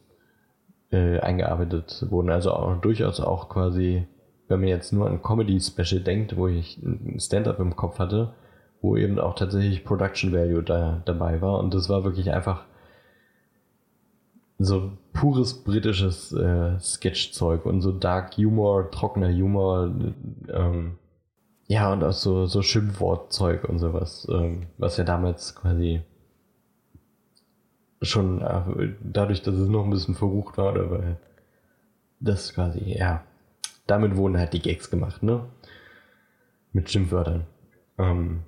äh, 0.91 1.19
eingearbeitet 1.19 2.05
wurden. 2.09 2.29
Also 2.29 2.53
auch, 2.53 2.79
durchaus 2.81 3.19
auch 3.19 3.49
quasi, 3.49 4.05
wenn 4.47 4.59
man 4.59 4.69
jetzt 4.69 4.93
nur 4.93 5.07
an 5.07 5.21
Comedy-Special 5.21 6.01
denkt, 6.01 6.37
wo 6.37 6.47
ich 6.47 6.77
ein 6.77 7.19
Stand-up 7.19 7.59
im 7.59 7.75
Kopf 7.75 7.99
hatte, 7.99 8.33
wo 8.81 8.95
eben 8.95 9.19
auch 9.19 9.35
tatsächlich 9.35 9.83
Production 9.83 10.31
Value 10.31 10.63
da 10.63 11.01
dabei 11.05 11.41
war. 11.41 11.59
Und 11.59 11.73
das 11.73 11.89
war 11.89 12.03
wirklich 12.03 12.31
einfach 12.31 12.65
so 14.57 14.91
pures 15.13 15.63
britisches 15.63 16.31
äh, 16.31 16.79
Sketch-Zeug 16.79 17.65
und 17.65 17.81
so 17.81 17.91
Dark 17.91 18.37
Humor, 18.37 18.89
trockener 18.91 19.33
Humor, 19.33 19.91
ähm, 20.49 20.97
ja, 21.67 21.91
und 21.91 22.03
auch 22.03 22.13
so, 22.13 22.45
so 22.45 22.61
Schimpfwortzeug 22.61 23.67
und 23.67 23.79
sowas, 23.79 24.27
ähm, 24.29 24.67
was 24.77 24.97
ja 24.97 25.03
damals 25.03 25.55
quasi 25.55 26.01
schon 28.01 28.41
äh, 28.41 28.93
dadurch, 29.01 29.41
dass 29.41 29.55
es 29.55 29.67
noch 29.67 29.83
ein 29.83 29.89
bisschen 29.89 30.15
verrucht 30.15 30.57
war, 30.57 30.73
oder 30.73 30.91
weil 30.91 31.17
das 32.19 32.53
quasi, 32.53 32.81
ja, 32.97 33.23
damit 33.87 34.15
wurden 34.15 34.37
halt 34.37 34.53
die 34.53 34.61
Gags 34.61 34.89
gemacht, 34.89 35.23
ne? 35.23 35.45
Mit 36.73 36.89
Schimpfwörtern. 36.89 37.45
Ähm, 37.97 38.41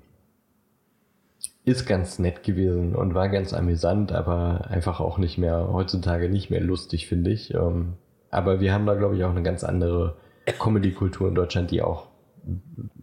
ist 1.67 1.85
ganz 1.85 2.17
nett 2.17 2.43
gewesen 2.43 2.95
und 2.95 3.13
war 3.13 3.27
ganz 3.27 3.53
amüsant, 3.53 4.13
aber 4.13 4.67
einfach 4.69 5.01
auch 5.01 5.17
nicht 5.17 5.37
mehr, 5.37 5.67
heutzutage 5.71 6.29
nicht 6.29 6.49
mehr 6.49 6.61
lustig, 6.61 7.07
finde 7.07 7.31
ich. 7.31 7.53
Ähm, 7.53 7.95
aber 8.31 8.61
wir 8.61 8.73
haben 8.73 8.85
da, 8.85 8.95
glaube 8.95 9.17
ich, 9.17 9.23
auch 9.25 9.31
eine 9.31 9.43
ganz 9.43 9.65
andere 9.65 10.15
Comedy-Kultur 10.59 11.27
in 11.27 11.35
Deutschland, 11.35 11.71
die 11.71 11.81
auch, 11.81 12.07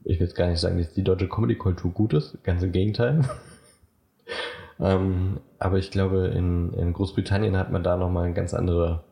ich 0.04 0.18
will 0.18 0.26
jetzt 0.26 0.36
gar 0.36 0.48
nicht 0.48 0.60
sagen, 0.60 0.78
dass 0.78 0.94
die 0.94 1.04
deutsche 1.04 1.28
Comedy-Kultur 1.28 1.90
gut 1.90 2.14
ist, 2.14 2.42
ganz 2.42 2.62
im 2.62 2.72
Gegenteil. 2.72 3.28
ähm, 4.80 5.40
aber 5.58 5.76
ich 5.76 5.90
glaube, 5.90 6.28
in, 6.28 6.72
in 6.72 6.94
Großbritannien 6.94 7.58
hat 7.58 7.70
man 7.70 7.82
da 7.82 7.98
nochmal 7.98 8.24
eine 8.24 8.34
ganz 8.34 8.54
andere 8.54 9.04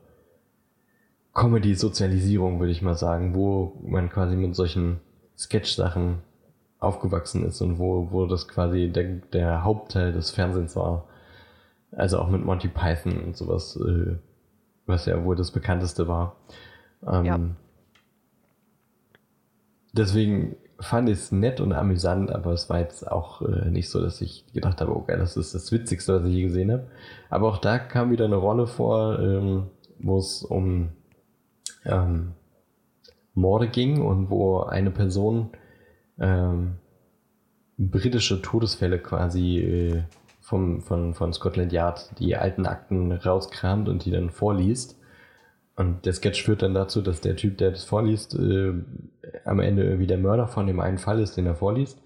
Comedy-Sozialisierung, 1.34 2.60
würde 2.60 2.72
ich 2.72 2.82
mal 2.82 2.94
sagen, 2.94 3.34
wo 3.34 3.80
man 3.82 4.10
quasi 4.10 4.36
mit 4.36 4.54
solchen 4.54 5.00
Sketch-Sachen 5.36 6.18
aufgewachsen 6.78 7.44
ist 7.46 7.60
und 7.60 7.78
wo, 7.78 8.08
wo 8.10 8.26
das 8.26 8.48
quasi 8.48 8.90
der, 8.90 9.04
der 9.32 9.64
Hauptteil 9.64 10.12
des 10.12 10.30
Fernsehens 10.30 10.76
war. 10.76 11.06
Also 11.92 12.18
auch 12.18 12.28
mit 12.28 12.44
Monty 12.44 12.68
Python 12.68 13.22
und 13.22 13.36
sowas, 13.36 13.76
äh, 13.76 14.16
was 14.86 15.06
ja 15.06 15.24
wohl 15.24 15.36
das 15.36 15.50
bekannteste 15.50 16.08
war. 16.08 16.36
Ähm, 17.06 17.24
Ja. 17.24 17.40
Deswegen 19.94 20.56
fand 20.80 21.08
ich 21.08 21.18
es 21.18 21.32
nett 21.32 21.60
und 21.60 21.72
amüsant, 21.72 22.30
aber 22.30 22.52
es 22.52 22.68
war 22.68 22.80
jetzt 22.80 23.10
auch 23.10 23.42
äh, 23.42 23.70
nicht 23.70 23.90
so, 23.90 24.00
dass 24.00 24.20
ich 24.20 24.46
gedacht 24.52 24.80
habe, 24.80 24.94
okay, 24.96 25.16
das 25.16 25.36
ist 25.36 25.54
das 25.54 25.70
Witzigste, 25.70 26.14
was 26.14 26.28
ich 26.28 26.34
je 26.34 26.42
gesehen 26.44 26.72
habe. 26.72 26.86
Aber 27.30 27.48
auch 27.48 27.58
da 27.58 27.78
kam 27.78 28.10
wieder 28.10 28.24
eine 28.24 28.36
Rolle 28.36 28.66
vor, 28.66 29.18
ähm, 29.18 29.64
wo 29.98 30.18
es 30.18 30.42
um 30.42 30.88
ähm, 31.84 32.34
Morde 33.34 33.68
ging 33.68 34.02
und 34.02 34.30
wo 34.30 34.60
eine 34.60 34.90
Person 34.90 35.50
ähm, 36.18 36.78
britische 37.78 38.42
Todesfälle 38.42 38.98
quasi 38.98 39.58
äh, 39.58 40.02
vom, 40.40 40.82
von, 40.82 41.14
von 41.14 41.32
Scotland 41.32 41.72
Yard 41.72 42.18
die 42.18 42.36
alten 42.36 42.66
Akten 42.66 43.12
rauskramt 43.12 43.88
und 43.88 44.04
die 44.04 44.10
dann 44.10 44.30
vorliest. 44.30 44.98
Und 45.74 46.04
der 46.04 46.12
Sketch 46.12 46.42
führt 46.42 46.62
dann 46.62 46.74
dazu, 46.74 47.00
dass 47.00 47.22
der 47.22 47.36
Typ, 47.36 47.56
der 47.56 47.70
das 47.70 47.84
vorliest, 47.84 48.34
äh, 48.34 48.74
am 49.44 49.60
Ende 49.60 49.84
irgendwie 49.84 50.06
der 50.06 50.18
Mörder 50.18 50.46
von 50.46 50.66
dem 50.66 50.80
einen 50.80 50.98
Fall 50.98 51.20
ist, 51.20 51.36
den 51.36 51.46
er 51.46 51.54
vorliest. 51.54 52.02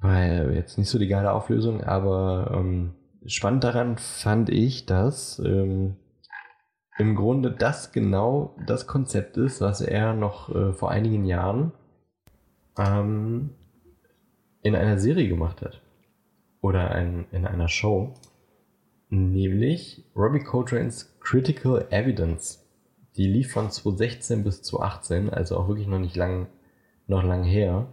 War 0.00 0.50
jetzt 0.50 0.78
nicht 0.78 0.88
so 0.88 0.98
die 0.98 1.08
geile 1.08 1.32
Auflösung, 1.32 1.84
aber 1.84 2.52
ähm, 2.54 2.94
spannend 3.26 3.62
daran 3.62 3.98
fand 3.98 4.48
ich, 4.48 4.86
dass 4.86 5.38
ähm, 5.38 5.96
im 7.00 7.14
Grunde 7.14 7.50
das 7.50 7.92
genau 7.92 8.54
das 8.66 8.86
Konzept 8.86 9.38
ist, 9.38 9.62
was 9.62 9.80
er 9.80 10.12
noch 10.12 10.54
äh, 10.54 10.74
vor 10.74 10.90
einigen 10.90 11.24
Jahren 11.24 11.72
ähm, 12.76 13.54
in 14.60 14.76
einer 14.76 14.98
Serie 14.98 15.26
gemacht 15.26 15.62
hat. 15.62 15.80
Oder 16.60 16.90
ein, 16.90 17.24
in 17.32 17.46
einer 17.46 17.68
Show. 17.68 18.12
Nämlich 19.08 20.04
Robbie 20.14 20.44
Coltrane's 20.44 21.16
Critical 21.20 21.86
Evidence. 21.88 22.68
Die 23.16 23.26
lief 23.26 23.50
von 23.52 23.70
2016 23.70 24.44
bis 24.44 24.60
2018, 24.60 25.30
also 25.30 25.56
auch 25.56 25.68
wirklich 25.68 25.88
noch 25.88 26.00
nicht 26.00 26.16
lang, 26.16 26.48
noch 27.06 27.24
lang 27.24 27.44
her. 27.44 27.86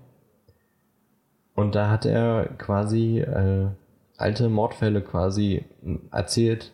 Und 1.56 1.76
da 1.76 1.90
hat 1.90 2.06
er 2.06 2.48
quasi 2.58 3.20
äh, 3.20 3.70
alte 4.18 4.50
Mordfälle 4.50 5.02
quasi 5.02 5.64
erzählt, 6.12 6.74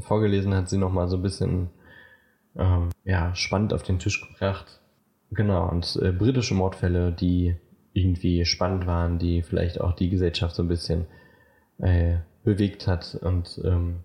vorgelesen 0.00 0.54
hat 0.54 0.68
sie 0.68 0.78
nochmal 0.78 1.08
so 1.08 1.16
ein 1.16 1.22
bisschen 1.22 1.70
ähm, 2.56 2.90
ja, 3.04 3.34
spannend 3.34 3.72
auf 3.72 3.82
den 3.82 3.98
Tisch 3.98 4.26
gebracht. 4.26 4.80
Genau, 5.30 5.68
und 5.68 5.98
äh, 6.02 6.12
britische 6.12 6.54
Mordfälle, 6.54 7.12
die 7.12 7.56
irgendwie 7.92 8.44
spannend 8.44 8.86
waren, 8.86 9.18
die 9.18 9.42
vielleicht 9.42 9.80
auch 9.80 9.92
die 9.92 10.10
Gesellschaft 10.10 10.54
so 10.54 10.62
ein 10.62 10.68
bisschen 10.68 11.06
äh, 11.78 12.18
bewegt 12.44 12.86
hat. 12.86 13.18
Und 13.20 13.60
ähm, 13.64 14.00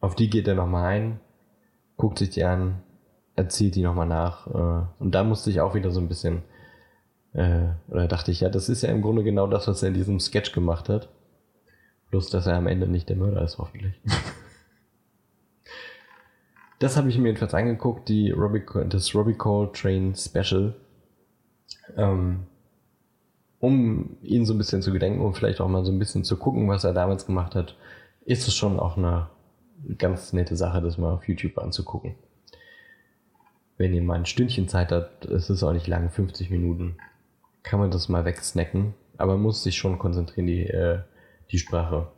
auf 0.00 0.14
die 0.14 0.30
geht 0.30 0.48
er 0.48 0.54
nochmal 0.54 0.86
ein, 0.86 1.20
guckt 1.96 2.18
sich 2.18 2.30
die 2.30 2.44
an, 2.44 2.82
erzählt 3.36 3.74
die 3.74 3.82
nochmal 3.82 4.06
nach. 4.06 4.46
Äh, 4.46 4.86
und 4.98 5.14
da 5.14 5.24
musste 5.24 5.50
ich 5.50 5.60
auch 5.60 5.74
wieder 5.74 5.90
so 5.90 6.00
ein 6.00 6.08
bisschen, 6.08 6.42
äh, 7.32 7.68
oder 7.88 8.06
dachte 8.06 8.30
ich, 8.30 8.40
ja, 8.40 8.48
das 8.48 8.68
ist 8.68 8.82
ja 8.82 8.90
im 8.90 9.02
Grunde 9.02 9.24
genau 9.24 9.46
das, 9.46 9.66
was 9.66 9.82
er 9.82 9.88
in 9.88 9.94
diesem 9.94 10.20
Sketch 10.20 10.52
gemacht 10.52 10.88
hat. 10.88 11.08
Bloß, 12.10 12.30
dass 12.30 12.46
er 12.46 12.56
am 12.56 12.66
Ende 12.66 12.88
nicht 12.88 13.08
der 13.08 13.16
Mörder 13.16 13.42
ist, 13.42 13.58
hoffentlich. 13.58 14.00
das 16.78 16.96
habe 16.96 17.08
ich 17.08 17.18
mir 17.18 17.28
jedenfalls 17.28 17.54
angeguckt, 17.54 18.08
die 18.08 18.30
Robbie, 18.30 18.62
das 18.88 19.14
Robbie 19.14 19.36
Train 19.72 20.14
Special. 20.14 20.74
Ähm, 21.96 22.46
um 23.60 24.16
ihn 24.22 24.46
so 24.46 24.54
ein 24.54 24.58
bisschen 24.58 24.82
zu 24.82 24.92
gedenken 24.92 25.20
und 25.20 25.34
vielleicht 25.34 25.60
auch 25.60 25.68
mal 25.68 25.84
so 25.84 25.92
ein 25.92 25.98
bisschen 25.98 26.24
zu 26.24 26.38
gucken, 26.38 26.68
was 26.68 26.84
er 26.84 26.94
damals 26.94 27.26
gemacht 27.26 27.54
hat, 27.54 27.76
ist 28.24 28.48
es 28.48 28.54
schon 28.54 28.80
auch 28.80 28.96
eine 28.96 29.28
ganz 29.98 30.32
nette 30.32 30.56
Sache, 30.56 30.80
das 30.80 30.98
mal 30.98 31.12
auf 31.12 31.28
YouTube 31.28 31.58
anzugucken. 31.58 32.14
Wenn 33.76 33.94
ihr 33.94 34.02
mal 34.02 34.14
ein 34.14 34.26
Stündchen 34.26 34.68
Zeit 34.68 34.92
habt, 34.92 35.26
es 35.26 35.50
ist 35.50 35.62
auch 35.62 35.72
nicht 35.72 35.86
lang, 35.86 36.10
50 36.10 36.50
Minuten, 36.50 36.96
kann 37.62 37.80
man 37.80 37.90
das 37.90 38.08
mal 38.08 38.24
wegsnacken, 38.24 38.94
aber 39.16 39.34
man 39.34 39.42
muss 39.42 39.62
sich 39.62 39.76
schon 39.76 39.98
konzentrieren, 39.98 40.46
die, 40.46 40.66
äh, 40.66 41.00
die 41.50 41.58
Sprache 41.58 42.10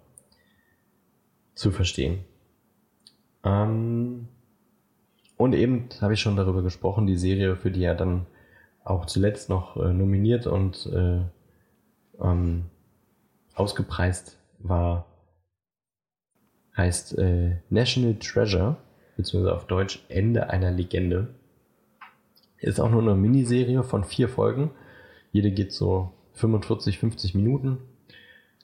zu 1.55 1.70
verstehen. 1.70 2.24
Ähm, 3.45 4.28
und 5.37 5.55
eben 5.55 5.89
habe 6.01 6.14
ich 6.14 6.20
schon 6.20 6.37
darüber 6.37 6.62
gesprochen, 6.62 7.07
die 7.07 7.16
Serie, 7.16 7.57
für 7.57 7.70
die 7.70 7.85
er 7.85 7.95
dann 7.95 8.26
auch 8.85 9.07
zuletzt 9.07 9.49
noch 9.49 9.76
äh, 9.76 9.93
nominiert 9.93 10.47
und 10.47 10.87
äh, 10.87 11.20
ähm, 12.20 12.64
ausgepreist 13.55 14.39
war, 14.59 15.07
heißt 16.76 17.18
äh, 17.18 17.57
National 17.70 18.16
Treasure, 18.18 18.76
beziehungsweise 19.16 19.55
auf 19.55 19.66
Deutsch 19.66 20.05
Ende 20.09 20.51
einer 20.51 20.70
Legende. 20.70 21.35
Ist 22.59 22.80
auch 22.80 22.91
nur 22.91 23.03
eine 23.03 23.14
Miniserie 23.14 23.83
von 23.83 24.05
vier 24.05 24.28
Folgen. 24.28 24.70
Jede 25.33 25.51
geht 25.51 25.72
so 25.72 26.12
45, 26.35 26.99
50 26.99 27.35
Minuten. 27.35 27.78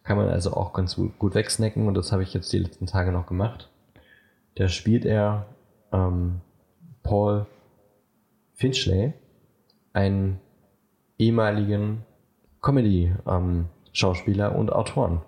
Kann 0.08 0.16
man 0.16 0.30
also 0.30 0.54
auch 0.54 0.72
ganz 0.72 0.96
gut 0.96 1.34
wegsnacken 1.34 1.86
und 1.86 1.92
das 1.92 2.12
habe 2.12 2.22
ich 2.22 2.32
jetzt 2.32 2.50
die 2.50 2.58
letzten 2.58 2.86
Tage 2.86 3.12
noch 3.12 3.26
gemacht. 3.26 3.68
Da 4.54 4.66
spielt 4.66 5.04
er 5.04 5.44
ähm, 5.92 6.40
Paul 7.02 7.44
Finchley, 8.54 9.12
einen 9.92 10.40
ehemaligen 11.18 12.06
Comedy-Schauspieler 12.62 14.52
ähm, 14.52 14.56
und 14.56 14.72
Autoren. 14.72 15.20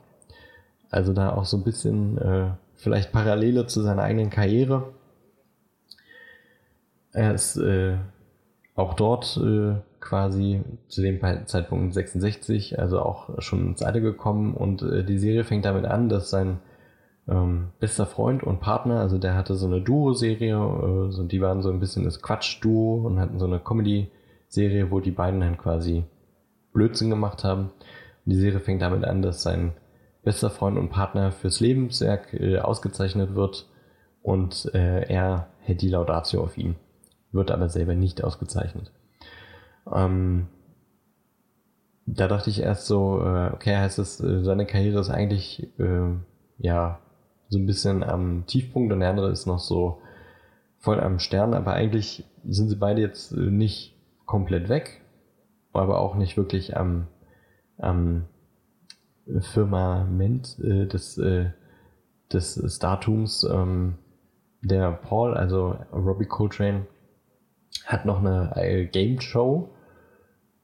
Also 0.89 1.12
da 1.12 1.35
auch 1.35 1.45
so 1.45 1.59
ein 1.59 1.64
bisschen 1.64 2.16
äh, 2.16 2.53
vielleicht 2.76 3.12
Parallele 3.12 3.66
zu 3.66 3.83
seiner 3.83 4.05
eigenen 4.05 4.31
Karriere. 4.31 4.95
Er 7.12 7.35
ist 7.35 7.57
äh, 7.57 7.99
auch 8.76 8.95
dort 8.95 9.37
äh, 9.37 9.74
quasi 10.01 10.62
zu 10.88 11.03
dem 11.03 11.20
Zeitpunkt 11.46 11.94
66, 11.94 12.78
also 12.78 13.01
auch 13.01 13.40
schon 13.40 13.68
ins 13.68 13.82
Alter 13.82 14.01
gekommen 14.01 14.55
und 14.55 14.82
äh, 14.82 15.05
die 15.05 15.18
Serie 15.18 15.44
fängt 15.44 15.64
damit 15.64 15.84
an, 15.84 16.09
dass 16.09 16.30
sein 16.30 16.59
ähm, 17.28 17.68
bester 17.78 18.07
Freund 18.07 18.42
und 18.42 18.61
Partner, 18.61 19.01
also 19.01 19.18
der 19.18 19.34
hatte 19.34 19.55
so 19.55 19.66
eine 19.66 19.80
Duo-Serie, 19.80 20.57
äh, 20.57 21.12
so, 21.12 21.24
die 21.24 21.40
waren 21.40 21.62
so 21.62 21.70
ein 21.70 21.80
bisschen 21.80 22.05
das 22.05 22.22
Quatsch-Duo 22.22 23.07
und 23.07 23.20
hatten 23.20 23.38
so 23.38 23.46
eine 23.46 23.61
Comedy-Serie, 23.61 24.90
wo 24.90 25.01
die 25.01 25.11
beiden 25.11 25.40
dann 25.40 25.59
quasi 25.59 26.05
Blödsinn 26.72 27.11
gemacht 27.11 27.44
haben. 27.44 27.70
Und 28.24 28.32
die 28.32 28.36
Serie 28.36 28.61
fängt 28.61 28.82
damit 28.82 29.05
an, 29.05 29.22
dass 29.22 29.42
sein 29.42 29.72
bester 30.22 30.51
Freund 30.51 30.78
und 30.78 30.90
Partner 30.90 31.32
fürs 31.32 31.61
Lebenswerk 31.61 32.34
äh, 32.34 32.59
ausgezeichnet 32.59 33.34
wird 33.34 33.66
und 34.22 34.70
äh, 34.74 35.03
er 35.09 35.48
hält 35.61 35.82
die 35.82 35.88
Laudatio 35.88 36.42
auf 36.42 36.59
ihn, 36.59 36.76
wird 37.32 37.51
aber 37.51 37.68
selber 37.68 37.94
nicht 37.94 38.22
ausgezeichnet. 38.22 38.92
Ähm, 39.93 40.49
da 42.07 42.28
dachte 42.28 42.51
ich 42.51 42.61
erst 42.61 42.87
so, 42.87 43.22
äh, 43.22 43.51
okay, 43.53 43.76
heißt 43.76 43.99
es, 43.99 44.20
äh, 44.20 44.43
seine 44.43 44.66
Karriere 44.66 45.01
ist 45.01 45.11
eigentlich 45.11 45.68
äh, 45.78 46.12
ja 46.59 47.01
so 47.49 47.59
ein 47.59 47.66
bisschen 47.66 48.03
am 48.03 48.47
Tiefpunkt 48.47 48.93
und 48.93 49.01
der 49.01 49.11
andere 49.11 49.31
ist 49.31 49.47
noch 49.47 49.59
so 49.59 50.01
voll 50.78 51.01
am 51.01 51.18
Stern, 51.18 51.55
aber 51.55 51.74
eigentlich 51.74 52.24
sind 52.45 52.68
sie 52.68 52.76
beide 52.76 53.01
jetzt 53.01 53.33
äh, 53.33 53.51
nicht 53.51 53.97
komplett 54.26 54.68
weg, 54.68 55.03
aber 55.72 55.99
auch 56.01 56.14
nicht 56.14 56.37
wirklich 56.37 56.76
am, 56.76 57.07
am 57.78 58.26
Firmament 59.41 60.59
äh, 60.61 60.87
des, 60.87 61.18
äh, 61.18 61.51
des 62.33 62.61
Startums. 62.74 63.45
Ähm, 63.45 63.99
der 64.62 64.93
Paul, 64.93 65.35
also 65.35 65.76
Robbie 65.93 66.26
Coltrane, 66.26 66.87
hat 67.84 68.04
noch 68.06 68.18
eine 68.18 68.52
äh, 68.56 68.86
Game 68.86 69.20
Show, 69.20 69.70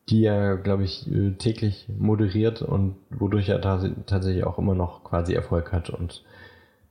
die 0.09 0.25
er, 0.25 0.57
glaube 0.57 0.85
ich, 0.85 1.11
äh, 1.11 1.33
täglich 1.33 1.89
moderiert 1.99 2.63
und 2.63 2.97
wodurch 3.11 3.49
er 3.49 3.61
tatsächlich 3.61 4.45
auch 4.45 4.59
immer 4.59 4.75
noch 4.75 5.05
quasi 5.05 5.35
Erfolg 5.35 5.73
hat 5.73 5.91
und 5.91 6.25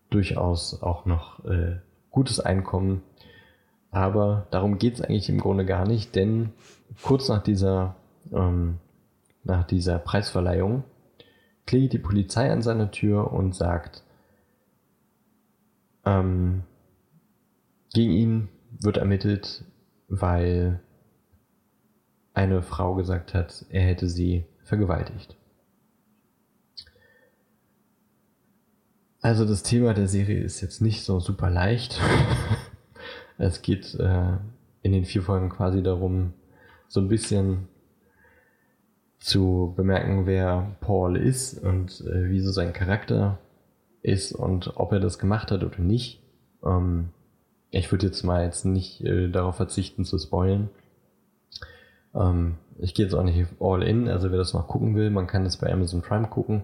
durchaus 0.09 0.81
auch 0.81 1.05
noch 1.05 1.43
äh, 1.45 1.77
gutes 2.11 2.39
Einkommen. 2.39 3.03
Aber 3.91 4.47
darum 4.51 4.77
geht 4.77 4.95
es 4.95 5.01
eigentlich 5.01 5.29
im 5.29 5.39
Grunde 5.39 5.65
gar 5.65 5.87
nicht, 5.87 6.15
denn 6.15 6.51
kurz 7.01 7.29
nach 7.29 7.41
dieser, 7.41 7.95
ähm, 8.33 8.79
nach 9.43 9.65
dieser 9.65 9.99
Preisverleihung 9.99 10.83
klingelt 11.65 11.93
die 11.93 11.99
Polizei 11.99 12.51
an 12.51 12.61
seiner 12.61 12.91
Tür 12.91 13.31
und 13.31 13.55
sagt, 13.55 14.03
ähm, 16.05 16.63
gegen 17.93 18.11
ihn 18.11 18.49
wird 18.81 18.97
ermittelt, 18.97 19.63
weil 20.07 20.79
eine 22.33 22.61
Frau 22.61 22.95
gesagt 22.95 23.33
hat, 23.33 23.65
er 23.69 23.83
hätte 23.83 24.09
sie 24.09 24.45
vergewaltigt. 24.63 25.35
Also 29.21 29.45
das 29.45 29.63
Thema 29.63 29.93
der 29.93 30.07
Serie 30.07 30.41
ist 30.41 30.61
jetzt 30.61 30.81
nicht 30.81 31.03
so 31.03 31.19
super 31.19 31.49
leicht. 31.49 31.99
es 33.37 33.61
geht 33.61 33.95
äh, 33.95 34.37
in 34.83 34.91
den 34.91 35.05
vier 35.05 35.23
Folgen 35.23 35.49
quasi 35.49 35.81
darum, 35.81 36.33
so 36.87 36.99
ein 36.99 37.07
bisschen 37.07 37.67
zu 39.17 39.73
bemerken, 39.75 40.27
wer 40.27 40.75
Paul 40.81 41.17
ist 41.17 41.57
und 41.57 42.01
äh, 42.01 42.29
wie 42.29 42.39
so 42.39 42.51
sein 42.51 42.73
Charakter 42.73 43.39
ist 44.03 44.33
und 44.33 44.77
ob 44.77 44.91
er 44.91 44.99
das 44.99 45.17
gemacht 45.17 45.49
hat 45.49 45.63
oder 45.63 45.79
nicht. 45.79 46.21
Ähm, 46.63 47.09
ich 47.75 47.91
würde 47.91 48.05
jetzt 48.05 48.23
mal 48.23 48.43
jetzt 48.43 48.65
nicht 48.65 49.01
äh, 49.01 49.29
darauf 49.29 49.57
verzichten 49.57 50.05
zu 50.05 50.17
spoilen. 50.17 50.69
Ähm, 52.13 52.57
ich 52.77 52.93
gehe 52.93 53.05
jetzt 53.05 53.13
auch 53.13 53.23
nicht 53.23 53.47
all 53.59 53.83
in, 53.83 54.07
also 54.07 54.31
wer 54.31 54.37
das 54.37 54.53
noch 54.53 54.67
gucken 54.67 54.95
will, 54.95 55.09
man 55.09 55.27
kann 55.27 55.43
das 55.43 55.57
bei 55.57 55.71
Amazon 55.71 56.01
Prime 56.01 56.27
gucken. 56.27 56.63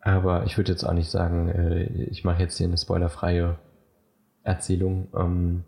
Aber 0.00 0.44
ich 0.44 0.56
würde 0.56 0.72
jetzt 0.72 0.84
auch 0.84 0.92
nicht 0.92 1.10
sagen, 1.10 1.48
äh, 1.48 1.84
ich 2.04 2.24
mache 2.24 2.42
jetzt 2.42 2.56
hier 2.56 2.66
eine 2.66 2.78
spoilerfreie 2.78 3.58
Erzählung. 4.42 5.08
Ähm, 5.16 5.64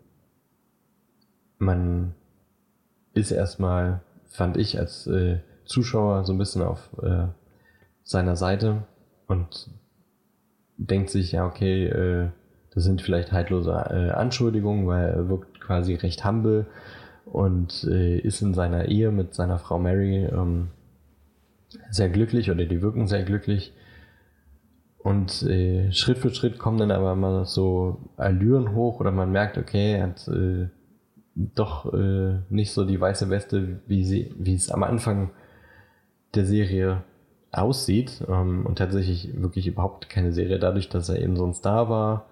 man 1.57 2.13
ist 3.13 3.31
erstmal, 3.31 4.01
fand 4.27 4.57
ich 4.57 4.79
als 4.79 5.07
äh, 5.07 5.39
Zuschauer 5.65 6.25
so 6.25 6.33
ein 6.33 6.37
bisschen 6.37 6.61
auf 6.61 6.89
äh, 7.01 7.27
seiner 8.03 8.35
Seite 8.35 8.83
und 9.27 9.69
denkt 10.77 11.09
sich, 11.09 11.33
ja, 11.33 11.45
okay, 11.45 11.85
äh, 11.87 12.29
das 12.73 12.83
sind 12.83 13.01
vielleicht 13.01 13.31
haltlose 13.31 13.71
äh, 13.71 14.11
Anschuldigungen, 14.11 14.87
weil 14.87 15.09
er 15.09 15.29
wirkt 15.29 15.59
quasi 15.59 15.95
recht 15.95 16.25
humble 16.25 16.67
und 17.25 17.83
äh, 17.85 18.17
ist 18.19 18.41
in 18.41 18.53
seiner 18.53 18.85
Ehe 18.85 19.11
mit 19.11 19.33
seiner 19.33 19.59
Frau 19.59 19.79
Mary 19.79 20.25
ähm, 20.25 20.69
sehr 21.89 22.09
glücklich 22.09 22.49
oder 22.51 22.65
die 22.65 22.81
wirken 22.81 23.07
sehr 23.07 23.23
glücklich. 23.23 23.73
Und 24.97 25.43
äh, 25.43 25.91
Schritt 25.93 26.17
für 26.17 26.33
Schritt 26.33 26.59
kommen 26.59 26.77
dann 26.77 26.91
aber 26.91 27.15
mal 27.15 27.45
so 27.45 28.09
Allüren 28.17 28.75
hoch 28.75 28.99
oder 28.99 29.11
man 29.11 29.31
merkt, 29.31 29.57
okay, 29.57 29.93
er 29.93 30.03
hat 30.03 30.27
äh, 30.27 30.67
doch 31.35 31.93
äh, 31.93 32.39
nicht 32.49 32.73
so 32.73 32.83
die 32.83 32.99
weiße 32.99 33.29
Weste, 33.29 33.79
wie, 33.87 34.03
sie, 34.03 34.33
wie 34.37 34.55
es 34.55 34.69
am 34.69 34.83
Anfang 34.83 35.31
der 36.35 36.45
Serie 36.45 37.03
aussieht. 37.51 38.25
Ähm, 38.27 38.65
und 38.65 38.77
tatsächlich 38.77 39.41
wirklich 39.41 39.67
überhaupt 39.67 40.09
keine 40.09 40.33
Serie. 40.33 40.59
Dadurch, 40.59 40.89
dass 40.89 41.09
er 41.09 41.21
eben 41.21 41.37
so 41.37 41.45
ein 41.45 41.53
Star 41.53 41.89
war, 41.89 42.28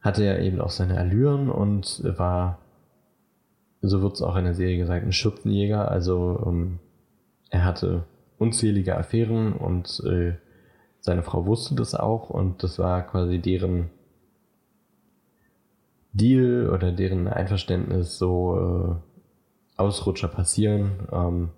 hatte 0.00 0.24
er 0.24 0.40
eben 0.40 0.60
auch 0.60 0.70
seine 0.70 0.98
Allüren 0.98 1.50
und 1.50 2.02
war, 2.04 2.58
so 3.82 4.02
wird 4.02 4.14
es 4.14 4.22
auch 4.22 4.36
in 4.36 4.44
der 4.44 4.54
Serie 4.54 4.78
gesagt, 4.78 5.04
ein 5.04 5.12
Schürzenjäger. 5.12 5.90
Also 5.90 6.42
ähm, 6.46 6.78
er 7.50 7.64
hatte 7.64 8.04
unzählige 8.38 8.96
Affären 8.96 9.52
und 9.52 10.02
äh, 10.06 10.34
seine 11.00 11.22
Frau 11.22 11.46
wusste 11.46 11.74
das 11.74 11.94
auch 11.94 12.30
und 12.30 12.62
das 12.62 12.78
war 12.78 13.06
quasi 13.06 13.38
deren 13.38 13.90
Deal 16.12 16.70
oder 16.70 16.92
deren 16.92 17.28
Einverständnis, 17.28 18.18
so 18.18 18.98
äh, 18.98 19.80
Ausrutscher 19.80 20.28
passieren. 20.28 21.08
Ähm, 21.12 21.50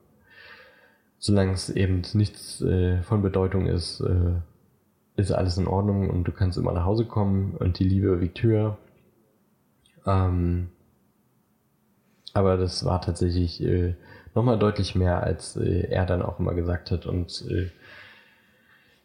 solange 1.19 1.53
es 1.53 1.71
eben 1.71 2.03
nichts 2.15 2.61
äh, 2.61 3.01
von 3.03 3.23
Bedeutung 3.23 3.67
ist, 3.67 4.01
äh, 4.01 4.35
ist 5.17 5.31
alles 5.31 5.59
in 5.59 5.67
Ordnung 5.67 6.11
und 6.11 6.25
du 6.25 6.33
kannst 6.33 6.59
immer 6.59 6.73
nach 6.73 6.85
Hause 6.85 7.05
kommen 7.05 7.55
und 7.59 7.79
die 7.79 7.85
Liebe 7.85 8.21
wiegt 8.21 8.43
höher. 8.43 8.79
Ähm, 10.07 10.69
aber 12.33 12.57
das 12.57 12.85
war 12.85 13.01
tatsächlich 13.01 13.63
äh, 13.63 13.95
nochmal 14.35 14.59
deutlich 14.59 14.95
mehr, 14.95 15.23
als 15.23 15.57
äh, 15.57 15.87
er 15.91 16.07
dann 16.07 16.23
auch 16.23 16.41
immer 16.41 16.55
gesagt 16.55 16.91
hat. 16.91 17.07
Und 17.07 17.45
äh, 17.51 17.71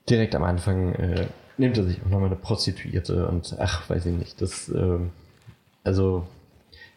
direkt 0.09 0.33
am 0.35 0.43
Anfang 0.43 0.93
äh, 0.95 1.27
nimmt 1.57 1.77
er 1.77 1.83
sich 1.83 2.01
auch 2.01 2.09
nochmal 2.09 2.27
eine 2.27 2.37
Prostituierte 2.37 3.27
und 3.27 3.55
ach, 3.59 3.89
weiß 3.89 4.05
ich 4.05 4.15
nicht. 4.15 4.41
Das, 4.41 4.69
äh, 4.69 4.99
also, 5.83 6.25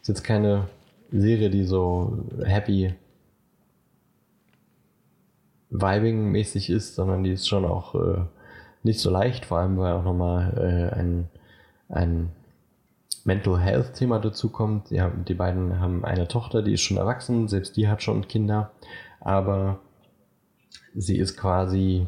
ist 0.00 0.08
jetzt 0.08 0.24
keine 0.24 0.68
Serie, 1.10 1.50
die 1.50 1.64
so 1.64 2.24
happy 2.44 2.94
vibing-mäßig 5.70 6.70
ist, 6.70 6.94
sondern 6.94 7.24
die 7.24 7.32
ist 7.32 7.48
schon 7.48 7.64
auch 7.64 7.94
äh, 7.94 8.24
nicht 8.82 9.00
so 9.00 9.10
leicht, 9.10 9.44
vor 9.46 9.58
allem 9.58 9.78
weil 9.78 9.92
auch 9.92 10.04
nochmal 10.04 10.52
äh, 10.56 10.98
ein, 10.98 11.28
ein 11.88 12.30
Mental 13.24 13.58
Health 13.60 13.94
Thema 13.94 14.18
dazu 14.18 14.48
kommt. 14.48 14.90
Ja, 14.90 15.10
die 15.10 15.34
beiden 15.34 15.80
haben 15.80 16.04
eine 16.04 16.28
Tochter, 16.28 16.62
die 16.62 16.74
ist 16.74 16.82
schon 16.82 16.96
erwachsen, 16.96 17.48
selbst 17.48 17.76
die 17.76 17.88
hat 17.88 18.02
schon 18.02 18.28
Kinder, 18.28 18.70
aber 19.20 19.80
sie 20.94 21.18
ist 21.18 21.36
quasi 21.36 22.06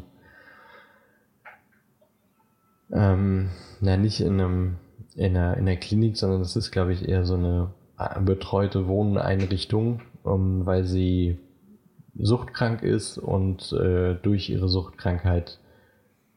ähm, 2.91 3.49
na, 3.81 3.97
nicht 3.97 4.19
in 4.21 4.39
einem 4.39 4.77
in 5.15 5.37
einer, 5.37 5.57
in 5.57 5.67
einer 5.67 5.77
Klinik, 5.77 6.17
sondern 6.17 6.39
das 6.39 6.55
ist, 6.55 6.71
glaube 6.71 6.93
ich, 6.93 7.07
eher 7.07 7.25
so 7.25 7.35
eine 7.35 7.71
äh, 7.99 8.19
betreute 8.19 8.87
Wohneinrichtung, 8.87 10.01
um, 10.23 10.65
weil 10.65 10.85
sie 10.85 11.37
suchtkrank 12.15 12.83
ist 12.83 13.17
und 13.17 13.71
äh, 13.73 14.15
durch 14.15 14.49
ihre 14.49 14.69
Suchtkrankheit 14.69 15.59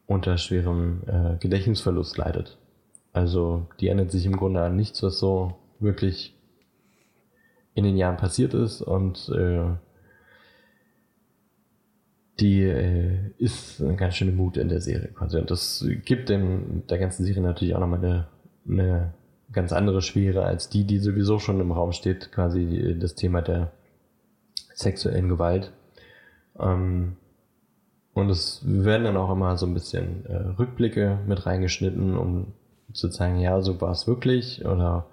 unter 0.07 0.37
schwerem 0.37 1.03
äh, 1.05 1.37
Gedächtnisverlust 1.37 2.17
leidet. 2.17 2.57
Also 3.13 3.67
die 3.79 3.87
erinnert 3.87 4.11
sich 4.11 4.25
im 4.25 4.37
Grunde 4.37 4.61
an 4.61 4.75
nichts, 4.75 5.03
was 5.03 5.19
so 5.19 5.55
wirklich 5.79 6.35
in 7.75 7.83
den 7.83 7.97
Jahren 7.97 8.17
passiert 8.17 8.53
ist 8.53 8.81
und 8.81 9.29
äh, 9.29 9.75
die 12.39 12.63
äh, 12.63 13.31
ist 13.37 13.81
eine 13.81 13.95
ganz 13.95 14.15
schöne 14.15 14.31
Mut 14.31 14.57
in 14.57 14.69
der 14.69 14.81
Serie 14.81 15.09
quasi. 15.09 15.37
Und 15.37 15.51
das 15.51 15.85
gibt 16.05 16.29
dem, 16.29 16.83
der 16.87 16.97
ganzen 16.99 17.25
Serie 17.25 17.41
natürlich 17.41 17.75
auch 17.75 17.79
nochmal 17.79 18.03
eine, 18.03 18.27
eine 18.67 19.13
ganz 19.51 19.73
andere 19.73 20.01
Schwere 20.01 20.43
als 20.45 20.69
die, 20.69 20.85
die 20.85 20.99
sowieso 20.99 21.39
schon 21.39 21.59
im 21.59 21.71
Raum 21.71 21.91
steht, 21.91 22.31
quasi 22.31 22.95
das 22.99 23.15
Thema 23.15 23.41
der 23.41 23.71
sexuellen 24.73 25.29
Gewalt. 25.29 25.71
Ähm, 26.59 27.17
und 28.17 28.31
es 28.31 28.61
werden 28.63 29.03
dann 29.03 29.15
auch 29.15 29.31
immer 29.31 29.57
so 29.57 29.67
ein 29.67 29.75
bisschen 29.75 30.25
äh, 30.25 30.35
Rückblicke 30.57 31.19
mit 31.27 31.45
reingeschnitten, 31.45 32.17
um 32.17 32.47
zu 32.91 33.09
zeigen, 33.09 33.39
ja, 33.39 33.61
so 33.61 33.79
war 33.79 33.91
es 33.91 34.07
wirklich. 34.07 34.65
Oder 34.65 35.05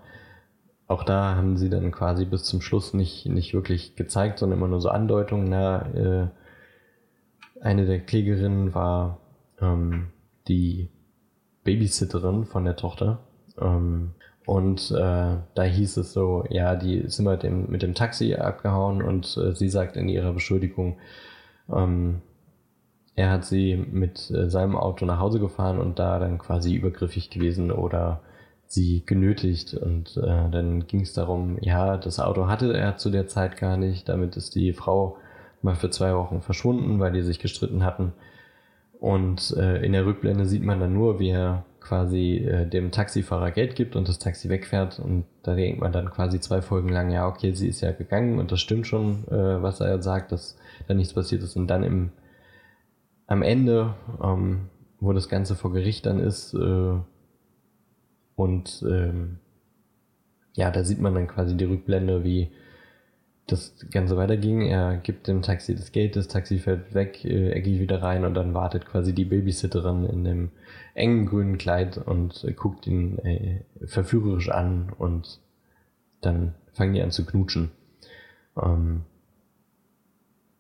auch 0.87 1.05
da 1.05 1.35
haben 1.35 1.59
sie 1.59 1.69
dann 1.69 1.93
quasi 1.93 2.25
bis 2.25 2.45
zum 2.45 2.63
Schluss 2.63 2.95
nicht, 2.95 3.27
nicht 3.27 3.53
wirklich 3.53 3.95
gezeigt, 3.95 4.39
sondern 4.39 4.59
immer 4.59 4.69
nur 4.69 4.81
so 4.81 4.89
Andeutungen. 4.89 5.51
Na, 5.51 5.83
äh, 5.93 6.29
eine 7.61 7.85
der 7.85 8.01
Klägerinnen 8.01 8.75
war 8.75 9.19
ähm, 9.61 10.07
die 10.49 10.89
Babysitterin 11.63 12.47
von 12.47 12.65
der 12.65 12.77
Tochter. 12.77 13.19
Ähm, 13.61 14.13
und 14.47 14.91
äh, 14.93 15.37
da 15.55 15.63
hieß 15.63 15.99
es 15.99 16.15
so, 16.15 16.47
ja, 16.49 16.75
die 16.75 16.95
ist 16.97 17.19
immer 17.19 17.33
mit 17.33 17.43
dem, 17.43 17.71
mit 17.71 17.83
dem 17.83 17.95
Taxi 17.95 18.35
abgehauen 18.35 19.03
und 19.03 19.37
äh, 19.37 19.55
sie 19.55 19.69
sagt 19.69 19.97
in 19.97 20.09
ihrer 20.09 20.33
Beschuldigung, 20.33 20.97
ähm, 21.71 22.23
er 23.17 23.31
hat 23.31 23.45
sie 23.45 23.77
mit 23.77 24.31
äh, 24.31 24.51
seinem 24.51 24.77
Auto 24.77 25.07
nach 25.07 25.21
Hause 25.21 25.39
gefahren 25.39 25.79
und 25.79 25.99
da 25.99 26.19
dann 26.19 26.39
quasi 26.39 26.75
übergriffig 26.75 27.31
gewesen 27.31 27.71
oder 27.71 28.21
sie 28.67 29.03
genötigt. 29.07 29.75
Und 29.75 30.17
äh, 30.17 30.51
dann 30.51 30.87
ging 30.87 31.01
es 31.01 31.13
darum, 31.13 31.59
ja, 31.61 31.97
das 31.97 32.19
Auto 32.19 32.49
hatte 32.49 32.77
er 32.77 32.97
zu 32.97 33.11
der 33.11 33.29
Zeit 33.29 33.57
gar 33.57 33.77
nicht. 33.77 34.09
Damit 34.09 34.37
ist 34.37 34.55
die 34.55 34.73
Frau 34.73 35.17
mal 35.63 35.77
für 35.77 35.91
zwei 35.91 36.15
Wochen 36.15 36.43
verschwunden, 36.43 36.99
weil 36.99 37.13
die 37.13 37.23
sich 37.23 37.39
gestritten 37.39 37.85
hatten. 37.85 38.13
Und 38.99 39.55
äh, 39.57 39.85
in 39.85 39.93
der 39.93 40.07
Rückblende 40.07 40.47
sieht 40.47 40.63
man 40.63 40.81
dann 40.81 40.95
nur, 40.95 41.21
wie 41.21 41.31
er 41.31 41.65
quasi 41.81 42.39
äh, 42.39 42.67
dem 42.67 42.91
Taxifahrer 42.91 43.51
Geld 43.51 43.77
gibt 43.77 43.95
und 43.95 44.09
das 44.09 44.19
Taxi 44.19 44.49
wegfährt. 44.49 44.99
Und 44.99 45.25
da 45.43 45.55
denkt 45.55 45.81
man 45.81 45.93
dann 45.93 46.11
quasi 46.11 46.41
zwei 46.41 46.63
Folgen 46.63 46.89
lang, 46.89 47.11
ja, 47.11 47.29
okay, 47.29 47.53
sie 47.53 47.69
ist 47.69 47.81
ja 47.83 47.93
gegangen 47.93 48.39
und 48.39 48.51
das 48.51 48.61
stimmt 48.61 48.87
schon, 48.87 49.25
äh, 49.29 49.63
was 49.63 49.81
er 49.81 50.03
sagt, 50.03 50.33
dass 50.33 50.57
da 50.89 50.95
nichts 50.95 51.13
passiert 51.13 51.43
ist. 51.43 51.57
Und 51.57 51.69
dann 51.69 51.85
im 51.85 52.11
am 53.27 53.43
Ende, 53.43 53.95
ähm, 54.23 54.69
wo 55.01 55.13
das 55.13 55.29
Ganze 55.29 55.55
vor 55.55 55.73
Gericht 55.73 56.07
dann 56.07 56.21
ist, 56.21 56.55
äh, 56.55 56.99
und 58.37 58.85
ähm, 58.89 59.39
ja, 60.55 60.71
da 60.71 60.85
sieht 60.85 61.01
man 61.01 61.15
dann 61.15 61.29
quasi 61.29 61.57
die 61.57 61.65
Rückblende, 61.65 62.25
wie 62.25 62.51
das 63.47 63.75
Ganze 63.91 64.17
weiterging. 64.17 64.63
Er 64.63 64.97
gibt 64.97 65.29
dem 65.29 65.43
Taxi 65.43 65.75
das 65.75 65.93
Geld, 65.93 66.17
das 66.17 66.29
Taxi 66.29 66.59
fährt 66.59 66.95
weg, 66.95 67.25
äh, 67.25 67.51
er 67.51 67.61
geht 67.61 67.81
wieder 67.81 68.03
rein 68.03 68.25
und 68.25 68.35
dann 68.35 68.55
wartet 68.55 68.87
quasi 68.87 69.13
die 69.13 69.25
Babysitterin 69.25 70.05
in 70.05 70.25
dem 70.25 70.51
engen 70.95 71.27
grünen 71.27 71.59
Kleid 71.59 71.99
und 71.99 72.45
äh, 72.45 72.53
guckt 72.53 72.87
ihn 72.87 73.19
äh, 73.19 73.61
verführerisch 73.87 74.51
an 74.51 74.93
und 74.97 75.41
dann 76.21 76.55
fangen 76.73 76.95
die 76.95 77.03
an 77.03 77.11
zu 77.11 77.27
knutschen. 77.27 77.71
Ähm, 78.61 79.03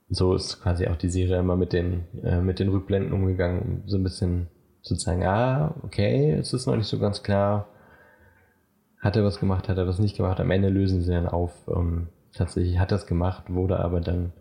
so 0.08 0.34
ist 0.34 0.60
quasi 0.62 0.86
auch 0.86 0.96
die 0.96 1.08
Serie 1.08 1.38
immer 1.38 1.56
mit 1.56 1.72
den, 1.72 2.04
äh, 2.22 2.40
mit 2.40 2.58
den 2.58 2.68
Rückblenden 2.68 3.12
umgegangen, 3.12 3.62
um 3.62 3.88
so 3.88 3.96
ein 3.96 4.02
bisschen 4.02 4.48
zu 4.82 4.96
zeigen, 4.96 5.24
ah, 5.24 5.74
okay, 5.82 6.32
es 6.32 6.52
ist 6.52 6.66
noch 6.66 6.76
nicht 6.76 6.88
so 6.88 6.98
ganz 6.98 7.22
klar, 7.22 7.68
hat 9.00 9.16
er 9.16 9.24
was 9.24 9.40
gemacht, 9.40 9.68
hat 9.68 9.78
er 9.78 9.86
was 9.86 9.98
nicht 9.98 10.16
gemacht, 10.16 10.40
am 10.40 10.50
Ende 10.50 10.68
lösen 10.68 11.02
sie 11.02 11.10
dann 11.10 11.28
auf, 11.28 11.52
ähm, 11.68 12.08
tatsächlich 12.32 12.78
hat 12.78 12.92
er 12.92 12.98
es 12.98 13.06
gemacht, 13.06 13.52
wurde 13.52 13.80
aber 13.80 14.00
dann 14.00 14.32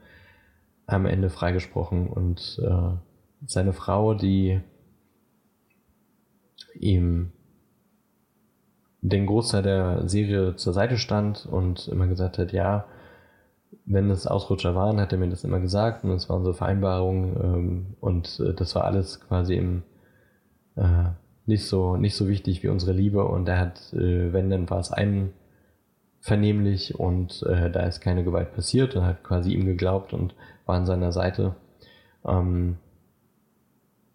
am 0.86 1.06
Ende 1.06 1.30
freigesprochen 1.30 2.08
und 2.08 2.60
äh, 2.62 2.98
seine 3.46 3.74
Frau, 3.74 4.14
die 4.14 4.62
ihm 6.76 7.32
den 9.02 9.26
Großteil 9.26 9.64
der 9.64 10.10
Serie 10.10 10.56
zur 10.56 10.74
Seite 10.74 10.98
stand 10.98 11.46
und 11.46 11.88
immer 11.88 12.08
gesagt 12.08 12.38
hat, 12.38 12.54
ja, 12.54 12.86
wenn 13.86 14.10
es 14.10 14.28
Ausrutscher 14.28 14.76
waren, 14.76 15.00
hat 15.00 15.12
er 15.12 15.18
mir 15.18 15.30
das 15.30 15.44
immer 15.44 15.60
gesagt 15.60 16.04
und 16.04 16.12
es 16.12 16.30
waren 16.30 16.44
so 16.44 16.54
Vereinbarungen 16.54 17.36
ähm, 17.42 17.86
und 18.00 18.40
äh, 18.40 18.54
das 18.54 18.76
war 18.76 18.86
alles 18.86 19.20
quasi 19.22 19.56
im, 19.56 19.84
äh, 20.76 21.10
nicht 21.46 21.68
so 21.68 21.98
nicht 21.98 22.16
so 22.16 22.28
wichtig 22.28 22.64
wie 22.64 22.70
unsere 22.70 22.94
Liebe 22.94 23.26
und 23.26 23.48
er 23.50 23.60
hat, 23.60 23.94
äh, 23.94 24.34
wenn 24.34 24.50
dann 24.50 24.70
war 24.70 24.80
es 24.80 24.92
einvernehmlich 24.92 27.00
und 27.00 27.44
äh, 27.44 27.70
da 27.72 27.82
ist 27.82 28.02
keine 28.02 28.24
Gewalt 28.24 28.54
passiert 28.54 28.96
und 28.96 29.06
hat 29.06 29.24
quasi 29.24 29.54
ihm 29.54 29.66
geglaubt 29.66 30.14
und 30.14 30.36
war 30.66 30.76
an 30.76 30.86
seiner 30.86 31.12
Seite. 31.12 31.56
Ähm, 32.26 32.78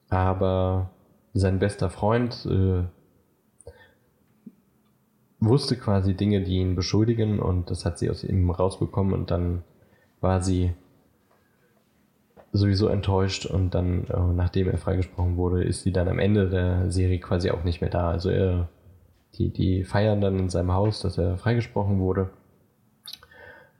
aber 0.08 0.90
sein 1.34 1.58
bester 1.58 1.90
Freund 1.90 2.46
äh, 2.46 2.84
wusste 5.40 5.76
quasi 5.76 6.14
Dinge, 6.14 6.42
die 6.42 6.56
ihn 6.56 6.74
beschuldigen 6.74 7.38
und 7.40 7.70
das 7.70 7.84
hat 7.84 7.98
sie 7.98 8.10
aus 8.10 8.24
ihm 8.24 8.50
rausbekommen 8.50 9.12
und 9.12 9.30
dann 9.30 9.62
war 10.20 10.42
sie 10.42 10.72
sowieso 12.52 12.88
enttäuscht 12.88 13.46
und 13.46 13.74
dann, 13.74 14.04
äh, 14.04 14.32
nachdem 14.34 14.68
er 14.68 14.78
freigesprochen 14.78 15.36
wurde, 15.36 15.62
ist 15.62 15.82
sie 15.82 15.92
dann 15.92 16.08
am 16.08 16.18
Ende 16.18 16.48
der 16.48 16.90
Serie 16.90 17.20
quasi 17.20 17.50
auch 17.50 17.62
nicht 17.62 17.80
mehr 17.80 17.90
da. 17.90 18.10
Also 18.10 18.30
er, 18.30 18.68
die, 19.34 19.50
die 19.50 19.84
feiern 19.84 20.20
dann 20.20 20.38
in 20.38 20.48
seinem 20.48 20.72
Haus, 20.72 21.00
dass 21.00 21.18
er 21.18 21.36
freigesprochen 21.36 22.00
wurde 22.00 22.30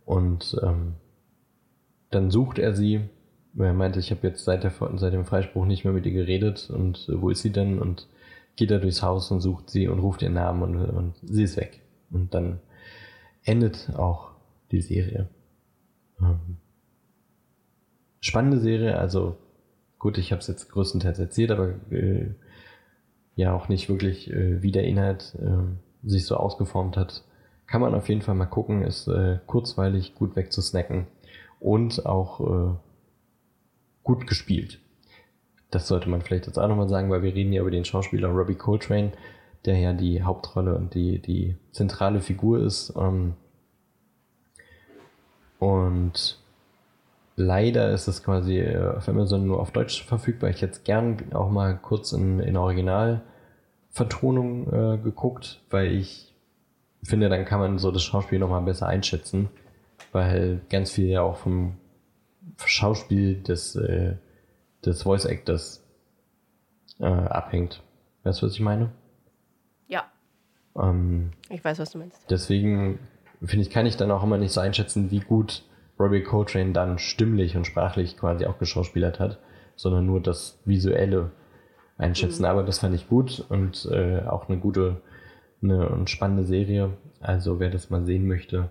und 0.05 0.57
ähm, 0.63 0.95
dann 2.11 2.31
sucht 2.31 2.59
er 2.59 2.75
sie. 2.75 3.01
Er 3.59 3.73
meinte, 3.73 3.99
ich 3.99 4.11
habe 4.11 4.27
jetzt 4.27 4.45
seit, 4.45 4.63
der, 4.63 4.73
seit 4.97 5.13
dem 5.13 5.25
Freispruch 5.25 5.67
nicht 5.67 5.85
mehr 5.85 5.93
mit 5.93 6.07
ihr 6.07 6.13
geredet 6.13 6.71
und 6.71 7.09
äh, 7.09 7.21
wo 7.21 7.31
ist 7.31 7.43
sie 7.43 7.53
denn? 7.53 7.79
Und 7.79 8.07
geht 8.59 8.73
er 8.73 8.81
durchs 8.81 9.03
Haus 9.03 9.31
und 9.31 9.41
sucht 9.41 9.71
sie 9.71 9.87
und 9.87 10.01
ruft 10.01 10.21
ihren 10.21 10.35
Namen 10.35 10.63
und, 10.63 10.85
und 10.91 11.15
sie 11.23 11.45
ist 11.45 11.57
weg. 11.57 11.81
Und 12.11 12.35
dann 12.35 12.59
endet 13.45 13.91
auch 13.97 14.33
die 14.73 14.81
Serie. 14.81 15.29
Ähm, 16.21 16.57
spannende 18.21 18.59
Serie, 18.59 18.99
also 18.99 19.37
gut, 20.01 20.19
ich 20.19 20.33
habe 20.33 20.41
es 20.41 20.49
jetzt 20.49 20.71
größtenteils 20.71 21.21
erzählt, 21.21 21.53
aber 21.53 21.75
äh, 21.93 22.35
ja 23.37 23.55
auch 23.55 23.69
nicht 23.69 23.89
wirklich, 23.89 24.29
äh, 24.29 24.61
wie 24.61 24.73
der 24.73 24.85
Inhalt 24.85 25.37
äh, 25.39 26.09
sich 26.09 26.27
so 26.27 26.37
ausgeformt 26.37 26.97
hat. 26.97 27.23
Kann 27.69 27.81
man 27.81 27.95
auf 27.95 28.09
jeden 28.09 28.23
Fall 28.23 28.35
mal 28.35 28.47
gucken, 28.47 28.83
ist 28.83 29.07
äh, 29.07 29.39
kurzweilig, 29.47 30.17
gut 30.17 30.35
wegzusnacken 30.35 31.07
und 31.61 32.07
auch 32.07 32.41
äh, 32.41 32.75
gut 34.03 34.27
gespielt. 34.27 34.81
Das 35.71 35.89
sollte 35.89 36.09
man 36.09 36.23
vielleicht 36.23 36.47
jetzt 36.47 36.59
auch 36.59 36.69
nochmal 36.69 36.89
sagen, 36.89 37.11
weil 37.11 37.23
wir 37.23 37.35
reden 37.35 37.53
ja 37.53 37.61
über 37.61 37.71
den 37.71 37.85
Schauspieler 37.85 38.29
Robbie 38.29 38.55
Coltrane, 38.55 39.13
der 39.65 39.79
ja 39.79 39.93
die 39.93 40.23
Hauptrolle 40.23 40.75
und 40.75 40.95
die, 40.95 41.19
die 41.19 41.57
zentrale 41.73 42.21
Figur 42.21 42.65
ist. 42.65 42.95
Ähm, 42.97 43.35
und 45.59 46.39
leider 47.37 47.91
ist 47.91 48.09
es 48.09 48.23
quasi 48.23 48.59
äh, 48.59 48.97
auf 48.97 49.09
Amazon 49.09 49.47
nur 49.47 49.61
auf 49.61 49.73
Deutsch 49.73 50.05
verfügbar. 50.05 50.51
Ich 50.51 50.63
hätte 50.63 50.75
es 50.75 50.85
gern 50.85 51.33
auch 51.33 51.51
mal 51.51 51.77
kurz 51.77 52.13
in, 52.13 52.41
in 52.41 52.57
Originalvertonung 52.57 54.73
äh, 54.73 54.99
geguckt, 54.99 55.61
weil 55.71 55.93
ich 55.93 56.35
finde, 57.03 57.29
dann 57.29 57.45
kann 57.45 57.61
man 57.61 57.79
so 57.79 57.91
das 57.91 58.03
Schauspiel 58.03 58.39
nochmal 58.39 58.63
besser 58.63 58.87
einschätzen, 58.87 59.51
weil 60.13 60.61
ganz 60.71 60.91
viel 60.91 61.09
ja 61.09 61.23
auch 61.23 61.37
vom 61.37 61.77
Schauspiel 62.65 63.43
des, 63.43 63.77
äh, 63.77 64.17
des 64.89 65.03
Voice 65.03 65.25
Actors 65.25 65.85
äh, 66.99 67.05
abhängt. 67.05 67.83
Weißt 68.25 68.43
du, 68.43 68.47
was 68.47 68.55
ich 68.55 68.61
meine? 68.61 68.91
Ja. 69.87 70.05
Ähm, 70.77 71.31
ich 71.49 71.65
weiß, 71.65 71.79
was 71.79 71.91
du 71.91 71.99
meinst. 71.99 72.19
Deswegen 72.31 72.99
finde 73.43 73.63
ich, 73.63 73.71
kann 73.71 73.87
ich 73.87 73.97
dann 73.97 74.11
auch 74.11 74.23
immer 74.23 74.39
nicht 74.39 74.53
so 74.53 74.61
einschätzen, 74.61 75.11
wie 75.11 75.21
gut 75.21 75.63
Robbie 75.99 76.23
Coltrane 76.23 76.73
dann 76.73 76.99
stimmlich 76.99 77.57
und 77.57 77.67
sprachlich 77.67 78.17
quasi 78.17 78.47
auch 78.47 78.59
geschauspielert 78.59 79.21
hat, 79.21 79.39
sondern 79.77 80.07
nur 80.07 80.21
das 80.21 80.61
Visuelle 80.65 81.31
einschätzen. 81.97 82.43
Mhm. 82.43 82.49
Aber 82.49 82.63
das 82.63 82.79
fand 82.79 82.95
ich 82.95 83.09
gut 83.09 83.45
und 83.49 83.89
äh, 83.91 84.23
auch 84.27 84.49
eine 84.49 84.59
gute 84.59 85.03
eine, 85.63 85.91
eine 85.91 86.09
spannende 86.09 86.45
Serie. 86.45 86.97
Also 87.21 87.61
wer 87.61 87.71
das 87.71 87.91
mal 87.91 88.05
sehen 88.05 88.27
möchte, 88.27 88.71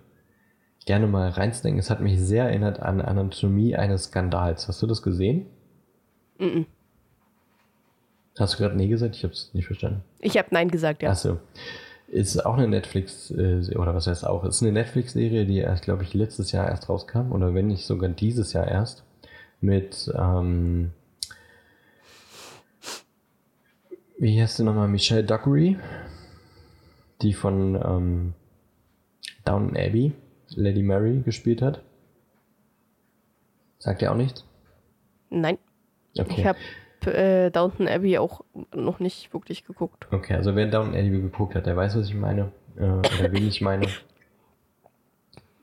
gerne 0.86 1.06
mal 1.06 1.28
reinzudenken. 1.28 1.78
Es 1.78 1.90
hat 1.90 2.00
mich 2.00 2.18
sehr 2.18 2.44
erinnert 2.44 2.80
an 2.80 3.00
Anatomie 3.00 3.76
eines 3.76 4.04
Skandals. 4.04 4.68
Hast 4.68 4.82
du 4.82 4.86
das 4.86 5.02
gesehen? 5.02 5.46
Mhm. 6.38 6.66
Hast 8.38 8.54
du 8.54 8.58
gerade 8.58 8.76
Nee 8.76 8.88
gesagt? 8.88 9.16
Ich 9.16 9.24
habe 9.24 9.32
es 9.32 9.52
nicht 9.52 9.66
verstanden. 9.66 10.02
Ich 10.20 10.38
habe 10.38 10.48
Nein 10.52 10.70
gesagt, 10.70 11.02
ja. 11.02 11.10
Achso. 11.10 11.38
Ist 12.06 12.46
auch 12.46 12.56
eine 12.56 12.68
Netflix, 12.68 13.30
oder 13.30 13.94
was 13.94 14.06
heißt 14.06 14.26
auch, 14.26 14.44
ist 14.44 14.62
eine 14.62 14.72
Netflix-Serie, 14.72 15.44
die 15.44 15.58
erst, 15.58 15.84
glaube 15.84 16.04
ich, 16.04 16.14
letztes 16.14 16.52
Jahr 16.52 16.66
erst 16.66 16.88
rauskam, 16.88 17.32
oder 17.32 17.52
wenn 17.52 17.66
nicht 17.66 17.84
sogar 17.84 18.08
dieses 18.08 18.54
Jahr 18.54 18.66
erst, 18.66 19.04
mit, 19.60 20.10
ähm, 20.16 20.92
wie 24.18 24.40
heißt 24.40 24.56
sie 24.56 24.64
nochmal, 24.64 24.88
Michelle 24.88 25.24
Dockery, 25.24 25.76
die 27.20 27.34
von 27.34 27.74
ähm, 27.74 28.34
Downton 29.44 29.76
Abbey, 29.76 30.12
Lady 30.54 30.82
Mary, 30.82 31.20
gespielt 31.20 31.60
hat. 31.60 31.82
Sagt 33.80 34.00
ihr 34.00 34.10
auch 34.10 34.16
nichts? 34.16 34.44
Nein. 35.28 35.58
Okay. 36.18 36.34
Ich 36.36 36.46
habe 36.46 36.58
äh, 37.06 37.50
Downton 37.50 37.88
Abbey 37.88 38.18
auch 38.18 38.44
noch 38.74 39.00
nicht 39.00 39.32
wirklich 39.32 39.64
geguckt. 39.64 40.06
Okay, 40.10 40.34
also 40.34 40.54
wer 40.56 40.66
Downton 40.66 40.94
Abbey 40.94 41.20
geguckt 41.22 41.54
hat, 41.54 41.66
der 41.66 41.76
weiß, 41.76 41.96
was 41.96 42.08
ich 42.08 42.14
meine. 42.14 42.52
Äh, 42.76 42.82
oder 42.82 43.32
wen 43.32 43.46
ich 43.46 43.60
meine. 43.60 43.86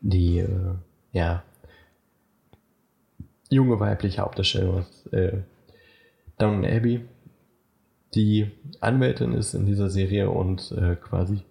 Die, 0.01 0.39
äh, 0.39 0.75
ja, 1.11 1.43
junge 3.49 3.79
weibliche 3.79 4.21
Hauptdarstellerin 4.21 4.79
aus 4.79 5.07
äh, 5.07 5.39
Downton 6.37 6.65
Abbey, 6.65 7.05
die 8.13 8.51
Anwältin 8.79 9.33
ist 9.33 9.53
in 9.53 9.65
dieser 9.65 9.89
Serie 9.89 10.29
und 10.29 10.71
äh, 10.71 10.95
quasi 10.95 11.41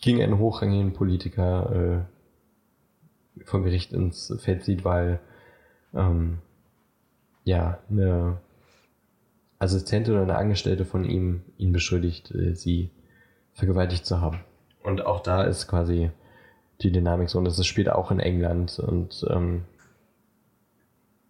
gegen 0.00 0.22
einen 0.22 0.38
hochrangigen 0.38 0.92
Politiker 0.92 2.06
äh, 3.36 3.44
vor 3.44 3.62
Gericht 3.62 3.92
ins 3.92 4.34
Feld 4.42 4.64
zieht, 4.64 4.84
weil 4.84 5.20
ähm, 5.94 6.38
ja 7.44 7.78
eine 7.88 8.38
Assistentin 9.58 10.14
oder 10.14 10.22
eine 10.22 10.36
Angestellte 10.36 10.84
von 10.84 11.04
ihm 11.04 11.42
ihn 11.58 11.72
beschuldigt, 11.72 12.34
äh, 12.34 12.54
sie 12.54 12.90
vergewaltigt 13.52 14.06
zu 14.06 14.20
haben. 14.20 14.40
Und 14.82 15.04
auch 15.04 15.20
da 15.20 15.44
ist 15.44 15.68
quasi 15.68 16.10
die 16.80 16.92
Dynamik 16.92 17.28
so, 17.28 17.38
und 17.38 17.44
das 17.44 17.64
später 17.66 17.96
auch 17.98 18.10
in 18.10 18.20
England 18.20 18.78
und 18.78 19.26
ähm, 19.28 19.64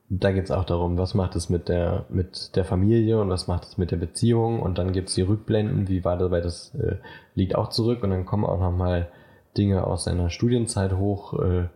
da 0.09 0.33
geht 0.33 0.45
es 0.45 0.51
auch 0.51 0.65
darum, 0.65 0.99
was 0.99 1.15
macht 1.15 1.37
es 1.37 1.49
mit 1.49 1.69
der, 1.69 2.05
mit 2.09 2.57
der 2.57 2.65
Familie 2.65 3.21
und 3.21 3.31
was 3.31 3.47
macht 3.47 3.65
es 3.65 3.79
mit 3.79 3.93
der 3.93 3.97
Beziehung 3.97 4.61
und 4.61 4.77
dann 4.79 4.93
gibt 4.93 5.09
es 5.09 5.15
die 5.15 5.23
Rückblenden, 5.23 5.89
wie 5.89 6.05
war 6.05 6.17
das, 6.17 6.31
weil 6.31 6.43
das 6.43 6.75
äh, 6.75 6.97
liegt 7.37 7.55
auch 7.55 7.69
zurück 7.69 8.03
und 8.03 8.11
dann 8.11 8.27
kommen 8.27 8.45
auch 8.45 8.59
nochmal 8.59 9.09
Dinge 9.57 9.85
aus 9.85 10.05
seiner 10.05 10.29
Studienzeit 10.31 10.97
hoch, 10.97 11.41
äh, 11.41 11.69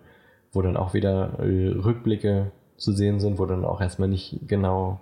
wo 0.53 0.63
dann 0.63 0.77
auch 0.77 0.95
wieder 0.95 1.39
äh, 1.39 1.69
Rückblicke 1.69 2.51
zu 2.77 2.93
sehen 2.93 3.21
sind, 3.21 3.39
wo 3.39 3.47
dann 3.47 3.65
auch 3.65 3.81
erstmal 3.81 4.09
nicht 4.09 4.41
genau 4.47 5.01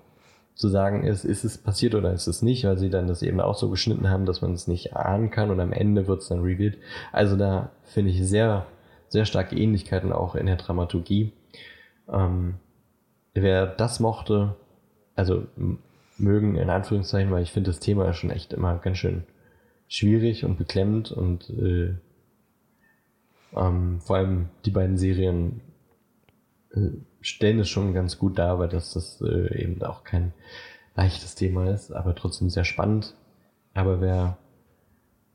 zu 0.55 0.69
sagen 0.69 1.05
ist, 1.05 1.25
ist 1.25 1.45
es 1.45 1.59
passiert 1.59 1.95
oder 1.95 2.13
ist 2.13 2.27
es 2.27 2.43
nicht, 2.43 2.65
weil 2.65 2.79
sie 2.79 2.91
dann 2.91 3.07
das 3.07 3.23
eben 3.23 3.41
auch 3.41 3.55
so 3.55 3.71
geschnitten 3.71 4.11
haben, 4.11 4.27
dass 4.27 4.43
man 4.43 4.53
es 4.53 4.69
nicht 4.69 4.95
ahnen 4.95 5.31
kann 5.31 5.51
und 5.51 5.61
am 5.61 5.73
Ende 5.73 6.07
wird 6.07 6.23
es 6.23 6.29
dann 6.29 6.43
revealed. 6.43 6.79
Also 7.11 7.37
da 7.37 7.71
finde 7.85 8.11
ich 8.11 8.27
sehr, 8.27 8.67
sehr 9.09 9.25
starke 9.25 9.57
Ähnlichkeiten 9.57 10.13
auch 10.13 10.35
in 10.35 10.47
der 10.47 10.57
Dramaturgie. 10.57 11.33
Ähm, 12.09 12.57
wer 13.35 13.67
das 13.67 13.99
mochte, 13.99 14.55
also 15.15 15.47
mögen 16.19 16.57
in 16.57 16.69
Anführungszeichen, 16.69 17.31
weil 17.31 17.43
ich 17.43 17.53
finde 17.53 17.71
das 17.71 17.81
Thema 17.81 18.13
schon 18.13 18.31
echt 18.31 18.53
immer 18.53 18.77
ganz 18.79 18.99
schön 18.99 19.25
schwierig 19.89 20.45
und 20.45 20.59
beklemmend 20.59 21.13
und 21.13 21.51
äh, 21.51 21.95
ähm, 23.55 24.01
vor 24.01 24.17
allem 24.17 24.49
die 24.65 24.71
beiden 24.71 24.97
Serien 24.97 25.61
äh, 26.75 26.91
stellen 27.23 27.61
es 27.61 27.69
schon 27.69 27.95
ganz 27.95 28.19
gut 28.19 28.39
dar, 28.39 28.59
weil 28.59 28.69
das, 28.69 28.93
das 28.93 29.21
äh, 29.23 29.63
eben 29.63 29.83
auch 29.83 30.05
kein 30.05 30.33
leichtes 30.95 31.35
Thema 31.35 31.71
ist, 31.71 31.93
aber 31.93 32.15
trotzdem 32.15 32.51
sehr 32.51 32.65
spannend. 32.65 33.15
Aber 33.75 34.01
wer 34.01 34.37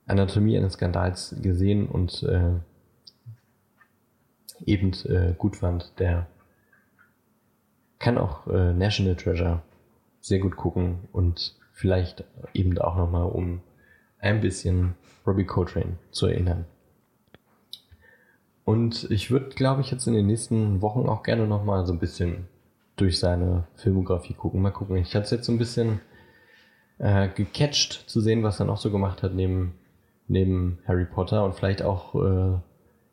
Anatomie 0.06 0.58
eines 0.58 0.74
Skandals 0.74 1.36
gesehen 1.42 1.88
und 1.88 2.24
äh, 2.24 2.52
eben 4.66 4.94
äh, 5.06 5.34
gut 5.38 5.58
fand, 5.58 5.94
der 6.00 6.28
kann 8.00 8.18
auch 8.18 8.48
äh, 8.48 8.74
National 8.74 9.16
Treasure 9.16 9.62
sehr 10.22 10.40
gut 10.40 10.56
gucken 10.56 11.00
und 11.12 11.56
vielleicht 11.74 12.24
eben 12.54 12.78
auch 12.78 12.96
nochmal, 12.96 13.26
um 13.26 13.62
ein 14.20 14.42
bisschen 14.42 14.96
Robbie 15.26 15.46
Coltrane 15.46 15.98
zu 16.12 16.28
erinnern. 16.28 16.66
Und 18.68 19.10
ich 19.12 19.32
würde, 19.32 19.48
glaube 19.56 19.80
ich, 19.80 19.92
jetzt 19.92 20.08
in 20.08 20.14
den 20.14 20.28
nächsten 20.28 20.82
Wochen 20.82 21.08
auch 21.08 21.24
gerne 21.24 21.48
nochmal 21.48 21.86
so 21.86 21.94
ein 21.94 22.00
bisschen 22.00 22.50
durch 22.98 23.18
seine 23.18 23.64
Filmografie 23.76 24.34
gucken. 24.34 24.62
Mal 24.62 24.72
gucken. 24.72 24.98
Ich 24.98 25.16
hatte 25.16 25.24
es 25.24 25.32
jetzt 25.32 25.46
so 25.46 25.54
ein 25.54 25.58
bisschen 25.58 26.02
äh, 26.98 27.30
gecatcht 27.30 27.94
zu 28.10 28.20
sehen, 28.20 28.44
was 28.44 28.60
er 28.60 28.66
noch 28.66 28.76
so 28.76 28.92
gemacht 28.92 29.24
hat 29.24 29.34
neben, 29.34 29.76
neben 30.28 30.80
Harry 30.86 31.06
Potter 31.06 31.46
und 31.46 31.56
vielleicht 31.56 31.82
auch 31.82 32.14
äh, 32.16 32.58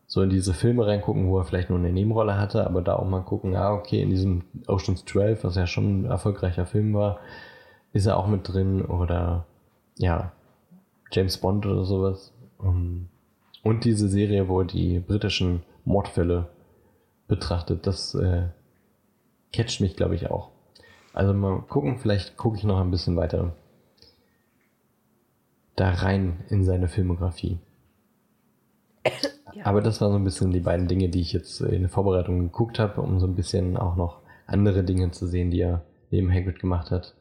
so 0.08 0.22
in 0.22 0.30
diese 0.30 0.54
Filme 0.54 0.88
reingucken, 0.88 1.28
wo 1.28 1.38
er 1.38 1.44
vielleicht 1.44 1.70
nur 1.70 1.78
eine 1.78 1.92
Nebenrolle 1.92 2.36
hatte, 2.36 2.66
aber 2.66 2.82
da 2.82 2.96
auch 2.96 3.08
mal 3.08 3.22
gucken, 3.22 3.54
ah, 3.54 3.74
okay, 3.74 4.02
in 4.02 4.10
diesem 4.10 4.42
Oceans 4.66 5.04
12, 5.04 5.44
was 5.44 5.54
ja 5.54 5.68
schon 5.68 6.00
ein 6.00 6.04
erfolgreicher 6.06 6.66
Film 6.66 6.94
war, 6.94 7.20
ist 7.92 8.06
er 8.06 8.16
auch 8.16 8.26
mit 8.26 8.52
drin 8.52 8.84
oder 8.84 9.46
ja, 9.98 10.32
James 11.12 11.38
Bond 11.38 11.64
oder 11.64 11.84
sowas. 11.84 12.32
Um, 12.58 13.08
und 13.64 13.84
diese 13.84 14.08
Serie, 14.08 14.48
wo 14.48 14.62
die 14.62 15.00
britischen 15.00 15.64
Mordfälle 15.84 16.50
betrachtet, 17.26 17.86
das 17.86 18.14
äh, 18.14 18.48
catcht 19.52 19.80
mich, 19.80 19.96
glaube 19.96 20.14
ich, 20.14 20.30
auch. 20.30 20.50
Also 21.14 21.32
mal 21.32 21.62
gucken, 21.62 21.98
vielleicht 21.98 22.36
gucke 22.36 22.58
ich 22.58 22.64
noch 22.64 22.78
ein 22.78 22.90
bisschen 22.90 23.16
weiter 23.16 23.56
da 25.76 25.90
rein 25.90 26.44
in 26.50 26.62
seine 26.62 26.88
Filmografie. 26.88 27.58
Ja. 29.54 29.66
Aber 29.66 29.80
das 29.80 30.00
waren 30.00 30.10
so 30.10 30.18
ein 30.18 30.24
bisschen 30.24 30.50
die 30.50 30.60
beiden 30.60 30.88
Dinge, 30.88 31.08
die 31.08 31.20
ich 31.20 31.32
jetzt 31.32 31.60
in 31.60 31.82
der 31.82 31.90
Vorbereitung 31.90 32.40
geguckt 32.40 32.78
habe, 32.78 33.00
um 33.00 33.20
so 33.20 33.26
ein 33.26 33.36
bisschen 33.36 33.76
auch 33.76 33.96
noch 33.96 34.20
andere 34.46 34.84
Dinge 34.84 35.10
zu 35.12 35.26
sehen, 35.26 35.50
die 35.50 35.60
er 35.60 35.84
neben 36.10 36.30
Hagrid 36.30 36.58
gemacht 36.58 36.90
hat. 36.90 37.14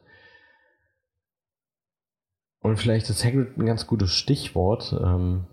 Und 2.60 2.76
vielleicht 2.76 3.08
ist 3.08 3.24
Hagrid 3.24 3.56
ein 3.56 3.66
ganz 3.66 3.86
gutes 3.86 4.10
Stichwort. 4.10 4.92
Ähm, 5.00 5.46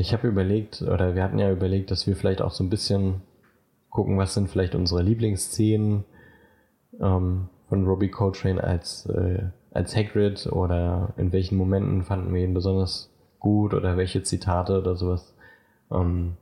ich 0.00 0.12
habe 0.12 0.28
überlegt, 0.28 0.82
oder 0.82 1.14
wir 1.14 1.22
hatten 1.22 1.38
ja 1.38 1.50
überlegt, 1.50 1.90
dass 1.90 2.06
wir 2.06 2.16
vielleicht 2.16 2.42
auch 2.42 2.52
so 2.52 2.64
ein 2.64 2.70
bisschen 2.70 3.22
gucken, 3.90 4.18
was 4.18 4.34
sind 4.34 4.48
vielleicht 4.48 4.74
unsere 4.74 5.02
Lieblingsszenen 5.02 6.04
ähm, 7.00 7.48
von 7.68 7.86
Robbie 7.86 8.08
Coltrane 8.10 8.62
als, 8.62 9.06
äh, 9.06 9.42
als 9.72 9.94
Hagrid 9.94 10.46
oder 10.46 11.12
in 11.16 11.32
welchen 11.32 11.56
Momenten 11.56 12.02
fanden 12.02 12.32
wir 12.32 12.42
ihn 12.42 12.54
besonders 12.54 13.10
gut 13.38 13.74
oder 13.74 13.96
welche 13.96 14.22
Zitate 14.22 14.78
oder 14.80 14.96
sowas 14.96 15.34
ähm, 15.90 16.36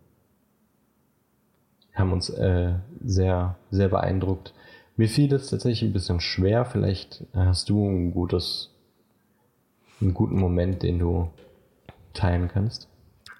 haben 1.94 2.12
uns 2.12 2.30
äh, 2.30 2.74
sehr, 3.04 3.56
sehr 3.70 3.88
beeindruckt. 3.88 4.54
Mir 4.96 5.08
fiel 5.08 5.32
es 5.32 5.50
tatsächlich 5.50 5.90
ein 5.90 5.92
bisschen 5.92 6.20
schwer. 6.20 6.64
Vielleicht 6.64 7.24
hast 7.34 7.68
du 7.68 7.88
ein 7.88 8.12
gutes, 8.12 8.70
einen 10.00 10.14
guten 10.14 10.38
Moment, 10.38 10.82
den 10.82 10.98
du 10.98 11.28
teilen 12.14 12.48
kannst. 12.48 12.88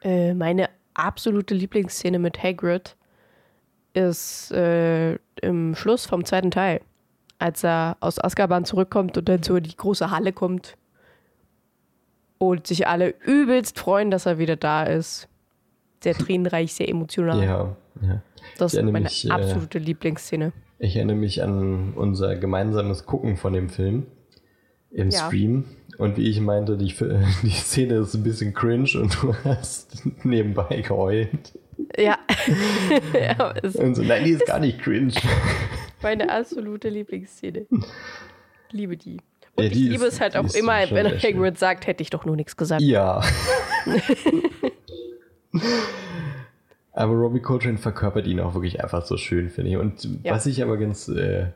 Äh, 0.02 0.34
meine 0.34 0.68
absolute 0.94 1.54
Lieblingsszene 1.54 2.18
mit 2.18 2.42
Hagrid 2.42 2.96
ist 3.94 4.52
äh, 4.52 5.18
im 5.40 5.74
Schluss 5.74 6.06
vom 6.06 6.24
zweiten 6.24 6.50
Teil, 6.50 6.80
als 7.38 7.64
er 7.64 7.96
aus 8.00 8.22
Azkaban 8.22 8.64
zurückkommt 8.64 9.16
und 9.16 9.28
dann 9.28 9.42
so 9.42 9.56
in 9.56 9.64
die 9.64 9.76
große 9.76 10.10
Halle 10.10 10.32
kommt 10.32 10.76
und 12.38 12.66
sich 12.66 12.86
alle 12.86 13.14
übelst 13.24 13.78
freuen, 13.78 14.10
dass 14.10 14.26
er 14.26 14.38
wieder 14.38 14.56
da 14.56 14.84
ist. 14.84 15.28
Sehr 16.02 16.14
tränenreich, 16.18 16.74
sehr 16.74 16.88
emotional. 16.88 17.42
Ja, 17.42 17.76
ja. 18.02 18.22
das 18.58 18.74
ist 18.74 18.82
meine 18.84 19.00
mich, 19.00 19.26
äh, 19.26 19.30
absolute 19.30 19.78
Lieblingsszene. 19.78 20.52
Ich 20.78 20.94
erinnere 20.94 21.16
mich 21.16 21.42
an 21.42 21.94
unser 21.94 22.36
gemeinsames 22.36 23.04
Gucken 23.04 23.36
von 23.36 23.52
dem 23.52 23.68
Film 23.68 24.06
im 24.90 25.10
Ja. 25.10 25.26
Stream. 25.26 25.64
Und 25.98 26.16
wie 26.16 26.28
ich 26.30 26.40
meinte, 26.40 26.76
die, 26.76 26.94
die 27.42 27.50
Szene 27.50 27.94
ist 27.96 28.14
ein 28.14 28.22
bisschen 28.22 28.54
cringe 28.54 28.88
und 29.00 29.20
du 29.22 29.34
hast 29.44 30.02
nebenbei 30.24 30.82
geheult. 30.86 31.58
Ja. 31.96 32.18
ja, 33.14 33.52
Und 33.74 33.94
so, 33.96 34.02
nein, 34.02 34.24
die 34.24 34.30
ist 34.32 34.46
gar 34.46 34.58
nicht 34.60 34.80
cringe. 34.80 35.12
meine 36.02 36.30
absolute 36.30 36.88
Lieblingsszene. 36.88 37.66
Liebe 38.70 38.96
die. 38.96 39.18
Und 39.56 39.64
Ja, 39.64 39.70
ich 39.70 39.72
die 39.72 39.88
liebe 39.88 40.04
ist- 40.06 40.14
es 40.14 40.20
halt 40.20 40.36
auch 40.36 40.52
immer, 40.54 40.88
wenn. 40.90 41.06
Hagrid 41.20 41.58
sagt, 41.58 41.86
hätte 41.86 42.02
ich 42.02 42.10
doch 42.10 42.24
nur 42.24 42.36
nichts 42.36 42.56
gesagt. 42.56 42.80
Ja. 42.82 43.22
aber 46.92 47.12
Robbie 47.14 47.40
Coltrane 47.40 47.78
verkörpert 47.78 48.26
ihn 48.26 48.40
auch 48.40 48.54
wirklich 48.54 48.82
einfach 48.82 49.04
so 49.04 49.16
schön, 49.16 49.50
finde 49.50 49.70
ich. 49.70 49.76
Und 49.76 50.04
Ja. 50.24 50.32
was 50.34 50.46
ich 50.46 50.62
aber 50.62 50.76
ganz 50.78 51.08
äh, 51.08 51.46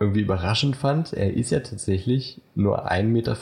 irgendwie 0.00 0.22
überraschend 0.22 0.76
fand, 0.76 1.12
er 1.12 1.32
ist 1.34 1.50
ja 1.50 1.60
tatsächlich 1.60 2.40
nur 2.54 2.90
1,85 2.90 3.04
Meter. 3.04 3.36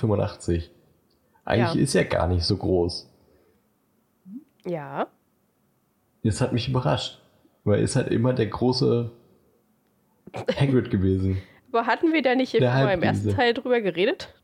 Eigentlich 1.45 1.75
Ja. 1.75 1.81
ist 1.81 1.95
er 1.95 2.05
gar 2.05 2.27
nicht 2.27 2.45
so 2.45 2.57
groß. 2.57 3.09
Ja. 4.67 5.07
Das 6.25 6.41
hat 6.41 6.53
mich 6.53 6.69
überrascht. 6.69 7.23
Weil 7.65 7.79
er 7.79 7.85
ist 7.85 7.97
halt 7.97 8.09
immer 8.09 8.33
der 8.35 8.47
große 8.47 9.11
Hagrid 10.59 10.91
gewesen. 10.91 11.41
Aber 11.73 11.87
hatten 11.87 12.13
wir 12.13 12.23
da 12.23 12.35
nicht 12.35 12.55
im 12.55 12.63
ersten. 12.63 13.31
Teil 13.35 13.55
drüber 13.55 13.81
geredet? 13.81 14.35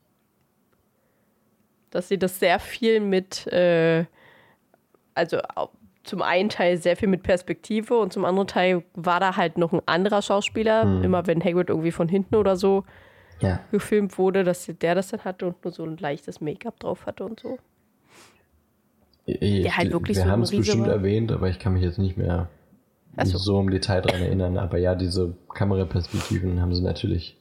Dass 1.91 2.09
sie 2.09 2.19
das 2.19 2.39
sehr 2.39 2.59
viel 2.59 3.01
mit, 3.01 3.47
äh, 3.49 4.05
also 5.15 5.39
zum 6.05 6.23
einen 6.23 6.49
Teil 6.49 6.77
sehr 6.77 6.97
viel 6.97 7.09
mit 7.09 7.23
Perspektive 7.23 7.99
und 7.99 8.13
zum 8.13 8.25
anderen 8.25 8.47
Teil 8.47 8.83
war 8.95 9.21
da 9.21 9.37
halt 9.37 9.59
noch 9.59 9.73
ein 9.73 9.81
anderer 9.87 10.23
Schauspieler, 10.23 10.83
Hm. 10.83 11.03
immer 11.05 11.27
wenn 11.27 11.43
Hagrid 11.43 11.69
irgendwie 11.71 11.93
von 11.93 12.09
hinten 12.09 12.37
oder 12.37 12.57
so 12.57 12.85
Ja. 13.41 13.61
gefilmt 13.73 14.19
wurde, 14.19 14.45
dass 14.45 14.67
der 14.67 14.95
das 14.95 15.09
dann 15.09 15.25
hatte 15.25 15.47
und 15.47 15.65
nur 15.65 15.73
so 15.73 15.85
ein 15.85 15.97
leichtes 15.97 16.41
Make-up 16.41 16.79
drauf 16.81 17.07
hatte 17.07 17.25
und 17.25 17.41
so. 17.41 17.59
Der 19.27 19.77
halt 19.77 19.91
wirklich 19.93 20.17
Wir 20.19 20.25
so 20.25 20.31
haben 20.31 20.43
es 20.43 20.51
bestimmt 20.51 20.87
war. 20.87 20.93
erwähnt, 20.95 21.33
aber 21.33 21.49
ich 21.49 21.59
kann 21.59 21.73
mich 21.73 21.83
jetzt 21.83 21.99
nicht 21.99 22.17
mehr 22.19 22.49
so. 23.23 23.39
so 23.39 23.61
im 23.61 23.71
Detail 23.71 24.03
dran 24.03 24.21
erinnern. 24.21 24.59
Aber 24.59 24.77
ja, 24.79 24.95
diese 24.95 25.35
Kameraperspektiven 25.55 26.61
haben 26.61 26.75
sie 26.75 26.83
natürlich 26.83 27.39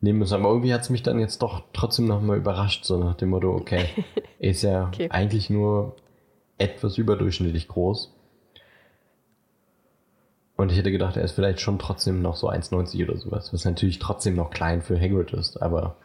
nehmen 0.00 0.20
müssen. 0.20 0.34
Aber 0.34 0.48
irgendwie 0.48 0.72
hat 0.72 0.80
es 0.82 0.90
mich 0.90 1.02
dann 1.02 1.18
jetzt 1.18 1.42
doch 1.42 1.64
trotzdem 1.74 2.06
nochmal 2.06 2.38
überrascht, 2.38 2.84
so 2.84 2.96
nach 2.98 3.14
dem 3.16 3.30
Motto, 3.30 3.52
okay, 3.54 3.84
ist 4.38 4.62
ja 4.62 4.88
Okay. 4.88 5.08
eigentlich 5.10 5.50
nur 5.50 5.96
etwas 6.58 6.98
überdurchschnittlich 6.98 7.68
groß. 7.68 8.14
Und 10.56 10.72
ich 10.72 10.78
hätte 10.78 10.90
gedacht, 10.90 11.16
er 11.16 11.22
ist 11.22 11.32
vielleicht 11.32 11.60
schon 11.60 11.78
trotzdem 11.78 12.20
noch 12.20 12.36
so 12.36 12.50
1,90 12.50 13.04
oder 13.04 13.16
sowas, 13.16 13.52
was 13.52 13.64
natürlich 13.64 14.00
trotzdem 14.00 14.34
noch 14.34 14.50
klein 14.50 14.82
für 14.82 15.00
Hagrid 15.00 15.32
ist, 15.32 15.62
aber 15.62 15.96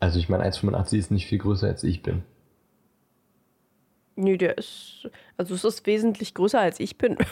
also 0.00 0.18
ich 0.18 0.28
meine, 0.28 0.44
1,85 0.44 0.98
ist 0.98 1.10
nicht 1.10 1.26
viel 1.26 1.38
größer 1.38 1.66
als 1.66 1.84
ich 1.84 2.02
bin. 2.02 2.22
Nö, 4.16 4.38
der 4.38 4.56
ist, 4.56 5.08
also 5.36 5.54
es 5.54 5.64
ist 5.64 5.86
wesentlich 5.86 6.32
größer 6.32 6.58
als 6.60 6.80
ich 6.80 6.96
bin. 6.96 7.18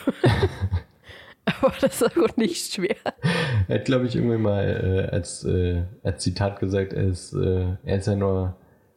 Aber 1.45 1.73
das 1.79 2.01
ist 2.01 2.17
auch 2.17 2.37
nicht 2.37 2.73
schwer. 2.73 2.95
Er 3.67 3.79
hat, 3.79 3.85
glaube 3.85 4.07
ich, 4.07 4.15
irgendwann 4.15 4.41
mal 4.41 5.07
äh, 5.11 5.15
als, 5.15 5.43
äh, 5.43 5.83
als 6.03 6.23
Zitat 6.23 6.59
gesagt, 6.59 6.93
er 6.93 7.03
ist, 7.03 7.33
äh, 7.33 7.75
er 7.83 7.97
ist 7.97 8.07
ja 8.07 8.15
nur 8.15 8.55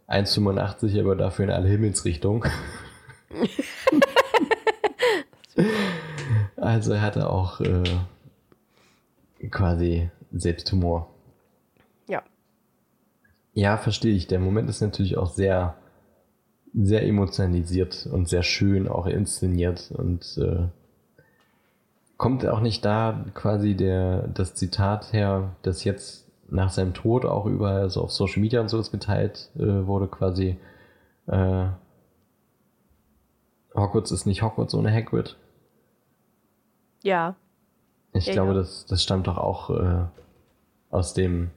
1,85, 0.09 1.01
aber 1.01 1.17
dafür 1.17 1.45
in 1.45 1.51
alle 1.51 1.69
Himmelsrichtungen. 1.69 2.51
also 6.57 6.93
er 6.95 7.03
hatte 7.03 7.29
auch 7.31 7.61
äh, 7.61 7.85
quasi 9.51 10.11
Selbsthumor. 10.33 11.11
Ja. 12.09 12.23
Ja, 13.53 13.77
verstehe 13.77 14.15
ich. 14.15 14.27
Der 14.27 14.39
Moment 14.39 14.71
ist 14.71 14.81
natürlich 14.81 15.19
auch 15.19 15.31
sehr, 15.31 15.77
sehr 16.75 17.05
emotionalisiert 17.07 18.09
und 18.11 18.29
sehr 18.29 18.43
schön 18.43 18.89
auch 18.89 19.07
inszeniert 19.07 19.91
und 19.91 20.39
äh, 20.39 20.69
kommt 22.17 22.47
auch 22.47 22.61
nicht 22.61 22.85
da 22.85 23.27
quasi 23.35 23.75
der, 23.75 24.29
das 24.29 24.55
Zitat 24.55 25.13
her, 25.13 25.57
das 25.63 25.85
jetzt 25.85 26.28
nach 26.49 26.71
seinem 26.71 26.95
Tod 26.95 27.25
auch 27.25 27.47
überall 27.47 27.91
so 27.91 28.03
auf 28.03 28.13
Social 28.13 28.41
Media 28.41 28.61
und 28.61 28.69
sowas 28.69 28.91
geteilt 28.91 29.51
äh, 29.57 29.87
wurde, 29.87 30.09
quasi 30.09 30.57
äh, 31.27 31.67
Hogwarts 33.75 34.11
ist 34.11 34.27
nicht 34.27 34.43
Hogwarts 34.43 34.75
ohne 34.75 34.93
Hagrid. 34.93 35.37
Ja. 37.03 37.37
Ich 38.13 38.27
Ja, 38.27 38.33
glaube, 38.33 38.53
ja. 38.53 38.59
Das, 38.59 38.87
das 38.87 39.03
stammt 39.03 39.27
doch 39.27 39.39
auch 39.39 39.71
äh, 39.71 40.05
aus 40.91 41.15
dem, 41.15 41.51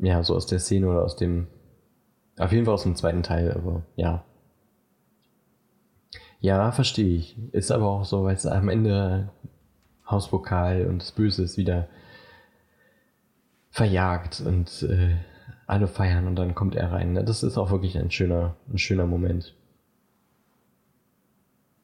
ja, 0.00 0.22
so 0.22 0.34
aus 0.34 0.46
der 0.46 0.58
Szene 0.58 0.88
oder 0.88 1.04
aus 1.04 1.16
dem, 1.16 1.46
auf 2.38 2.50
jeden 2.52 2.64
Fall 2.64 2.74
aus 2.74 2.82
dem 2.82 2.96
zweiten 2.96 3.22
Teil, 3.22 3.52
aber 3.52 3.82
ja. 3.96 4.24
Ja, 6.40 6.72
verstehe 6.72 7.16
ich. 7.16 7.36
Ist 7.52 7.70
aber 7.70 7.86
auch 7.86 8.04
so, 8.04 8.24
weil 8.24 8.34
es 8.34 8.44
am 8.46 8.68
Ende 8.68 9.30
Hauspokal 10.10 10.86
und 10.86 11.00
das 11.00 11.12
Böse 11.12 11.42
ist 11.44 11.56
wieder 11.56 11.88
verjagt 13.74 14.40
und 14.40 14.84
äh, 14.84 15.16
alle 15.66 15.88
feiern 15.88 16.28
und 16.28 16.36
dann 16.36 16.54
kommt 16.54 16.76
er 16.76 16.92
rein. 16.92 17.12
ne? 17.12 17.24
Das 17.24 17.42
ist 17.42 17.58
auch 17.58 17.72
wirklich 17.72 17.98
ein 17.98 18.12
schöner, 18.12 18.54
ein 18.72 18.78
schöner 18.78 19.04
Moment. 19.04 19.56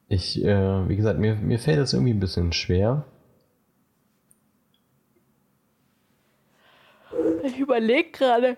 Ich, 0.07 0.41
äh, 0.41 0.87
wie 0.87 0.95
gesagt, 0.95 1.19
mir, 1.19 1.35
mir 1.35 1.59
fällt 1.59 1.79
das 1.79 1.91
irgendwie 1.91 2.13
ein 2.13 2.21
bisschen 2.21 2.53
schwer. 2.53 3.03
Ich 7.43 7.59
überlege 7.59 8.11
gerade. 8.11 8.57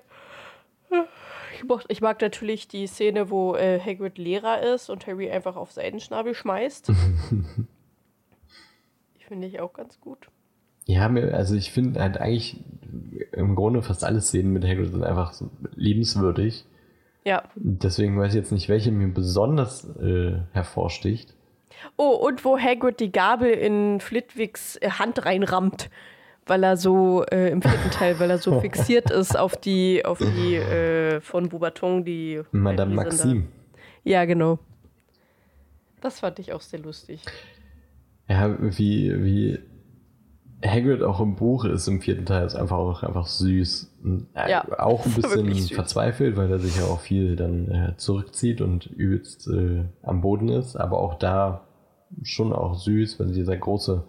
Ich, 1.55 1.63
ich 1.87 2.01
mag 2.01 2.21
natürlich 2.21 2.67
die 2.67 2.85
Szene, 2.85 3.31
wo 3.31 3.55
äh, 3.55 3.79
Hagrid 3.79 4.19
Lehrer 4.19 4.61
ist 4.61 4.91
und 4.91 5.07
Harry 5.07 5.31
einfach 5.31 5.55
auf 5.55 5.71
Seidenschnabel 5.71 6.35
schmeißt. 6.35 6.89
Die 9.17 9.23
finde 9.27 9.47
ich 9.47 9.59
auch 9.59 9.73
ganz 9.73 9.99
gut. 9.99 10.29
Ja, 10.85 11.07
also 11.07 11.55
ich 11.55 11.71
finde 11.71 12.01
halt 12.01 12.17
eigentlich 12.17 12.57
im 13.31 13.55
Grunde 13.55 13.81
fast 13.81 14.03
alle 14.03 14.21
Szenen 14.21 14.53
mit 14.53 14.65
Hagrid 14.65 14.91
sind 14.91 15.03
einfach 15.03 15.33
so 15.33 15.49
liebenswürdig. 15.75 16.65
Ja. 17.25 17.43
Deswegen 17.55 18.17
weiß 18.19 18.33
ich 18.33 18.39
jetzt 18.39 18.51
nicht, 18.51 18.69
welche 18.69 18.91
mir 18.91 19.07
besonders 19.07 19.85
äh, 19.97 20.39
hervorsticht. 20.51 21.33
Oh, 21.97 22.11
und 22.11 22.43
wo 22.45 22.57
Hagrid 22.57 22.99
die 22.99 23.11
Gabel 23.11 23.51
in 23.51 23.99
Flitwigs 23.99 24.77
äh, 24.77 24.89
Hand 24.89 25.25
reinrammt, 25.25 25.89
weil 26.45 26.63
er 26.63 26.77
so 26.77 27.23
äh, 27.25 27.49
im 27.49 27.61
vierten 27.61 27.91
Teil, 27.91 28.19
weil 28.19 28.29
er 28.29 28.37
so 28.37 28.59
fixiert 28.61 29.09
ist 29.09 29.37
auf 29.37 29.55
die, 29.55 30.03
auf 30.05 30.19
die 30.19 30.55
äh, 30.55 31.21
von 31.21 31.49
Beaubaton, 31.49 32.03
die 32.03 32.41
Madame 32.51 32.93
Maxime. 32.93 33.45
Ja, 34.03 34.25
genau. 34.25 34.59
Das 36.01 36.19
fand 36.19 36.39
ich 36.39 36.51
auch 36.51 36.61
sehr 36.61 36.79
lustig. 36.79 37.21
Ja, 38.27 38.57
wie, 38.59 39.23
wie 39.23 39.59
Hagrid 40.65 41.03
auch 41.03 41.19
im 41.19 41.35
Buch 41.35 41.65
ist 41.65 41.87
im 41.87 41.99
vierten 42.01 42.25
Teil, 42.25 42.45
ist 42.45 42.55
einfach 42.55 42.77
auch 42.77 43.03
einfach 43.03 43.25
süß. 43.27 43.91
Äh, 44.35 44.49
Ja, 44.51 44.65
auch 44.79 45.05
ein 45.05 45.13
bisschen 45.21 45.53
verzweifelt, 45.75 46.37
weil 46.37 46.49
er 46.51 46.59
sich 46.59 46.77
ja 46.77 46.83
auch 46.85 46.99
viel 47.01 47.35
dann 47.35 47.69
äh, 47.69 47.93
zurückzieht 47.97 48.61
und 48.61 48.85
übelst 48.85 49.47
äh, 49.47 49.83
am 50.03 50.21
Boden 50.21 50.49
ist. 50.49 50.75
Aber 50.75 50.99
auch 50.99 51.15
da 51.15 51.67
schon 52.21 52.53
auch 52.53 52.75
süß, 52.75 53.19
weil 53.19 53.31
dieser 53.33 53.57
große, 53.57 54.03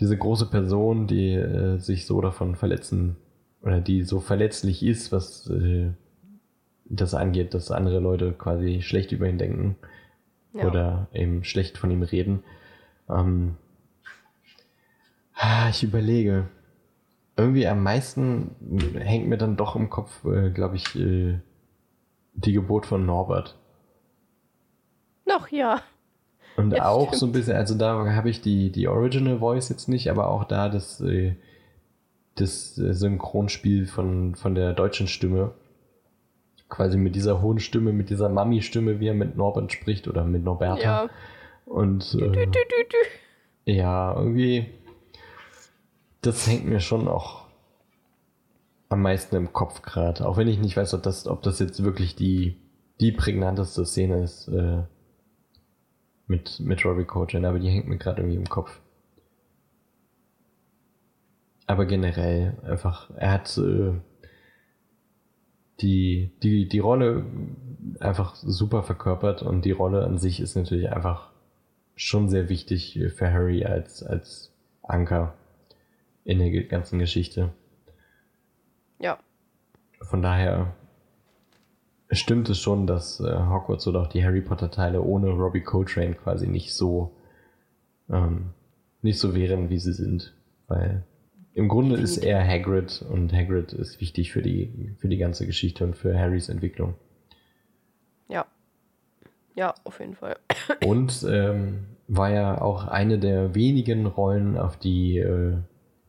diese 0.00 0.16
große 0.16 0.46
Person, 0.46 1.06
die 1.06 1.32
äh, 1.34 1.78
sich 1.78 2.06
so 2.06 2.20
davon 2.20 2.54
verletzen 2.56 3.16
oder 3.62 3.80
die 3.80 4.02
so 4.04 4.20
verletzlich 4.20 4.84
ist, 4.84 5.10
was 5.10 5.50
das 6.88 7.14
angeht, 7.14 7.52
dass 7.54 7.72
andere 7.72 7.98
Leute 7.98 8.32
quasi 8.32 8.80
schlecht 8.82 9.10
über 9.10 9.28
ihn 9.28 9.38
denken 9.38 9.74
Ja. 10.52 10.68
oder 10.68 11.08
eben 11.12 11.42
schlecht 11.42 11.76
von 11.78 11.90
ihm 11.90 12.02
reden. 12.02 12.44
Ähm, 13.08 13.56
ich 15.70 15.82
überlege. 15.82 16.48
Irgendwie 17.36 17.66
am 17.66 17.82
meisten 17.82 18.56
hängt 18.98 19.28
mir 19.28 19.36
dann 19.36 19.56
doch 19.56 19.76
im 19.76 19.90
Kopf, 19.90 20.24
äh, 20.24 20.50
glaube 20.50 20.76
ich, 20.76 20.96
äh, 20.96 21.38
die 22.34 22.52
Geburt 22.52 22.86
von 22.86 23.04
Norbert. 23.04 23.58
Noch 25.26 25.48
ja. 25.48 25.82
Und 26.56 26.70
Ja, 26.72 26.88
auch 26.88 27.08
stimmt. 27.08 27.20
so 27.20 27.26
ein 27.26 27.32
bisschen, 27.32 27.56
also 27.56 27.74
da 27.76 28.12
habe 28.14 28.30
ich 28.30 28.40
die, 28.40 28.72
die 28.72 28.88
Original 28.88 29.40
Voice 29.40 29.68
jetzt 29.68 29.88
nicht, 29.88 30.10
aber 30.10 30.28
auch 30.28 30.44
da 30.44 30.70
das, 30.70 31.00
äh, 31.02 31.34
das 32.36 32.78
äh, 32.78 32.94
Synchronspiel 32.94 33.86
von, 33.86 34.34
von 34.34 34.54
der 34.54 34.72
deutschen 34.72 35.06
Stimme. 35.08 35.52
Quasi 36.70 36.96
mit 36.96 37.14
dieser 37.14 37.42
hohen 37.42 37.60
Stimme, 37.60 37.92
mit 37.92 38.08
dieser 38.10 38.28
Mami-Stimme, 38.28 38.98
wie 38.98 39.08
er 39.08 39.14
mit 39.14 39.36
Norbert 39.36 39.70
spricht 39.72 40.08
oder 40.08 40.24
mit 40.24 40.42
Norberta. 40.42 40.80
Ja. 40.82 41.08
Und 41.66 42.14
äh, 42.14 42.18
Dü, 42.18 42.30
dü, 42.30 42.46
dü, 42.46 42.84
dü. 43.66 43.72
ja, 43.72 44.14
irgendwie. 44.16 44.66
Das 46.26 46.46
hängt 46.46 46.66
mir 46.66 46.80
schon 46.80 47.08
auch 47.08 47.46
am 48.88 49.02
meisten 49.02 49.36
im 49.36 49.52
Kopf 49.52 49.82
gerade. 49.82 50.26
Auch 50.26 50.36
wenn 50.36 50.48
ich 50.48 50.58
nicht 50.58 50.76
weiß, 50.76 50.94
ob 50.94 51.02
das, 51.02 51.26
ob 51.26 51.42
das 51.42 51.58
jetzt 51.58 51.82
wirklich 51.82 52.16
die, 52.16 52.60
die 53.00 53.12
prägnanteste 53.12 53.84
Szene 53.84 54.22
ist 54.22 54.48
äh, 54.48 54.82
mit, 56.26 56.60
mit 56.60 56.84
Robbie 56.84 57.04
Coltrane, 57.04 57.48
aber 57.48 57.58
die 57.58 57.68
hängt 57.68 57.88
mir 57.88 57.98
gerade 57.98 58.22
irgendwie 58.22 58.36
im 58.36 58.48
Kopf. 58.48 58.80
Aber 61.66 61.84
generell 61.86 62.58
einfach, 62.64 63.10
er 63.16 63.32
hat 63.32 63.58
äh, 63.58 63.92
die, 65.80 66.32
die, 66.42 66.68
die 66.68 66.78
Rolle 66.78 67.26
einfach 68.00 68.34
super 68.36 68.82
verkörpert 68.82 69.42
und 69.42 69.64
die 69.64 69.72
Rolle 69.72 70.04
an 70.04 70.18
sich 70.18 70.40
ist 70.40 70.56
natürlich 70.56 70.90
einfach 70.90 71.32
schon 71.96 72.28
sehr 72.28 72.48
wichtig 72.48 73.00
für 73.14 73.32
Harry 73.32 73.64
als, 73.64 74.02
als 74.02 74.52
Anker 74.82 75.34
in 76.26 76.40
der 76.40 76.50
ganzen 76.64 76.98
Geschichte. 76.98 77.52
Ja. 78.98 79.18
Von 80.02 80.22
daher 80.22 80.74
stimmt 82.10 82.48
es 82.50 82.58
schon, 82.58 82.86
dass 82.86 83.20
äh, 83.20 83.24
Hogwarts 83.24 83.86
oder 83.86 84.02
auch 84.02 84.08
die 84.08 84.24
Harry 84.24 84.40
Potter 84.40 84.70
Teile 84.70 85.02
ohne 85.02 85.30
Robbie 85.30 85.62
Coltrane 85.62 86.14
quasi 86.14 86.48
nicht 86.48 86.74
so 86.74 87.12
ähm, 88.10 88.50
nicht 89.02 89.18
so 89.20 89.34
wären, 89.34 89.70
wie 89.70 89.78
sie 89.78 89.92
sind, 89.92 90.34
weil 90.66 91.04
im 91.54 91.68
Grunde 91.68 91.96
ist 91.96 92.18
er 92.18 92.46
Hagrid 92.46 93.04
und 93.08 93.32
Hagrid 93.32 93.72
ist 93.72 94.00
wichtig 94.00 94.32
für 94.32 94.42
die 94.42 94.94
für 94.98 95.08
die 95.08 95.18
ganze 95.18 95.46
Geschichte 95.46 95.84
und 95.84 95.96
für 95.96 96.18
Harrys 96.18 96.48
Entwicklung. 96.48 96.94
Ja. 98.28 98.46
Ja, 99.54 99.74
auf 99.84 100.00
jeden 100.00 100.16
Fall. 100.16 100.36
Und 100.84 101.24
ähm, 101.28 101.86
war 102.08 102.30
ja 102.30 102.60
auch 102.60 102.86
eine 102.86 103.18
der 103.18 103.54
wenigen 103.54 104.06
Rollen, 104.06 104.58
auf 104.58 104.76
die 104.76 105.18
äh, 105.18 105.56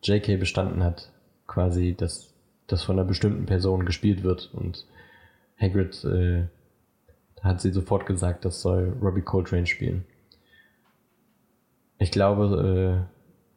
JK 0.03 0.39
bestanden 0.39 0.83
hat, 0.83 1.11
quasi, 1.47 1.95
dass 1.97 2.33
das 2.67 2.83
von 2.83 2.97
einer 2.97 3.07
bestimmten 3.07 3.45
Person 3.45 3.85
gespielt 3.85 4.23
wird. 4.23 4.49
Und 4.53 4.85
Hagrid 5.59 6.03
äh, 6.05 6.43
hat 7.41 7.61
sie 7.61 7.71
sofort 7.71 8.05
gesagt, 8.05 8.45
das 8.45 8.61
soll 8.61 8.95
Robbie 9.01 9.21
Coltrane 9.21 9.65
spielen. 9.65 10.05
Ich 11.99 12.11
glaube, 12.11 13.07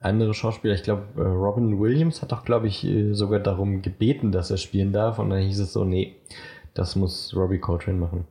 äh, 0.00 0.06
andere 0.06 0.32
Schauspieler, 0.32 0.74
ich 0.74 0.82
glaube, 0.82 1.02
äh, 1.16 1.26
Robin 1.26 1.78
Williams 1.78 2.22
hat 2.22 2.32
doch, 2.32 2.44
glaube 2.44 2.68
ich, 2.68 2.84
äh, 2.84 3.12
sogar 3.12 3.40
darum 3.40 3.82
gebeten, 3.82 4.32
dass 4.32 4.50
er 4.50 4.56
spielen 4.56 4.92
darf. 4.92 5.18
Und 5.18 5.30
dann 5.30 5.40
hieß 5.40 5.60
es 5.60 5.72
so, 5.72 5.84
nee, 5.84 6.16
das 6.72 6.96
muss 6.96 7.34
Robbie 7.36 7.58
Coltrane 7.58 7.98
machen. 7.98 8.26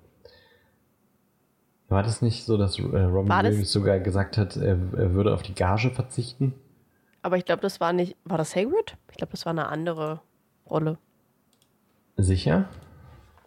War 1.89 2.03
das 2.03 2.21
nicht 2.21 2.45
so, 2.45 2.57
dass 2.57 2.79
äh, 2.79 2.83
Robin 2.83 3.31
Williams 3.31 3.71
sogar 3.71 3.99
gesagt 3.99 4.37
hat, 4.37 4.57
er, 4.57 4.77
er 4.97 5.13
würde 5.13 5.33
auf 5.33 5.43
die 5.43 5.55
Gage 5.55 5.89
verzichten? 5.89 6.53
Aber 7.29 7.37
ich 7.37 7.45
glaube, 7.45 7.61
das 7.61 7.79
war 7.79 7.93
nicht. 7.93 8.17
War 8.23 8.39
das 8.39 8.55
Hagrid? 8.55 8.97
Ich 9.11 9.17
glaube, 9.17 9.29
das 9.29 9.45
war 9.45 9.51
eine 9.51 9.67
andere 9.67 10.19
Rolle. 10.67 10.97
Sicher? 12.17 12.67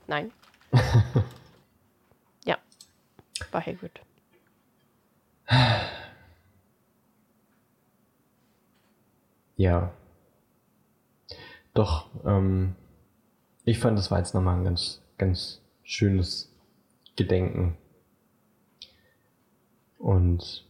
Nein. 0.07 0.30
ja. 2.45 2.59
War 3.51 3.66
Hagrid. 3.66 4.01
Ja. 9.57 9.93
Doch, 11.74 12.09
ähm, 12.24 12.76
ich 13.64 13.80
fand, 13.80 13.99
das 13.99 14.12
war 14.12 14.18
jetzt 14.18 14.33
nochmal 14.33 14.59
ein 14.59 14.64
ganz, 14.64 15.03
ganz 15.18 15.61
schönes 15.83 16.55
Gedenken. 17.16 17.76
Und 19.99 20.68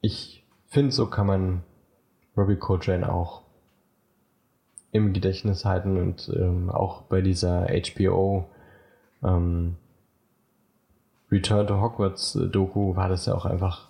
ich 0.00 0.39
finde, 0.70 0.92
so 0.92 1.06
kann 1.06 1.26
man 1.26 1.62
Robbie 2.36 2.56
Coltrane 2.56 3.12
auch 3.12 3.42
im 4.92 5.12
Gedächtnis 5.12 5.64
halten 5.64 5.98
und 5.98 6.30
ähm, 6.34 6.70
auch 6.70 7.02
bei 7.02 7.20
dieser 7.20 7.66
HBO 7.68 8.48
ähm, 9.22 9.76
Return 11.30 11.66
to 11.66 11.80
Hogwarts 11.80 12.34
äh, 12.34 12.48
Doku 12.48 12.96
war 12.96 13.08
das 13.08 13.26
ja 13.26 13.34
auch 13.34 13.44
einfach 13.44 13.88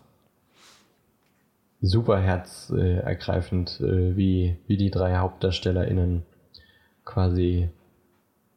super 1.80 2.18
herzergreifend, 2.18 3.80
äh, 3.80 4.16
wie, 4.16 4.56
wie 4.66 4.76
die 4.76 4.90
drei 4.90 5.16
HauptdarstellerInnen 5.16 6.22
quasi 7.04 7.70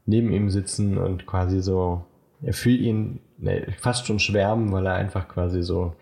neben 0.06 0.34
ihm 0.34 0.50
sitzen 0.50 0.98
und 0.98 1.26
quasi 1.26 1.62
so 1.62 2.04
er 2.42 2.54
fühlt 2.54 2.82
ihn 2.82 3.22
ne, 3.38 3.68
fast 3.80 4.06
schon 4.06 4.20
schwärmen, 4.20 4.72
weil 4.74 4.86
er 4.86 4.96
einfach 4.96 5.30
quasi 5.30 5.64
so 5.64 5.96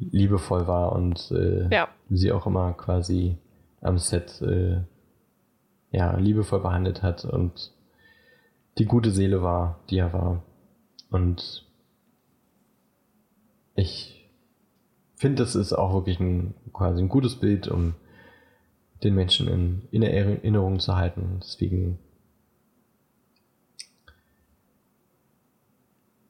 liebevoll 0.00 0.66
war 0.66 0.92
und 0.92 1.30
äh, 1.30 1.68
Ja. 1.72 1.88
sie 2.08 2.32
auch 2.32 2.46
immer 2.46 2.72
quasi 2.72 3.36
am 3.80 3.98
Set 3.98 4.40
äh, 4.42 4.80
ja, 5.92 6.16
liebevoll 6.16 6.60
behandelt 6.60 7.02
hat 7.02 7.24
und 7.24 7.72
die 8.78 8.84
gute 8.86 9.10
Seele 9.10 9.42
war, 9.42 9.80
die 9.90 9.98
er 9.98 10.12
war. 10.12 10.42
Und 11.10 11.66
ich 13.74 14.28
finde, 15.16 15.42
das 15.42 15.54
ist 15.54 15.72
auch 15.72 15.92
wirklich 15.92 16.20
ein 16.20 16.54
quasi 16.72 17.02
ein 17.02 17.08
gutes 17.08 17.36
Bild, 17.36 17.68
um 17.68 17.94
den 19.02 19.14
Menschen 19.14 19.48
in, 19.48 19.82
in 19.90 20.02
Erinnerung 20.02 20.78
zu 20.78 20.96
halten. 20.96 21.40
Deswegen 21.42 21.98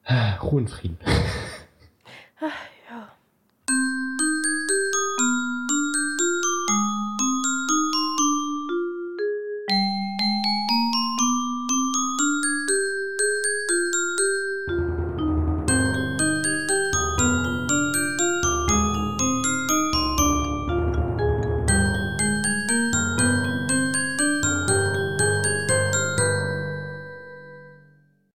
Ruhe 0.42 0.60
und 0.60 0.70
Frieden. 0.70 0.98